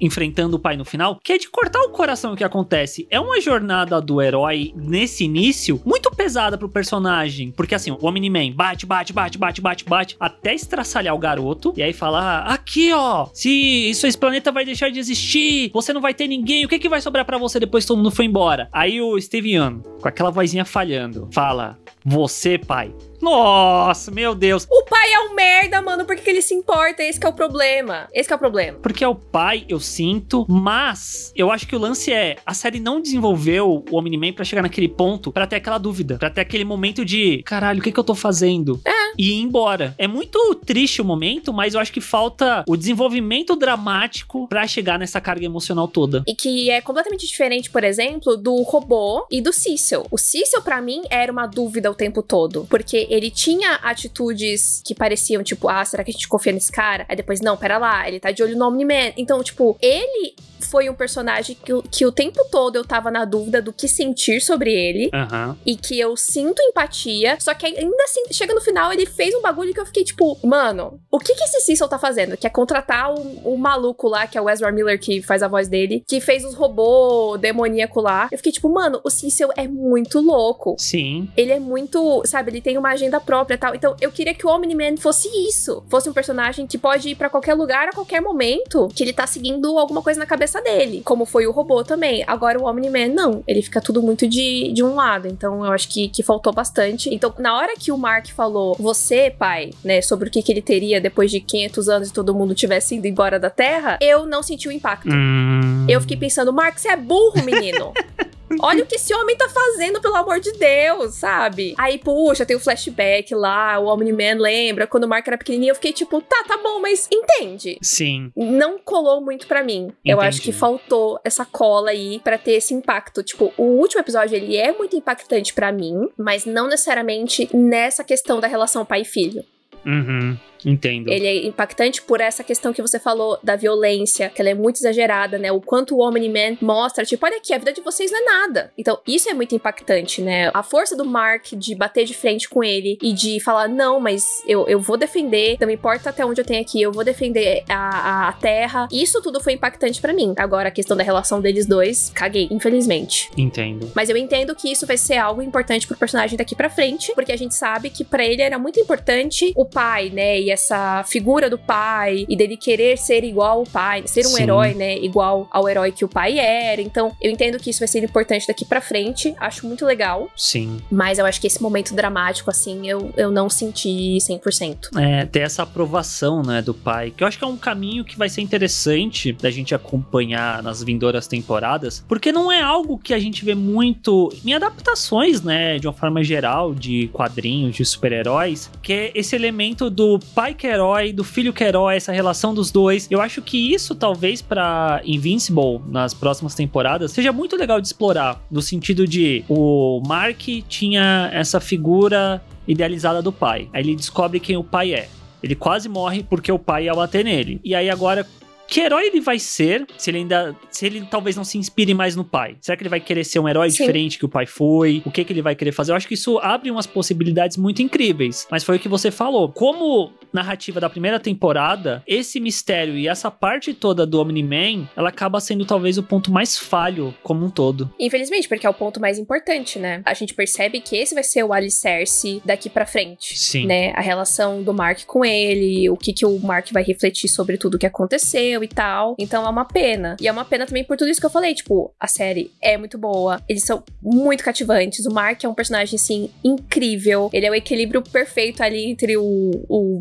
enfrentando 0.00 0.56
o 0.56 0.58
pai 0.58 0.76
no 0.76 0.84
final, 0.84 1.20
que 1.22 1.32
é 1.32 1.38
de 1.38 1.48
cortar 1.48 1.80
o 1.82 1.90
coração 1.90 2.32
o 2.32 2.36
que 2.36 2.42
acontece. 2.42 3.06
É 3.08 3.20
uma 3.20 3.40
jornada 3.40 4.00
do 4.00 4.20
herói 4.20 4.72
nesse 4.74 5.22
início 5.24 5.80
muito 5.86 6.05
pesada 6.26 6.58
pro 6.58 6.68
personagem. 6.68 7.52
Porque 7.52 7.74
assim, 7.74 7.92
o 7.92 7.98
Omni-Man 8.04 8.50
bate, 8.52 8.84
bate, 8.84 9.12
bate, 9.12 9.38
bate, 9.38 9.60
bate, 9.60 9.84
bate, 9.84 10.16
até 10.18 10.54
estraçalhar 10.54 11.14
o 11.14 11.18
garoto. 11.18 11.72
E 11.76 11.82
aí 11.82 11.92
fala: 11.92 12.20
"Ah, 12.20 12.54
aqui 12.54 12.92
ó, 12.92 13.28
se 13.32 13.48
isso, 13.90 14.06
esse 14.06 14.18
planeta 14.18 14.50
vai 14.50 14.64
deixar 14.64 14.90
de 14.90 14.98
existir, 14.98 15.70
você 15.72 15.92
não 15.92 16.00
vai 16.00 16.12
ter 16.12 16.26
ninguém, 16.26 16.64
o 16.64 16.68
que, 16.68 16.80
que 16.80 16.88
vai 16.88 17.00
sobrar 17.00 17.24
pra 17.24 17.38
você 17.38 17.60
depois 17.60 17.84
que 17.84 17.88
todo 17.88 17.98
mundo 17.98 18.10
foi 18.10 18.24
embora? 18.24 18.68
Aí 18.72 19.00
o 19.00 19.20
Steve 19.20 19.54
Young, 19.54 19.82
com 20.00 20.08
aquela 20.08 20.30
vozinha 20.30 20.64
falhando, 20.64 21.28
fala: 21.32 21.78
Você, 22.06 22.56
pai. 22.56 22.94
Nossa, 23.20 24.12
meu 24.12 24.32
Deus. 24.32 24.64
O 24.70 24.84
pai 24.84 25.12
é 25.12 25.20
um 25.20 25.34
merda, 25.34 25.82
mano. 25.82 26.04
Por 26.04 26.14
que, 26.14 26.22
que 26.22 26.30
ele 26.30 26.40
se 26.40 26.54
importa? 26.54 27.02
Esse 27.02 27.18
que 27.18 27.26
é 27.26 27.28
o 27.28 27.32
problema. 27.32 28.06
Esse 28.14 28.28
que 28.28 28.32
é 28.32 28.36
o 28.36 28.38
problema. 28.38 28.78
Porque 28.78 29.02
é 29.02 29.08
o 29.08 29.14
pai, 29.14 29.64
eu 29.68 29.80
sinto, 29.80 30.46
mas 30.48 31.32
eu 31.34 31.50
acho 31.50 31.66
que 31.66 31.74
o 31.74 31.78
lance 31.80 32.12
é 32.12 32.36
a 32.46 32.54
série 32.54 32.78
não 32.78 33.00
desenvolveu 33.00 33.82
o 33.90 33.96
Omni-Man 33.96 34.34
pra 34.34 34.44
chegar 34.44 34.62
naquele 34.62 34.88
ponto 34.88 35.32
pra 35.32 35.48
ter 35.48 35.56
aquela 35.56 35.78
dúvida, 35.78 36.16
pra 36.18 36.30
ter 36.30 36.42
aquele 36.42 36.64
momento 36.64 37.04
de 37.04 37.42
caralho, 37.42 37.80
o 37.80 37.82
que 37.82 37.90
que 37.90 37.98
eu 37.98 38.04
tô 38.04 38.14
fazendo? 38.14 38.80
É. 38.84 39.05
E 39.18 39.30
ir 39.32 39.40
embora. 39.42 39.94
É 39.98 40.06
muito 40.06 40.54
triste 40.64 41.00
o 41.00 41.04
momento, 41.04 41.52
mas 41.52 41.74
eu 41.74 41.80
acho 41.80 41.92
que 41.92 42.00
falta 42.00 42.64
o 42.68 42.76
desenvolvimento 42.76 43.56
dramático 43.56 44.46
pra 44.48 44.66
chegar 44.66 44.98
nessa 44.98 45.20
carga 45.20 45.44
emocional 45.44 45.88
toda. 45.88 46.22
E 46.26 46.34
que 46.34 46.70
é 46.70 46.80
completamente 46.80 47.26
diferente, 47.26 47.70
por 47.70 47.84
exemplo, 47.84 48.36
do 48.36 48.62
robô 48.62 49.26
e 49.30 49.40
do 49.40 49.52
Cecil. 49.52 50.04
O 50.10 50.18
Cecil, 50.18 50.62
pra 50.62 50.80
mim, 50.80 51.02
era 51.10 51.30
uma 51.30 51.46
dúvida 51.46 51.90
o 51.90 51.94
tempo 51.94 52.22
todo. 52.22 52.66
Porque 52.68 53.06
ele 53.10 53.30
tinha 53.30 53.74
atitudes 53.82 54.82
que 54.84 54.94
pareciam, 54.94 55.42
tipo, 55.42 55.68
ah, 55.68 55.84
será 55.84 56.02
que 56.04 56.10
a 56.10 56.12
gente 56.12 56.28
confia 56.28 56.52
nesse 56.52 56.70
cara? 56.72 57.04
Aí 57.08 57.16
depois, 57.16 57.40
não, 57.40 57.56
pera 57.56 57.78
lá, 57.78 58.06
ele 58.08 58.20
tá 58.20 58.30
de 58.30 58.42
olho 58.42 58.56
no 58.56 58.66
Omni-Man. 58.68 59.12
Então, 59.16 59.42
tipo, 59.42 59.76
ele 59.80 60.34
foi 60.70 60.88
um 60.88 60.94
personagem 60.94 61.56
que, 61.64 61.72
o- 61.72 61.82
que 61.82 62.04
o 62.06 62.10
tempo 62.10 62.44
todo 62.50 62.76
eu 62.76 62.84
tava 62.84 63.10
na 63.10 63.24
dúvida 63.24 63.60
do 63.62 63.72
que 63.72 63.86
sentir 63.86 64.40
sobre 64.40 64.72
ele. 64.72 65.10
Aham. 65.12 65.56
E 65.64 65.76
que 65.76 65.98
eu 65.98 66.16
sinto 66.16 66.60
empatia, 66.62 67.36
só 67.40 67.54
que 67.54 67.66
ainda 67.66 68.02
assim, 68.04 68.22
chega 68.32 68.54
no 68.54 68.60
final, 68.60 68.92
ele 68.92 69.05
fez 69.06 69.34
um 69.34 69.42
bagulho 69.42 69.72
que 69.72 69.80
eu 69.80 69.86
fiquei 69.86 70.04
tipo, 70.04 70.38
mano, 70.44 71.00
o 71.10 71.18
que 71.18 71.34
que 71.34 71.44
esse 71.44 71.60
Cecil 71.60 71.88
tá 71.88 71.98
fazendo? 71.98 72.36
Que 72.36 72.46
é 72.46 72.50
contratar 72.50 73.12
o, 73.12 73.54
o 73.54 73.58
maluco 73.58 74.08
lá, 74.08 74.26
que 74.26 74.36
é 74.36 74.40
o 74.40 74.48
Ezra 74.48 74.70
Miller, 74.72 75.00
que 75.00 75.22
faz 75.22 75.42
a 75.42 75.48
voz 75.48 75.68
dele, 75.68 76.04
que 76.06 76.20
fez 76.20 76.44
os 76.44 76.54
robôs 76.54 77.40
demoníaco 77.40 78.00
lá. 78.00 78.28
Eu 78.30 78.38
fiquei 78.38 78.52
tipo, 78.52 78.68
mano, 78.68 79.00
o 79.04 79.10
Cecil 79.10 79.48
é 79.56 79.66
muito 79.66 80.20
louco. 80.20 80.76
Sim. 80.78 81.28
Ele 81.36 81.52
é 81.52 81.58
muito, 81.58 82.22
sabe, 82.24 82.50
ele 82.50 82.60
tem 82.60 82.78
uma 82.78 82.90
agenda 82.90 83.20
própria 83.20 83.54
e 83.54 83.58
tal. 83.58 83.74
Então, 83.74 83.96
eu 84.00 84.10
queria 84.10 84.34
que 84.34 84.46
o 84.46 84.50
Omni-Man 84.50 84.96
fosse 84.96 85.28
isso. 85.48 85.84
Fosse 85.88 86.08
um 86.08 86.12
personagem 86.12 86.66
que 86.66 86.78
pode 86.78 87.10
ir 87.10 87.14
pra 87.14 87.30
qualquer 87.30 87.54
lugar 87.54 87.88
a 87.88 87.92
qualquer 87.92 88.20
momento, 88.20 88.88
que 88.94 89.02
ele 89.02 89.12
tá 89.12 89.26
seguindo 89.26 89.78
alguma 89.78 90.02
coisa 90.02 90.18
na 90.18 90.26
cabeça 90.26 90.60
dele. 90.60 91.02
Como 91.04 91.24
foi 91.24 91.46
o 91.46 91.52
robô 91.52 91.84
também. 91.84 92.24
Agora, 92.26 92.60
o 92.60 92.64
Omni-Man, 92.64 93.08
não. 93.08 93.42
Ele 93.46 93.62
fica 93.62 93.80
tudo 93.80 94.02
muito 94.02 94.26
de, 94.26 94.72
de 94.72 94.82
um 94.82 94.94
lado. 94.94 95.28
Então, 95.28 95.64
eu 95.64 95.72
acho 95.72 95.88
que, 95.88 96.08
que 96.08 96.22
faltou 96.22 96.52
bastante. 96.52 97.12
Então, 97.12 97.32
na 97.38 97.56
hora 97.56 97.74
que 97.78 97.92
o 97.92 97.98
Mark 97.98 98.28
falou, 98.28 98.76
você, 98.86 99.34
pai, 99.36 99.70
né, 99.82 100.00
sobre 100.00 100.28
o 100.28 100.30
que, 100.30 100.40
que 100.40 100.52
ele 100.52 100.62
teria 100.62 101.00
depois 101.00 101.28
de 101.28 101.40
500 101.40 101.88
anos 101.88 102.08
e 102.08 102.12
todo 102.12 102.32
mundo 102.32 102.54
tivesse 102.54 102.94
ido 102.94 103.08
embora 103.08 103.36
da 103.36 103.50
Terra, 103.50 103.98
eu 104.00 104.24
não 104.26 104.44
senti 104.44 104.68
o 104.68 104.72
impacto. 104.72 105.08
Hum. 105.10 105.84
Eu 105.88 106.00
fiquei 106.00 106.16
pensando, 106.16 106.52
Mark, 106.52 106.78
você 106.78 106.90
é 106.90 106.96
burro, 106.96 107.42
menino. 107.44 107.92
Olha 108.60 108.84
o 108.84 108.86
que 108.86 108.96
esse 108.96 109.12
homem 109.14 109.36
tá 109.36 109.48
fazendo, 109.48 110.00
pelo 110.00 110.16
amor 110.16 110.40
de 110.40 110.52
Deus, 110.52 111.14
sabe? 111.14 111.74
Aí, 111.78 111.98
puxa, 111.98 112.46
tem 112.46 112.56
o 112.56 112.60
flashback 112.60 113.34
lá, 113.34 113.78
o 113.78 113.86
Omni-Man 113.86 114.38
lembra, 114.38 114.86
quando 114.86 115.04
o 115.04 115.08
Mark 115.08 115.26
era 115.26 115.38
pequenininho, 115.38 115.72
eu 115.72 115.74
fiquei 115.74 115.92
tipo, 115.92 116.20
tá, 116.20 116.44
tá 116.46 116.56
bom, 116.58 116.80
mas 116.80 117.08
entende. 117.12 117.78
Sim. 117.82 118.30
Não 118.36 118.78
colou 118.78 119.20
muito 119.20 119.46
pra 119.46 119.62
mim. 119.64 119.92
Eu 120.04 120.16
Entendi. 120.18 120.28
acho 120.28 120.42
que 120.42 120.52
faltou 120.52 121.18
essa 121.24 121.44
cola 121.44 121.90
aí 121.90 122.20
pra 122.20 122.38
ter 122.38 122.52
esse 122.52 122.72
impacto. 122.72 123.22
Tipo, 123.22 123.52
o 123.56 123.62
último 123.62 124.00
episódio, 124.00 124.36
ele 124.36 124.56
é 124.56 124.72
muito 124.72 124.96
impactante 124.96 125.52
pra 125.52 125.72
mim, 125.72 126.08
mas 126.16 126.44
não 126.44 126.68
necessariamente 126.68 127.48
nessa 127.54 128.04
questão 128.04 128.40
da 128.40 128.46
relação 128.46 128.84
pai 128.84 129.02
e 129.02 129.04
filho. 129.04 129.44
Uhum. 129.84 130.36
Entendo. 130.64 131.10
Ele 131.10 131.26
é 131.26 131.46
impactante 131.46 132.02
por 132.02 132.20
essa 132.20 132.42
questão 132.44 132.72
que 132.72 132.82
você 132.82 132.98
falou 132.98 133.38
da 133.42 133.56
violência, 133.56 134.28
que 134.28 134.40
ela 134.40 134.50
é 134.50 134.54
muito 134.54 134.76
exagerada, 134.76 135.38
né? 135.38 135.52
O 135.52 135.60
quanto 135.60 135.96
o 135.96 136.00
Omni-Man 136.00 136.58
mostra, 136.60 137.04
tipo, 137.04 137.24
olha 137.24 137.36
aqui, 137.36 137.52
a 137.52 137.58
vida 137.58 137.72
de 137.72 137.80
vocês 137.80 138.10
não 138.10 138.18
é 138.18 138.24
nada. 138.24 138.72
Então, 138.76 138.98
isso 139.06 139.28
é 139.28 139.34
muito 139.34 139.54
impactante, 139.54 140.22
né? 140.22 140.50
A 140.52 140.62
força 140.62 140.96
do 140.96 141.04
Mark 141.04 141.52
de 141.52 141.74
bater 141.74 142.04
de 142.04 142.14
frente 142.14 142.48
com 142.48 142.62
ele 142.62 142.98
e 143.02 143.12
de 143.12 143.40
falar, 143.40 143.68
não, 143.68 144.00
mas 144.00 144.24
eu, 144.46 144.66
eu 144.68 144.80
vou 144.80 144.96
defender, 144.96 145.56
não 145.60 145.70
importa 145.70 146.10
até 146.10 146.24
onde 146.24 146.40
eu 146.40 146.44
tenho 146.44 146.60
aqui, 146.60 146.80
eu 146.80 146.92
vou 146.92 147.04
defender 147.04 147.64
a, 147.68 147.74
a, 147.74 148.28
a 148.28 148.32
Terra. 148.32 148.88
Isso 148.90 149.20
tudo 149.22 149.40
foi 149.40 149.54
impactante 149.54 150.00
pra 150.00 150.12
mim. 150.12 150.34
Agora, 150.36 150.68
a 150.68 150.72
questão 150.72 150.96
da 150.96 151.02
relação 151.02 151.40
deles 151.40 151.66
dois, 151.66 152.10
caguei, 152.14 152.48
infelizmente. 152.50 153.30
Entendo. 153.36 153.90
Mas 153.94 154.08
eu 154.08 154.16
entendo 154.16 154.54
que 154.54 154.70
isso 154.70 154.86
vai 154.86 154.96
ser 154.96 155.16
algo 155.16 155.42
importante 155.42 155.86
pro 155.86 155.96
personagem 155.96 156.36
daqui 156.36 156.54
pra 156.54 156.70
frente, 156.70 157.12
porque 157.14 157.32
a 157.32 157.36
gente 157.36 157.54
sabe 157.54 157.90
que 157.90 158.04
pra 158.04 158.24
ele 158.24 158.42
era 158.42 158.58
muito 158.58 158.80
importante 158.80 159.52
o 159.56 159.64
pai, 159.64 160.10
né? 160.10 160.40
E 160.46 160.50
essa 160.52 161.02
figura 161.02 161.50
do 161.50 161.58
pai 161.58 162.24
e 162.28 162.36
dele 162.36 162.56
querer 162.56 162.96
ser 162.96 163.24
igual 163.24 163.58
ao 163.58 163.64
pai, 163.64 164.04
ser 164.06 164.24
um 164.26 164.30
Sim. 164.30 164.44
herói, 164.44 164.74
né? 164.74 164.96
Igual 164.98 165.48
ao 165.50 165.68
herói 165.68 165.90
que 165.90 166.04
o 166.04 166.08
pai 166.08 166.38
era. 166.38 166.80
Então, 166.80 167.10
eu 167.20 167.32
entendo 167.32 167.58
que 167.58 167.68
isso 167.68 167.80
vai 167.80 167.88
ser 167.88 168.04
importante 168.04 168.46
daqui 168.46 168.64
pra 168.64 168.80
frente. 168.80 169.34
Acho 169.40 169.66
muito 169.66 169.84
legal. 169.84 170.30
Sim. 170.36 170.80
Mas 170.88 171.18
eu 171.18 171.26
acho 171.26 171.40
que 171.40 171.48
esse 171.48 171.60
momento 171.60 171.96
dramático, 171.96 172.48
assim, 172.48 172.88
eu, 172.88 173.12
eu 173.16 173.28
não 173.28 173.50
senti 173.50 174.18
100%. 174.18 174.96
É, 174.96 175.26
ter 175.26 175.40
essa 175.40 175.64
aprovação, 175.64 176.42
né, 176.44 176.62
do 176.62 176.72
pai, 176.72 177.10
que 177.10 177.24
eu 177.24 177.26
acho 177.26 177.36
que 177.36 177.44
é 177.44 177.48
um 177.48 177.56
caminho 177.56 178.04
que 178.04 178.16
vai 178.16 178.28
ser 178.28 178.40
interessante 178.40 179.32
da 179.32 179.50
gente 179.50 179.74
acompanhar 179.74 180.62
nas 180.62 180.80
vindouras 180.80 181.26
temporadas, 181.26 182.04
porque 182.06 182.30
não 182.30 182.52
é 182.52 182.62
algo 182.62 182.98
que 182.98 183.12
a 183.12 183.18
gente 183.18 183.44
vê 183.44 183.56
muito 183.56 184.32
em 184.44 184.54
adaptações, 184.54 185.42
né, 185.42 185.76
de 185.80 185.88
uma 185.88 185.92
forma 185.92 186.22
geral, 186.22 186.72
de 186.72 187.08
quadrinhos, 187.08 187.74
de 187.74 187.84
super-heróis, 187.84 188.70
que 188.80 188.92
é 188.92 189.12
esse 189.12 189.34
elemento 189.34 189.90
do 189.90 190.20
pai 190.36 190.52
que 190.52 190.66
é 190.66 190.74
herói, 190.74 191.14
do 191.14 191.24
filho 191.24 191.50
que 191.50 191.64
é 191.64 191.68
herói, 191.68 191.96
essa 191.96 192.12
relação 192.12 192.52
dos 192.52 192.70
dois. 192.70 193.08
Eu 193.10 193.22
acho 193.22 193.40
que 193.40 193.72
isso, 193.72 193.94
talvez, 193.94 194.42
pra 194.42 195.00
Invincible, 195.02 195.80
nas 195.88 196.12
próximas 196.12 196.54
temporadas, 196.54 197.10
seja 197.10 197.32
muito 197.32 197.56
legal 197.56 197.80
de 197.80 197.86
explorar, 197.86 198.38
no 198.50 198.60
sentido 198.60 199.06
de 199.06 199.42
o 199.48 200.02
Mark 200.06 200.42
tinha 200.68 201.30
essa 201.32 201.58
figura 201.58 202.44
idealizada 202.68 203.22
do 203.22 203.32
pai. 203.32 203.70
Aí 203.72 203.82
ele 203.82 203.96
descobre 203.96 204.38
quem 204.38 204.58
o 204.58 204.62
pai 204.62 204.92
é. 204.92 205.08
Ele 205.42 205.54
quase 205.54 205.88
morre 205.88 206.22
porque 206.22 206.52
o 206.52 206.58
pai 206.58 206.84
ia 206.84 206.94
bater 206.94 207.24
nele. 207.24 207.58
E 207.64 207.74
aí 207.74 207.88
agora 207.88 208.26
Que 208.66 208.80
herói 208.80 209.06
ele 209.06 209.20
vai 209.20 209.38
ser 209.38 209.86
se 209.96 210.10
ele 210.10 210.18
ainda. 210.18 210.56
Se 210.70 210.86
ele 210.86 211.06
talvez 211.10 211.36
não 211.36 211.44
se 211.44 211.56
inspire 211.56 211.94
mais 211.94 212.16
no 212.16 212.24
pai? 212.24 212.56
Será 212.60 212.76
que 212.76 212.82
ele 212.82 212.90
vai 212.90 213.00
querer 213.00 213.24
ser 213.24 213.38
um 213.38 213.48
herói 213.48 213.70
Sim. 213.70 213.84
diferente 213.84 214.18
que 214.18 214.24
o 214.24 214.28
pai 214.28 214.46
foi? 214.46 215.02
O 215.04 215.10
que, 215.10 215.24
que 215.24 215.32
ele 215.32 215.42
vai 215.42 215.54
querer 215.54 215.72
fazer? 215.72 215.92
Eu 215.92 215.96
acho 215.96 216.08
que 216.08 216.14
isso 216.14 216.38
abre 216.38 216.70
umas 216.70 216.86
possibilidades 216.86 217.56
muito 217.56 217.80
incríveis. 217.80 218.46
Mas 218.50 218.64
foi 218.64 218.76
o 218.76 218.80
que 218.80 218.88
você 218.88 219.10
falou. 219.10 219.50
Como 219.50 220.12
narrativa 220.32 220.80
da 220.80 220.90
primeira 220.90 221.18
temporada, 221.18 222.02
esse 222.06 222.38
mistério 222.40 222.96
e 222.96 223.08
essa 223.08 223.30
parte 223.30 223.72
toda 223.72 224.04
do 224.04 224.20
Omni-Man, 224.20 224.88
ela 224.96 225.08
acaba 225.08 225.40
sendo 225.40 225.64
talvez 225.64 225.96
o 225.96 226.02
ponto 226.02 226.30
mais 226.30 226.58
falho 226.58 227.14
como 227.22 227.46
um 227.46 227.50
todo. 227.50 227.90
Infelizmente, 227.98 228.48
porque 228.48 228.66
é 228.66 228.70
o 228.70 228.74
ponto 228.74 229.00
mais 229.00 229.18
importante, 229.18 229.78
né? 229.78 230.02
A 230.04 230.12
gente 230.12 230.34
percebe 230.34 230.80
que 230.80 230.96
esse 230.96 231.14
vai 231.14 231.24
ser 231.24 231.42
o 231.44 231.52
alicerce 231.52 232.42
daqui 232.44 232.68
para 232.68 232.84
frente. 232.84 233.38
Sim. 233.38 233.66
Né? 233.66 233.92
A 233.94 234.00
relação 234.00 234.62
do 234.62 234.74
Mark 234.74 235.04
com 235.06 235.24
ele, 235.24 235.88
o 235.88 235.96
que, 235.96 236.12
que 236.12 236.26
o 236.26 236.38
Mark 236.40 236.70
vai 236.72 236.82
refletir 236.82 237.28
sobre 237.28 237.56
tudo 237.56 237.78
que 237.78 237.86
aconteceu 237.86 238.55
e 238.62 238.68
tal. 238.68 239.14
Então 239.18 239.44
é 239.44 239.48
uma 239.48 239.64
pena. 239.64 240.16
E 240.20 240.28
é 240.28 240.32
uma 240.32 240.44
pena 240.44 240.66
também 240.66 240.84
por 240.84 240.96
tudo 240.96 241.10
isso 241.10 241.20
que 241.20 241.26
eu 241.26 241.30
falei. 241.30 241.54
Tipo, 241.54 241.94
a 241.98 242.06
série 242.06 242.50
é 242.60 242.76
muito 242.76 242.98
boa, 242.98 243.40
eles 243.48 243.64
são 243.64 243.82
muito 244.02 244.44
cativantes. 244.44 245.06
O 245.06 245.12
Mark 245.12 245.42
é 245.44 245.48
um 245.48 245.54
personagem, 245.54 245.96
assim, 245.96 246.30
incrível. 246.44 247.30
Ele 247.32 247.46
é 247.46 247.50
o 247.50 247.54
equilíbrio 247.54 248.02
perfeito 248.02 248.62
ali 248.62 248.90
entre 248.90 249.16
o, 249.16 249.50
o 249.68 250.00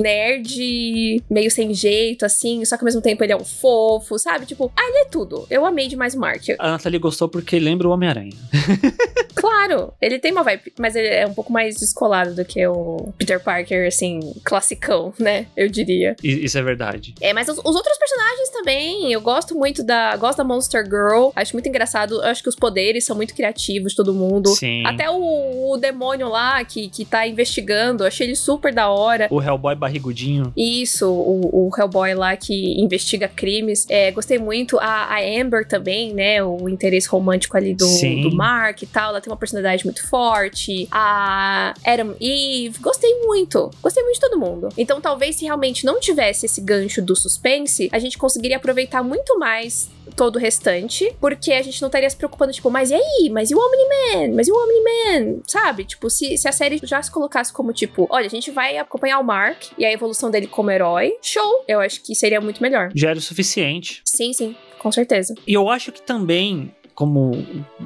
nerd 0.00 1.22
meio 1.28 1.50
sem 1.50 1.72
jeito, 1.74 2.24
assim, 2.24 2.64
só 2.64 2.76
que 2.76 2.82
ao 2.82 2.86
mesmo 2.86 3.00
tempo 3.00 3.22
ele 3.22 3.32
é 3.32 3.36
um 3.36 3.44
fofo, 3.44 4.18
sabe? 4.18 4.46
Tipo, 4.46 4.72
ah, 4.76 4.88
ele 4.88 4.98
é 4.98 5.04
tudo. 5.06 5.46
Eu 5.50 5.64
amei 5.66 5.88
demais 5.88 6.14
o 6.14 6.20
Mark. 6.20 6.42
A 6.58 6.70
Nathalie 6.70 6.98
gostou 6.98 7.28
porque 7.28 7.58
lembra 7.58 7.88
o 7.88 7.90
Homem-Aranha. 7.90 8.32
claro, 9.34 9.92
ele 10.00 10.18
tem 10.18 10.32
uma 10.32 10.42
vibe, 10.42 10.72
mas 10.78 10.94
ele 10.94 11.08
é 11.08 11.26
um 11.26 11.34
pouco 11.34 11.52
mais 11.52 11.76
descolado 11.76 12.34
do 12.34 12.44
que 12.44 12.66
o 12.66 13.12
Peter 13.16 13.40
Parker, 13.42 13.86
assim, 13.86 14.20
classicão, 14.44 15.12
né? 15.18 15.46
Eu 15.56 15.68
diria. 15.68 16.16
Isso 16.22 16.58
é 16.58 16.62
verdade. 16.62 17.14
É, 17.20 17.32
mas 17.32 17.48
os, 17.48 17.58
os 17.58 17.76
outros 17.76 17.89
personagens 17.98 18.48
também, 18.50 19.12
eu 19.12 19.20
gosto 19.20 19.54
muito 19.54 19.82
da. 19.82 20.16
Gosto 20.16 20.38
da 20.38 20.44
Monster 20.44 20.84
Girl. 20.84 21.30
Acho 21.34 21.54
muito 21.54 21.68
engraçado. 21.68 22.14
Eu 22.14 22.24
acho 22.24 22.42
que 22.42 22.48
os 22.48 22.54
poderes 22.54 23.04
são 23.04 23.16
muito 23.16 23.34
criativos, 23.34 23.94
todo 23.94 24.12
mundo. 24.12 24.50
Sim. 24.50 24.84
Até 24.86 25.10
o, 25.10 25.72
o 25.72 25.76
demônio 25.76 26.28
lá 26.28 26.62
que, 26.64 26.88
que 26.88 27.04
tá 27.04 27.26
investigando, 27.26 28.04
achei 28.04 28.26
ele 28.26 28.36
super 28.36 28.72
da 28.72 28.90
hora. 28.90 29.28
O 29.30 29.40
Hellboy 29.40 29.74
barrigudinho. 29.74 30.52
Isso, 30.56 31.08
o, 31.10 31.68
o 31.68 31.70
Hellboy 31.76 32.14
lá 32.14 32.36
que 32.36 32.80
investiga 32.80 33.28
crimes. 33.28 33.86
É, 33.88 34.10
gostei 34.10 34.38
muito. 34.38 34.78
A, 34.78 35.16
a 35.16 35.20
Amber 35.20 35.66
também, 35.66 36.12
né? 36.12 36.42
O 36.42 36.68
interesse 36.68 37.08
romântico 37.08 37.56
ali 37.56 37.74
do, 37.74 37.86
do 38.22 38.34
Mark 38.34 38.82
e 38.82 38.86
tal. 38.86 39.10
Ela 39.10 39.20
tem 39.20 39.30
uma 39.30 39.36
personalidade 39.36 39.84
muito 39.84 40.06
forte. 40.08 40.88
A 40.90 41.74
Adam 41.84 42.14
Eve. 42.20 42.78
Gostei 42.80 43.20
muito. 43.24 43.70
Gostei 43.82 44.02
muito 44.02 44.14
de 44.14 44.20
todo 44.20 44.38
mundo. 44.38 44.68
Então, 44.76 45.00
talvez 45.00 45.36
se 45.36 45.44
realmente 45.44 45.84
não 45.84 46.00
tivesse 46.00 46.46
esse 46.46 46.60
gancho 46.60 47.02
do 47.02 47.14
suspense, 47.16 47.79
a 47.92 47.98
gente 47.98 48.18
conseguiria 48.18 48.56
aproveitar 48.56 49.02
muito 49.02 49.38
mais 49.38 49.90
todo 50.16 50.36
o 50.36 50.38
restante, 50.38 51.14
porque 51.20 51.52
a 51.52 51.62
gente 51.62 51.80
não 51.80 51.88
estaria 51.88 52.10
se 52.10 52.16
preocupando, 52.16 52.52
tipo, 52.52 52.70
mas 52.70 52.90
e 52.90 52.94
aí? 52.94 53.30
Mas 53.30 53.50
e 53.50 53.54
o 53.54 53.58
Omni-Man? 53.58 54.34
Mas 54.34 54.48
e 54.48 54.52
o 54.52 54.54
Omni-Man? 54.54 55.40
Sabe? 55.46 55.84
Tipo, 55.84 56.10
se, 56.10 56.36
se 56.36 56.48
a 56.48 56.52
série 56.52 56.80
já 56.82 57.00
se 57.02 57.10
colocasse 57.10 57.52
como, 57.52 57.72
tipo, 57.72 58.06
olha, 58.10 58.26
a 58.26 58.30
gente 58.30 58.50
vai 58.50 58.76
acompanhar 58.76 59.18
o 59.18 59.24
Mark 59.24 59.66
e 59.78 59.84
a 59.84 59.92
evolução 59.92 60.30
dele 60.30 60.46
como 60.46 60.70
herói, 60.70 61.16
show! 61.22 61.64
Eu 61.66 61.80
acho 61.80 62.02
que 62.02 62.14
seria 62.14 62.40
muito 62.40 62.62
melhor. 62.62 62.90
Já 62.94 63.10
era 63.10 63.18
o 63.18 63.22
suficiente. 63.22 64.02
Sim, 64.04 64.32
sim, 64.32 64.56
com 64.78 64.90
certeza. 64.90 65.34
E 65.46 65.54
eu 65.54 65.68
acho 65.68 65.92
que 65.92 66.02
também 66.02 66.74
como 67.00 67.32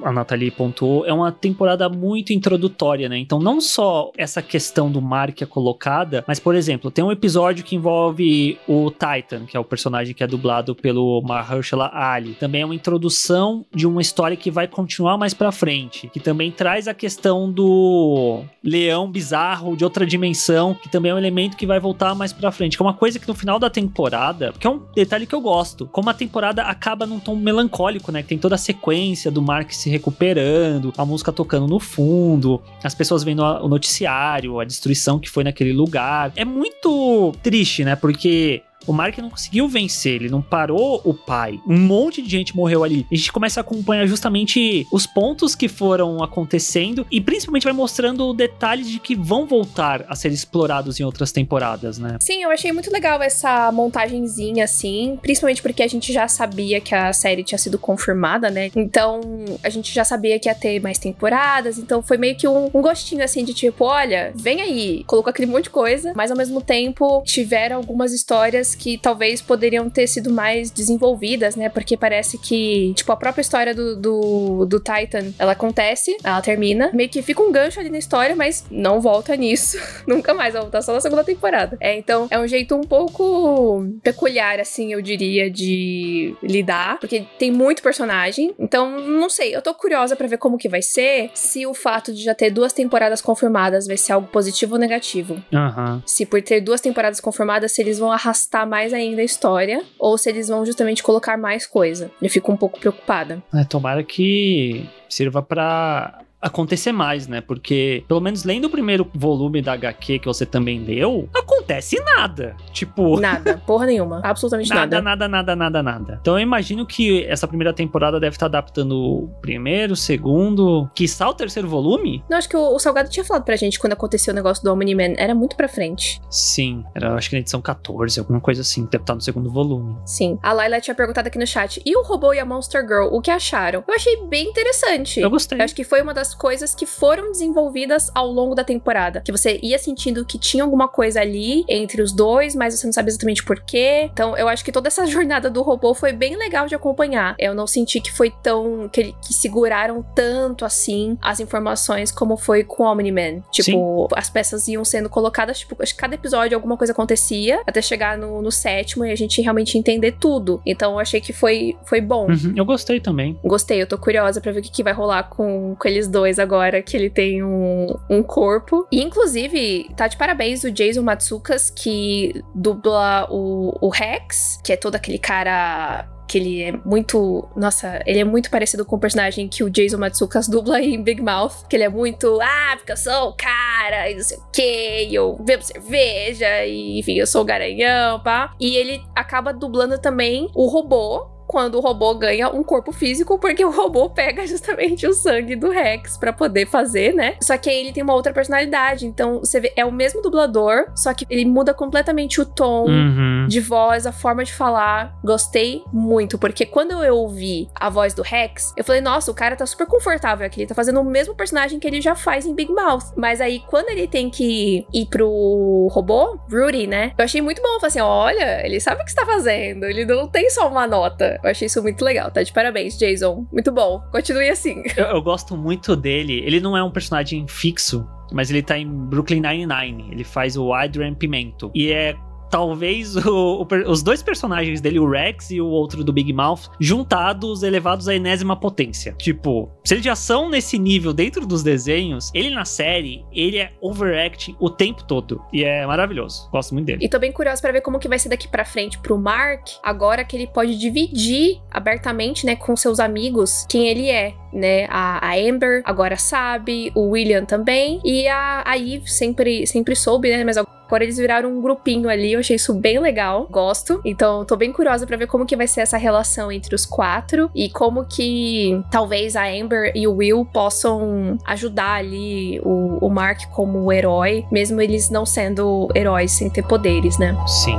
a 0.02 0.10
Nathalie 0.10 0.50
pontuou, 0.50 1.06
é 1.06 1.12
uma 1.12 1.30
temporada 1.30 1.88
muito 1.88 2.32
introdutória, 2.32 3.08
né? 3.08 3.16
Então, 3.16 3.38
não 3.38 3.60
só 3.60 4.10
essa 4.18 4.42
questão 4.42 4.90
do 4.90 5.00
Mark 5.00 5.40
é 5.40 5.46
colocada, 5.46 6.24
mas, 6.26 6.40
por 6.40 6.56
exemplo, 6.56 6.90
tem 6.90 7.04
um 7.04 7.12
episódio 7.12 7.64
que 7.64 7.76
envolve 7.76 8.58
o 8.66 8.90
Titan, 8.90 9.46
que 9.46 9.56
é 9.56 9.60
o 9.60 9.62
personagem 9.62 10.12
que 10.12 10.24
é 10.24 10.26
dublado 10.26 10.74
pelo 10.74 11.22
Mahershala 11.22 11.92
Ali. 11.94 12.34
Também 12.34 12.62
é 12.62 12.64
uma 12.64 12.74
introdução 12.74 13.64
de 13.72 13.86
uma 13.86 14.02
história 14.02 14.36
que 14.36 14.50
vai 14.50 14.66
continuar 14.66 15.16
mais 15.16 15.32
pra 15.32 15.52
frente, 15.52 16.08
que 16.08 16.18
também 16.18 16.50
traz 16.50 16.88
a 16.88 16.92
questão 16.92 17.52
do 17.52 18.42
leão 18.64 19.08
bizarro 19.08 19.76
de 19.76 19.84
outra 19.84 20.04
dimensão, 20.04 20.74
que 20.74 20.88
também 20.88 21.12
é 21.12 21.14
um 21.14 21.18
elemento 21.18 21.56
que 21.56 21.68
vai 21.68 21.78
voltar 21.78 22.16
mais 22.16 22.32
pra 22.32 22.50
frente, 22.50 22.76
que 22.76 22.82
é 22.82 22.86
uma 22.86 22.94
coisa 22.94 23.20
que 23.20 23.28
no 23.28 23.34
final 23.34 23.60
da 23.60 23.70
temporada, 23.70 24.52
que 24.58 24.66
é 24.66 24.70
um 24.70 24.82
detalhe 24.92 25.24
que 25.24 25.36
eu 25.36 25.40
gosto, 25.40 25.86
como 25.86 26.10
a 26.10 26.14
temporada 26.14 26.64
acaba 26.64 27.06
num 27.06 27.20
tom 27.20 27.36
melancólico, 27.36 28.10
né? 28.10 28.20
Que 28.20 28.30
tem 28.30 28.38
toda 28.38 28.56
a 28.56 28.58
sequência 28.58 29.03
sequência 29.04 29.30
do 29.30 29.42
Mark 29.42 29.70
se 29.72 29.90
recuperando, 29.90 30.92
a 30.96 31.04
música 31.04 31.30
tocando 31.30 31.66
no 31.66 31.78
fundo, 31.78 32.62
as 32.82 32.94
pessoas 32.94 33.22
vendo 33.22 33.42
o 33.42 33.68
noticiário, 33.68 34.58
a 34.58 34.64
destruição 34.64 35.18
que 35.18 35.28
foi 35.28 35.44
naquele 35.44 35.72
lugar. 35.72 36.32
É 36.34 36.44
muito 36.44 37.32
triste, 37.42 37.84
né? 37.84 37.94
Porque 37.94 38.62
o 38.86 38.92
Mark 38.92 39.18
não 39.18 39.30
conseguiu 39.30 39.68
vencer, 39.68 40.14
ele 40.14 40.28
não 40.28 40.42
parou 40.42 41.00
o 41.04 41.14
pai. 41.14 41.60
Um 41.66 41.78
monte 41.78 42.22
de 42.22 42.30
gente 42.30 42.56
morreu 42.56 42.84
ali. 42.84 43.06
A 43.10 43.14
gente 43.14 43.32
começa 43.32 43.60
a 43.60 43.62
acompanhar 43.62 44.06
justamente 44.06 44.86
os 44.90 45.06
pontos 45.06 45.54
que 45.54 45.68
foram 45.68 46.22
acontecendo 46.22 47.06
e 47.10 47.20
principalmente 47.20 47.64
vai 47.64 47.72
mostrando 47.72 48.32
detalhes 48.32 48.88
de 48.88 48.98
que 48.98 49.14
vão 49.14 49.46
voltar 49.46 50.04
a 50.08 50.14
ser 50.14 50.32
explorados 50.32 51.00
em 51.00 51.04
outras 51.04 51.32
temporadas, 51.32 51.98
né? 51.98 52.16
Sim, 52.20 52.42
eu 52.42 52.50
achei 52.50 52.72
muito 52.72 52.90
legal 52.90 53.22
essa 53.22 53.70
montagenzinha 53.72 54.64
assim, 54.64 55.18
principalmente 55.20 55.62
porque 55.62 55.82
a 55.82 55.88
gente 55.88 56.12
já 56.12 56.28
sabia 56.28 56.80
que 56.80 56.94
a 56.94 57.12
série 57.12 57.42
tinha 57.42 57.58
sido 57.58 57.78
confirmada, 57.78 58.50
né? 58.50 58.70
Então, 58.74 59.20
a 59.62 59.68
gente 59.68 59.92
já 59.92 60.04
sabia 60.04 60.38
que 60.38 60.48
ia 60.48 60.54
ter 60.54 60.80
mais 60.80 60.98
temporadas, 60.98 61.78
então 61.78 62.02
foi 62.02 62.16
meio 62.16 62.36
que 62.36 62.46
um, 62.46 62.70
um 62.74 62.82
gostinho 62.82 63.24
assim 63.24 63.44
de 63.44 63.54
tipo, 63.54 63.84
olha, 63.84 64.32
vem 64.34 64.60
aí, 64.60 65.04
colocou 65.06 65.30
aquele 65.30 65.50
monte 65.50 65.64
de 65.64 65.70
coisa, 65.70 66.12
mas 66.14 66.30
ao 66.30 66.36
mesmo 66.36 66.60
tempo 66.60 67.22
tiveram 67.24 67.76
algumas 67.76 68.12
histórias 68.12 68.73
que 68.74 68.98
talvez 68.98 69.40
poderiam 69.40 69.88
ter 69.88 70.06
sido 70.06 70.30
mais 70.30 70.70
desenvolvidas, 70.70 71.56
né? 71.56 71.68
Porque 71.68 71.96
parece 71.96 72.38
que, 72.38 72.92
tipo, 72.94 73.10
a 73.12 73.16
própria 73.16 73.42
história 73.42 73.74
do, 73.74 73.96
do, 73.96 74.66
do 74.66 74.80
Titan, 74.80 75.32
ela 75.38 75.52
acontece, 75.52 76.16
ela 76.22 76.40
termina, 76.40 76.90
meio 76.92 77.08
que 77.08 77.22
fica 77.22 77.42
um 77.42 77.52
gancho 77.52 77.80
ali 77.80 77.90
na 77.90 77.98
história, 77.98 78.34
mas 78.34 78.64
não 78.70 79.00
volta 79.00 79.36
nisso. 79.36 79.78
Nunca 80.06 80.34
mais 80.34 80.54
vai 80.54 80.62
voltar 80.62 80.82
só 80.82 80.92
na 80.92 81.00
segunda 81.00 81.24
temporada. 81.24 81.76
É, 81.80 81.96
então 81.96 82.26
é 82.30 82.38
um 82.38 82.46
jeito 82.46 82.74
um 82.74 82.82
pouco 82.82 83.84
peculiar, 84.02 84.60
assim, 84.60 84.92
eu 84.92 85.00
diria, 85.00 85.50
de 85.50 86.34
lidar, 86.42 86.98
porque 86.98 87.26
tem 87.38 87.50
muito 87.50 87.82
personagem. 87.82 88.54
Então, 88.58 89.00
não 89.00 89.28
sei, 89.28 89.54
eu 89.54 89.62
tô 89.62 89.74
curiosa 89.74 90.16
para 90.16 90.26
ver 90.26 90.38
como 90.38 90.58
que 90.58 90.68
vai 90.68 90.82
ser, 90.82 91.30
se 91.34 91.66
o 91.66 91.74
fato 91.74 92.12
de 92.12 92.22
já 92.22 92.34
ter 92.34 92.50
duas 92.50 92.72
temporadas 92.72 93.20
confirmadas 93.20 93.86
vai 93.86 93.96
ser 93.96 94.12
algo 94.12 94.28
positivo 94.28 94.74
ou 94.74 94.78
negativo. 94.78 95.34
Uhum. 95.52 96.02
Se 96.06 96.26
por 96.26 96.42
ter 96.42 96.60
duas 96.60 96.80
temporadas 96.80 97.20
confirmadas, 97.20 97.72
se 97.72 97.82
eles 97.82 97.98
vão 97.98 98.10
arrastar 98.10 98.63
mais 98.66 98.92
ainda 98.92 99.22
a 99.22 99.24
história 99.24 99.82
ou 99.98 100.16
se 100.16 100.28
eles 100.28 100.48
vão 100.48 100.64
justamente 100.64 101.02
colocar 101.02 101.36
mais 101.36 101.66
coisa. 101.66 102.10
Eu 102.20 102.30
fico 102.30 102.52
um 102.52 102.56
pouco 102.56 102.78
preocupada. 102.78 103.42
É, 103.52 103.64
tomara 103.64 104.02
que 104.02 104.88
sirva 105.08 105.42
para 105.42 106.23
acontecer 106.44 106.92
mais, 106.92 107.26
né? 107.26 107.40
Porque, 107.40 108.04
pelo 108.06 108.20
menos 108.20 108.44
lendo 108.44 108.66
o 108.66 108.70
primeiro 108.70 109.10
volume 109.14 109.62
da 109.62 109.72
HQ 109.72 110.18
que 110.18 110.26
você 110.26 110.44
também 110.44 110.78
leu, 110.84 111.28
acontece 111.34 111.98
nada. 112.00 112.54
Tipo. 112.70 113.18
Nada, 113.18 113.60
porra 113.66 113.86
nenhuma. 113.86 114.20
Absolutamente 114.22 114.68
nada. 114.68 115.00
Nada, 115.00 115.26
nada, 115.26 115.28
nada, 115.28 115.56
nada, 115.56 115.82
nada. 115.82 116.18
Então 116.20 116.38
eu 116.38 116.42
imagino 116.42 116.86
que 116.86 117.24
essa 117.24 117.48
primeira 117.48 117.72
temporada 117.72 118.20
deve 118.20 118.36
estar 118.36 118.46
adaptando 118.46 118.94
o 118.94 119.28
primeiro, 119.40 119.94
o 119.94 119.96
segundo, 119.96 120.88
quiçá 120.94 121.28
o 121.28 121.34
terceiro 121.34 121.66
volume? 121.66 122.22
Não, 122.28 122.36
acho 122.36 122.48
que 122.48 122.56
o, 122.56 122.74
o 122.74 122.78
Salgado 122.78 123.08
tinha 123.08 123.24
falado 123.24 123.44
pra 123.44 123.56
gente 123.56 123.78
quando 123.78 123.94
aconteceu 123.94 124.32
o 124.32 124.34
negócio 124.34 124.62
do 124.62 124.70
Omni-Man. 124.72 125.14
Era 125.16 125.34
muito 125.34 125.56
pra 125.56 125.66
frente. 125.66 126.20
Sim, 126.28 126.84
era 126.94 127.14
acho 127.14 127.30
que 127.30 127.36
na 127.36 127.40
edição 127.40 127.62
14, 127.62 128.20
alguma 128.20 128.40
coisa 128.40 128.60
assim. 128.60 128.84
Deve 128.84 129.02
estar 129.02 129.14
no 129.14 129.20
segundo 129.20 129.50
volume. 129.50 129.96
Sim. 130.04 130.38
A 130.42 130.52
Laila 130.52 130.80
tinha 130.80 130.94
perguntado 130.94 131.28
aqui 131.28 131.38
no 131.38 131.46
chat: 131.46 131.80
e 131.84 131.96
o 131.96 132.02
robô 132.02 132.34
e 132.34 132.38
a 132.38 132.44
Monster 132.44 132.82
Girl, 132.82 133.08
o 133.10 133.20
que 133.20 133.30
acharam? 133.30 133.82
Eu 133.88 133.94
achei 133.94 134.22
bem 134.26 134.48
interessante. 134.48 135.20
Eu 135.20 135.30
gostei. 135.30 135.58
Eu 135.58 135.64
acho 135.64 135.74
que 135.74 135.84
foi 135.84 136.02
uma 136.02 136.12
das 136.12 136.33
coisas 136.34 136.74
que 136.74 136.86
foram 136.86 137.32
desenvolvidas 137.32 138.10
ao 138.14 138.26
longo 138.26 138.54
da 138.54 138.64
temporada. 138.64 139.20
Que 139.20 139.32
você 139.32 139.58
ia 139.62 139.78
sentindo 139.78 140.24
que 140.24 140.38
tinha 140.38 140.62
alguma 140.62 140.88
coisa 140.88 141.20
ali 141.20 141.64
entre 141.68 142.02
os 142.02 142.12
dois, 142.12 142.54
mas 142.54 142.74
você 142.74 142.86
não 142.86 142.92
sabe 142.92 143.10
exatamente 143.10 143.44
porquê. 143.44 144.08
Então, 144.12 144.36
eu 144.36 144.48
acho 144.48 144.64
que 144.64 144.72
toda 144.72 144.88
essa 144.88 145.06
jornada 145.08 145.50
do 145.50 145.62
robô 145.62 145.94
foi 145.94 146.12
bem 146.12 146.36
legal 146.36 146.66
de 146.66 146.74
acompanhar. 146.74 147.34
Eu 147.38 147.54
não 147.54 147.66
senti 147.66 148.00
que 148.00 148.12
foi 148.12 148.30
tão. 148.42 148.88
que, 148.92 149.12
que 149.12 149.32
seguraram 149.34 150.04
tanto 150.14 150.64
assim 150.64 151.16
as 151.20 151.40
informações 151.40 152.10
como 152.10 152.36
foi 152.36 152.64
com 152.64 152.82
o 152.82 152.86
Omni-Man. 152.86 153.42
Tipo, 153.50 154.08
Sim. 154.08 154.14
as 154.16 154.30
peças 154.30 154.68
iam 154.68 154.84
sendo 154.84 155.08
colocadas, 155.08 155.58
tipo, 155.60 155.76
acho 155.80 155.94
que 155.94 156.00
cada 156.00 156.14
episódio 156.14 156.56
alguma 156.56 156.76
coisa 156.76 156.92
acontecia 156.92 157.62
até 157.66 157.80
chegar 157.80 158.18
no, 158.18 158.42
no 158.42 158.50
sétimo 158.50 159.04
e 159.04 159.10
a 159.10 159.16
gente 159.16 159.40
realmente 159.40 159.78
entender 159.78 160.12
tudo. 160.18 160.60
Então, 160.66 160.92
eu 160.92 160.98
achei 160.98 161.20
que 161.20 161.32
foi, 161.32 161.76
foi 161.84 162.00
bom. 162.00 162.26
Uhum, 162.26 162.52
eu 162.56 162.64
gostei 162.64 163.00
também. 163.00 163.38
Gostei, 163.44 163.80
eu 163.80 163.86
tô 163.86 163.98
curiosa 163.98 164.40
pra 164.40 164.52
ver 164.52 164.60
o 164.60 164.62
que, 164.62 164.70
que 164.70 164.82
vai 164.82 164.92
rolar 164.92 165.24
com, 165.24 165.76
com 165.78 165.88
eles 165.88 166.08
dois 166.08 166.23
agora 166.38 166.64
agora 166.64 166.82
que 166.82 166.96
ele 166.96 167.10
tem 167.10 167.42
um, 167.42 167.94
um 168.08 168.22
corpo. 168.22 168.86
E, 168.90 169.02
inclusive, 169.02 169.90
tá 169.96 170.08
de 170.08 170.16
parabéns 170.16 170.64
o 170.64 170.70
Jason 170.70 171.02
Matsukas, 171.02 171.70
que 171.70 172.42
dubla 172.54 173.26
o, 173.30 173.76
o 173.80 173.88
Rex, 173.88 174.60
que 174.64 174.72
é 174.72 174.76
todo 174.76 174.94
aquele 174.94 175.18
cara 175.18 176.08
que 176.26 176.38
ele 176.38 176.62
é 176.62 176.72
muito. 176.84 177.46
Nossa, 177.54 178.00
ele 178.06 178.18
é 178.18 178.24
muito 178.24 178.50
parecido 178.50 178.84
com 178.84 178.96
o 178.96 178.98
personagem 178.98 179.46
que 179.46 179.62
o 179.62 179.70
Jason 179.70 179.98
Matsukas 179.98 180.48
dubla 180.48 180.80
em 180.80 181.02
Big 181.02 181.20
Mouth. 181.20 181.66
Que 181.68 181.76
ele 181.76 181.84
é 181.84 181.88
muito. 181.88 182.40
Ah, 182.40 182.74
porque 182.76 182.92
eu 182.92 182.96
sou 182.96 183.28
o 183.28 183.32
cara, 183.34 184.10
e 184.10 184.14
não 184.14 184.22
sei 184.22 184.38
o 184.38 184.44
quê, 184.52 185.06
e 185.10 185.14
eu 185.14 185.36
bebo 185.40 185.62
cerveja, 185.62 186.64
e 186.64 186.98
enfim, 186.98 187.14
eu 187.14 187.26
sou 187.26 187.42
o 187.42 187.44
garanhão, 187.44 188.20
pá. 188.20 188.54
E 188.58 188.76
ele 188.76 189.02
acaba 189.14 189.52
dublando 189.52 189.98
também 189.98 190.48
o 190.54 190.66
robô 190.66 191.33
quando 191.46 191.76
o 191.76 191.80
robô 191.80 192.14
ganha 192.14 192.48
um 192.48 192.62
corpo 192.62 192.92
físico, 192.92 193.38
porque 193.38 193.64
o 193.64 193.70
robô 193.70 194.08
pega 194.10 194.46
justamente 194.46 195.06
o 195.06 195.12
sangue 195.12 195.56
do 195.56 195.70
Rex 195.70 196.16
para 196.16 196.32
poder 196.32 196.66
fazer, 196.66 197.14
né? 197.14 197.36
Só 197.42 197.56
que 197.56 197.68
aí 197.70 197.80
ele 197.80 197.92
tem 197.92 198.02
uma 198.02 198.14
outra 198.14 198.32
personalidade. 198.32 199.06
Então, 199.06 199.40
você 199.40 199.60
vê, 199.60 199.72
é 199.76 199.84
o 199.84 199.92
mesmo 199.92 200.22
dublador, 200.22 200.86
só 200.94 201.12
que 201.12 201.26
ele 201.30 201.44
muda 201.44 201.72
completamente 201.74 202.40
o 202.40 202.46
tom 202.46 202.84
Uhum. 202.84 203.46
de 203.48 203.60
voz, 203.60 204.06
a 204.06 204.12
forma 204.12 204.44
de 204.44 204.52
falar. 204.52 205.16
Gostei 205.22 205.82
muito, 205.92 206.38
porque 206.38 206.64
quando 206.66 206.92
eu 207.04 207.16
ouvi 207.16 207.68
a 207.74 207.88
voz 207.90 208.14
do 208.14 208.22
Rex, 208.22 208.72
eu 208.76 208.84
falei, 208.84 209.00
nossa, 209.00 209.30
o 209.30 209.34
cara 209.34 209.56
tá 209.56 209.66
super 209.66 209.86
confortável 209.86 210.46
aqui. 210.46 210.60
Ele 210.60 210.68
tá 210.68 210.74
fazendo 210.74 211.00
o 211.00 211.04
mesmo 211.04 211.34
personagem 211.34 211.78
que 211.78 211.86
ele 211.86 212.00
já 212.00 212.14
faz 212.14 212.46
em 212.46 212.54
Big 212.54 212.72
Mouth. 212.72 213.12
Mas 213.16 213.40
aí, 213.40 213.60
quando 213.68 213.90
ele 213.90 214.06
tem 214.06 214.30
que 214.30 214.86
ir 214.92 215.06
pro 215.06 215.88
robô, 215.90 216.38
Rudy, 216.50 216.86
né? 216.86 217.12
Eu 217.18 217.24
achei 217.24 217.40
muito 217.40 217.60
bom. 217.62 217.68
Eu 217.68 217.80
falei 217.80 217.88
assim: 217.88 218.00
olha, 218.00 218.64
ele 218.66 218.80
sabe 218.80 219.00
o 219.02 219.04
que 219.04 219.10
está 219.10 219.24
fazendo. 219.26 219.84
Ele 219.84 220.04
não 220.04 220.26
tem 220.28 220.48
só 220.50 220.68
uma 220.68 220.86
nota. 220.86 221.33
Eu 221.42 221.50
achei 221.50 221.66
isso 221.66 221.82
muito 221.82 222.04
legal, 222.04 222.30
tá? 222.30 222.42
De 222.42 222.52
parabéns, 222.52 222.98
Jason. 222.98 223.46
Muito 223.52 223.72
bom. 223.72 224.00
Continue 224.12 224.48
assim. 224.48 224.82
Eu, 224.96 225.06
eu 225.06 225.22
gosto 225.22 225.56
muito 225.56 225.96
dele. 225.96 226.42
Ele 226.44 226.60
não 226.60 226.76
é 226.76 226.82
um 226.82 226.90
personagem 226.90 227.46
fixo, 227.48 228.06
mas 228.32 228.50
ele 228.50 228.62
tá 228.62 228.78
em 228.78 228.86
Brooklyn 228.88 229.40
Nine-Nine. 229.40 230.08
Ele 230.12 230.24
faz 230.24 230.56
o 230.56 230.72
Adrian 230.72 231.14
Pimento. 231.14 231.70
E 231.74 231.90
é 231.90 232.14
talvez 232.54 233.16
o- 233.16 233.62
o 233.62 233.90
os 233.90 234.00
dois 234.00 234.22
personagens 234.22 234.80
dele, 234.80 235.00
o 235.00 235.10
Rex 235.10 235.50
e 235.50 235.60
o 235.60 235.66
outro 235.66 236.04
do 236.04 236.12
Big 236.12 236.32
Mouth, 236.32 236.70
juntados, 236.78 237.64
elevados 237.64 238.06
à 238.06 238.14
enésima 238.14 238.54
potência. 238.54 239.12
Tipo, 239.18 239.68
se 239.84 239.94
eles 239.94 240.04
já 240.04 240.14
são 240.14 240.48
nesse 240.48 240.78
nível 240.78 241.12
dentro 241.12 241.44
dos 241.48 241.64
desenhos, 241.64 242.30
ele 242.32 242.50
na 242.50 242.64
série, 242.64 243.24
ele 243.32 243.58
é 243.58 243.72
overacting 243.80 244.54
o 244.60 244.70
tempo 244.70 245.02
todo. 245.02 245.42
E 245.52 245.64
é 245.64 245.84
maravilhoso. 245.84 246.48
Gosto 246.52 246.74
muito 246.74 246.86
dele. 246.86 247.04
E 247.04 247.08
tô 247.08 247.18
bem 247.18 247.32
curiosa 247.32 247.60
pra 247.60 247.72
ver 247.72 247.80
como 247.80 247.98
que 247.98 248.06
vai 248.08 248.20
ser 248.20 248.28
daqui 248.28 248.46
pra 248.46 248.64
frente 248.64 249.00
pro 249.00 249.18
Mark, 249.18 249.66
agora 249.82 250.24
que 250.24 250.36
ele 250.36 250.46
pode 250.46 250.78
dividir 250.78 251.60
abertamente, 251.72 252.46
né, 252.46 252.54
com 252.54 252.76
seus 252.76 253.00
amigos 253.00 253.66
quem 253.68 253.88
ele 253.88 254.08
é, 254.08 254.32
né? 254.54 254.86
A, 254.88 255.26
a 255.26 255.34
Amber 255.34 255.82
agora 255.84 256.16
sabe, 256.16 256.92
o 256.94 257.10
William 257.10 257.44
também, 257.44 258.00
e 258.04 258.26
a, 258.28 258.62
a 258.64 258.76
Eve 258.78 259.10
sempre, 259.10 259.66
sempre 259.66 259.96
soube, 259.96 260.30
né? 260.30 260.44
Mas 260.44 260.56
agora 260.56 261.02
eles 261.02 261.16
viraram 261.16 261.50
um 261.50 261.60
grupinho 261.60 262.08
ali, 262.08 262.32
eu 262.32 262.40
achei 262.40 262.56
isso 262.56 262.72
bem 262.74 262.98
legal, 262.98 263.46
gosto. 263.50 264.00
Então 264.04 264.44
tô 264.44 264.56
bem 264.56 264.72
curiosa 264.72 265.06
pra 265.06 265.16
ver 265.16 265.26
como 265.26 265.46
que 265.46 265.56
vai 265.56 265.66
ser 265.66 265.80
essa 265.80 265.96
relação 265.96 266.52
entre 266.52 266.74
os 266.74 266.86
quatro 266.86 267.50
e 267.54 267.68
como 267.68 268.04
que 268.04 268.80
talvez 268.90 269.36
a 269.36 269.44
Amber 269.44 269.92
e 269.94 270.06
o 270.06 270.14
Will 270.14 270.44
possam 270.44 271.36
ajudar 271.44 271.94
ali 271.94 272.60
o, 272.60 272.98
o 273.04 273.10
Mark 273.10 273.46
como 273.50 273.92
herói, 273.92 274.44
mesmo 274.50 274.80
eles 274.80 275.10
não 275.10 275.26
sendo 275.26 275.88
heróis 275.94 276.32
sem 276.32 276.48
ter 276.48 276.62
poderes, 276.62 277.18
né? 277.18 277.36
Sim. 277.46 277.78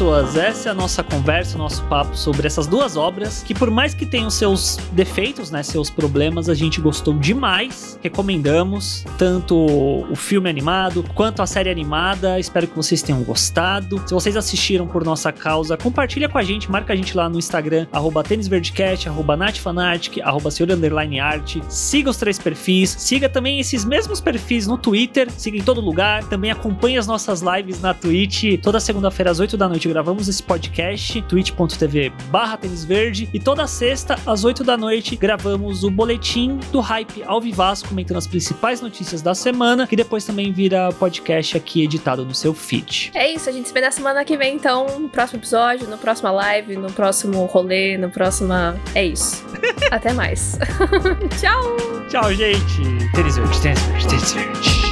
Pessoas. 0.00 0.34
Essa 0.34 0.70
é 0.70 0.72
a 0.72 0.74
nossa 0.74 1.02
conversa, 1.02 1.56
o 1.56 1.58
nosso 1.58 1.82
papo 1.84 2.16
sobre 2.16 2.46
essas 2.46 2.66
duas 2.66 2.96
obras, 2.96 3.42
que 3.42 3.52
por 3.52 3.70
mais 3.70 3.92
que 3.92 4.06
tenham 4.06 4.30
seus 4.30 4.78
defeitos, 4.92 5.50
né, 5.50 5.62
seus 5.62 5.90
problemas, 5.90 6.48
a 6.48 6.54
gente 6.54 6.80
gostou 6.80 7.12
demais. 7.12 7.98
Recomendamos 8.02 9.04
tanto 9.18 9.54
o 9.54 10.16
filme 10.16 10.48
animado 10.48 11.04
quanto 11.14 11.42
a 11.42 11.46
série 11.46 11.68
animada. 11.68 12.40
Espero 12.40 12.66
que 12.66 12.74
vocês 12.74 13.02
tenham 13.02 13.22
gostado. 13.22 14.02
Se 14.06 14.14
vocês 14.14 14.38
assistiram 14.38 14.86
por 14.86 15.04
nossa 15.04 15.30
causa, 15.32 15.76
compartilha 15.76 16.30
com 16.30 16.38
a 16.38 16.42
gente, 16.42 16.70
marca 16.70 16.94
a 16.94 16.96
gente 16.96 17.14
lá 17.14 17.28
no 17.28 17.38
Instagram, 17.38 17.86
arroba 17.92 18.22
tênisverdecast, 18.22 19.06
arroba 19.06 19.36
natfanatic, 19.36 20.22
arroba 20.22 20.50
senhor 20.50 20.72
underline 20.72 21.20
art. 21.20 21.58
Siga 21.68 22.08
os 22.08 22.16
três 22.16 22.38
perfis, 22.38 22.88
siga 22.88 23.28
também 23.28 23.60
esses 23.60 23.84
mesmos 23.84 24.18
perfis 24.18 24.66
no 24.66 24.78
Twitter, 24.78 25.30
siga 25.30 25.58
em 25.58 25.62
todo 25.62 25.78
lugar. 25.78 26.24
Também 26.24 26.50
acompanhe 26.50 26.96
as 26.96 27.06
nossas 27.06 27.42
lives 27.42 27.82
na 27.82 27.92
Twitch. 27.92 28.58
Toda 28.62 28.80
segunda-feira 28.80 29.30
às 29.30 29.38
8 29.38 29.58
da 29.58 29.68
noite 29.68 29.89
gravamos 29.90 30.28
esse 30.28 30.42
podcast, 30.42 31.20
twitch.tv 31.22 32.10
barra 32.30 32.56
tênis 32.56 32.84
verde. 32.84 33.28
E 33.34 33.40
toda 33.40 33.66
sexta 33.66 34.16
às 34.24 34.44
8 34.44 34.64
da 34.64 34.76
noite 34.76 35.16
gravamos 35.16 35.84
o 35.84 35.90
boletim 35.90 36.58
do 36.72 36.80
hype 36.80 37.22
ao 37.26 37.40
vivaço, 37.40 37.86
comentando 37.88 38.18
as 38.18 38.26
principais 38.26 38.80
notícias 38.80 39.20
da 39.20 39.34
semana, 39.34 39.86
que 39.86 39.96
depois 39.96 40.24
também 40.24 40.52
vira 40.52 40.90
podcast 40.92 41.56
aqui 41.56 41.84
editado 41.84 42.24
no 42.24 42.34
seu 42.34 42.54
feed. 42.54 43.10
É 43.14 43.30
isso, 43.32 43.48
a 43.48 43.52
gente 43.52 43.68
se 43.68 43.74
vê 43.74 43.80
na 43.80 43.90
semana 43.90 44.24
que 44.24 44.36
vem, 44.36 44.54
então, 44.54 44.86
no 44.98 45.08
próximo 45.08 45.40
episódio, 45.40 45.88
no 45.88 45.98
próximo 45.98 46.32
live, 46.32 46.76
no 46.76 46.92
próximo 46.92 47.44
rolê, 47.46 47.98
no 47.98 48.10
próximo. 48.10 48.54
É 48.94 49.04
isso. 49.04 49.44
Até 49.90 50.12
mais. 50.12 50.58
Tchau! 51.40 51.76
Tchau, 52.08 52.32
gente! 52.32 52.82
Tênis 53.14 53.36
verde, 53.36 53.60
tênis 53.60 53.82
verde, 53.82 54.08
tênis 54.08 54.32
verde. 54.32 54.89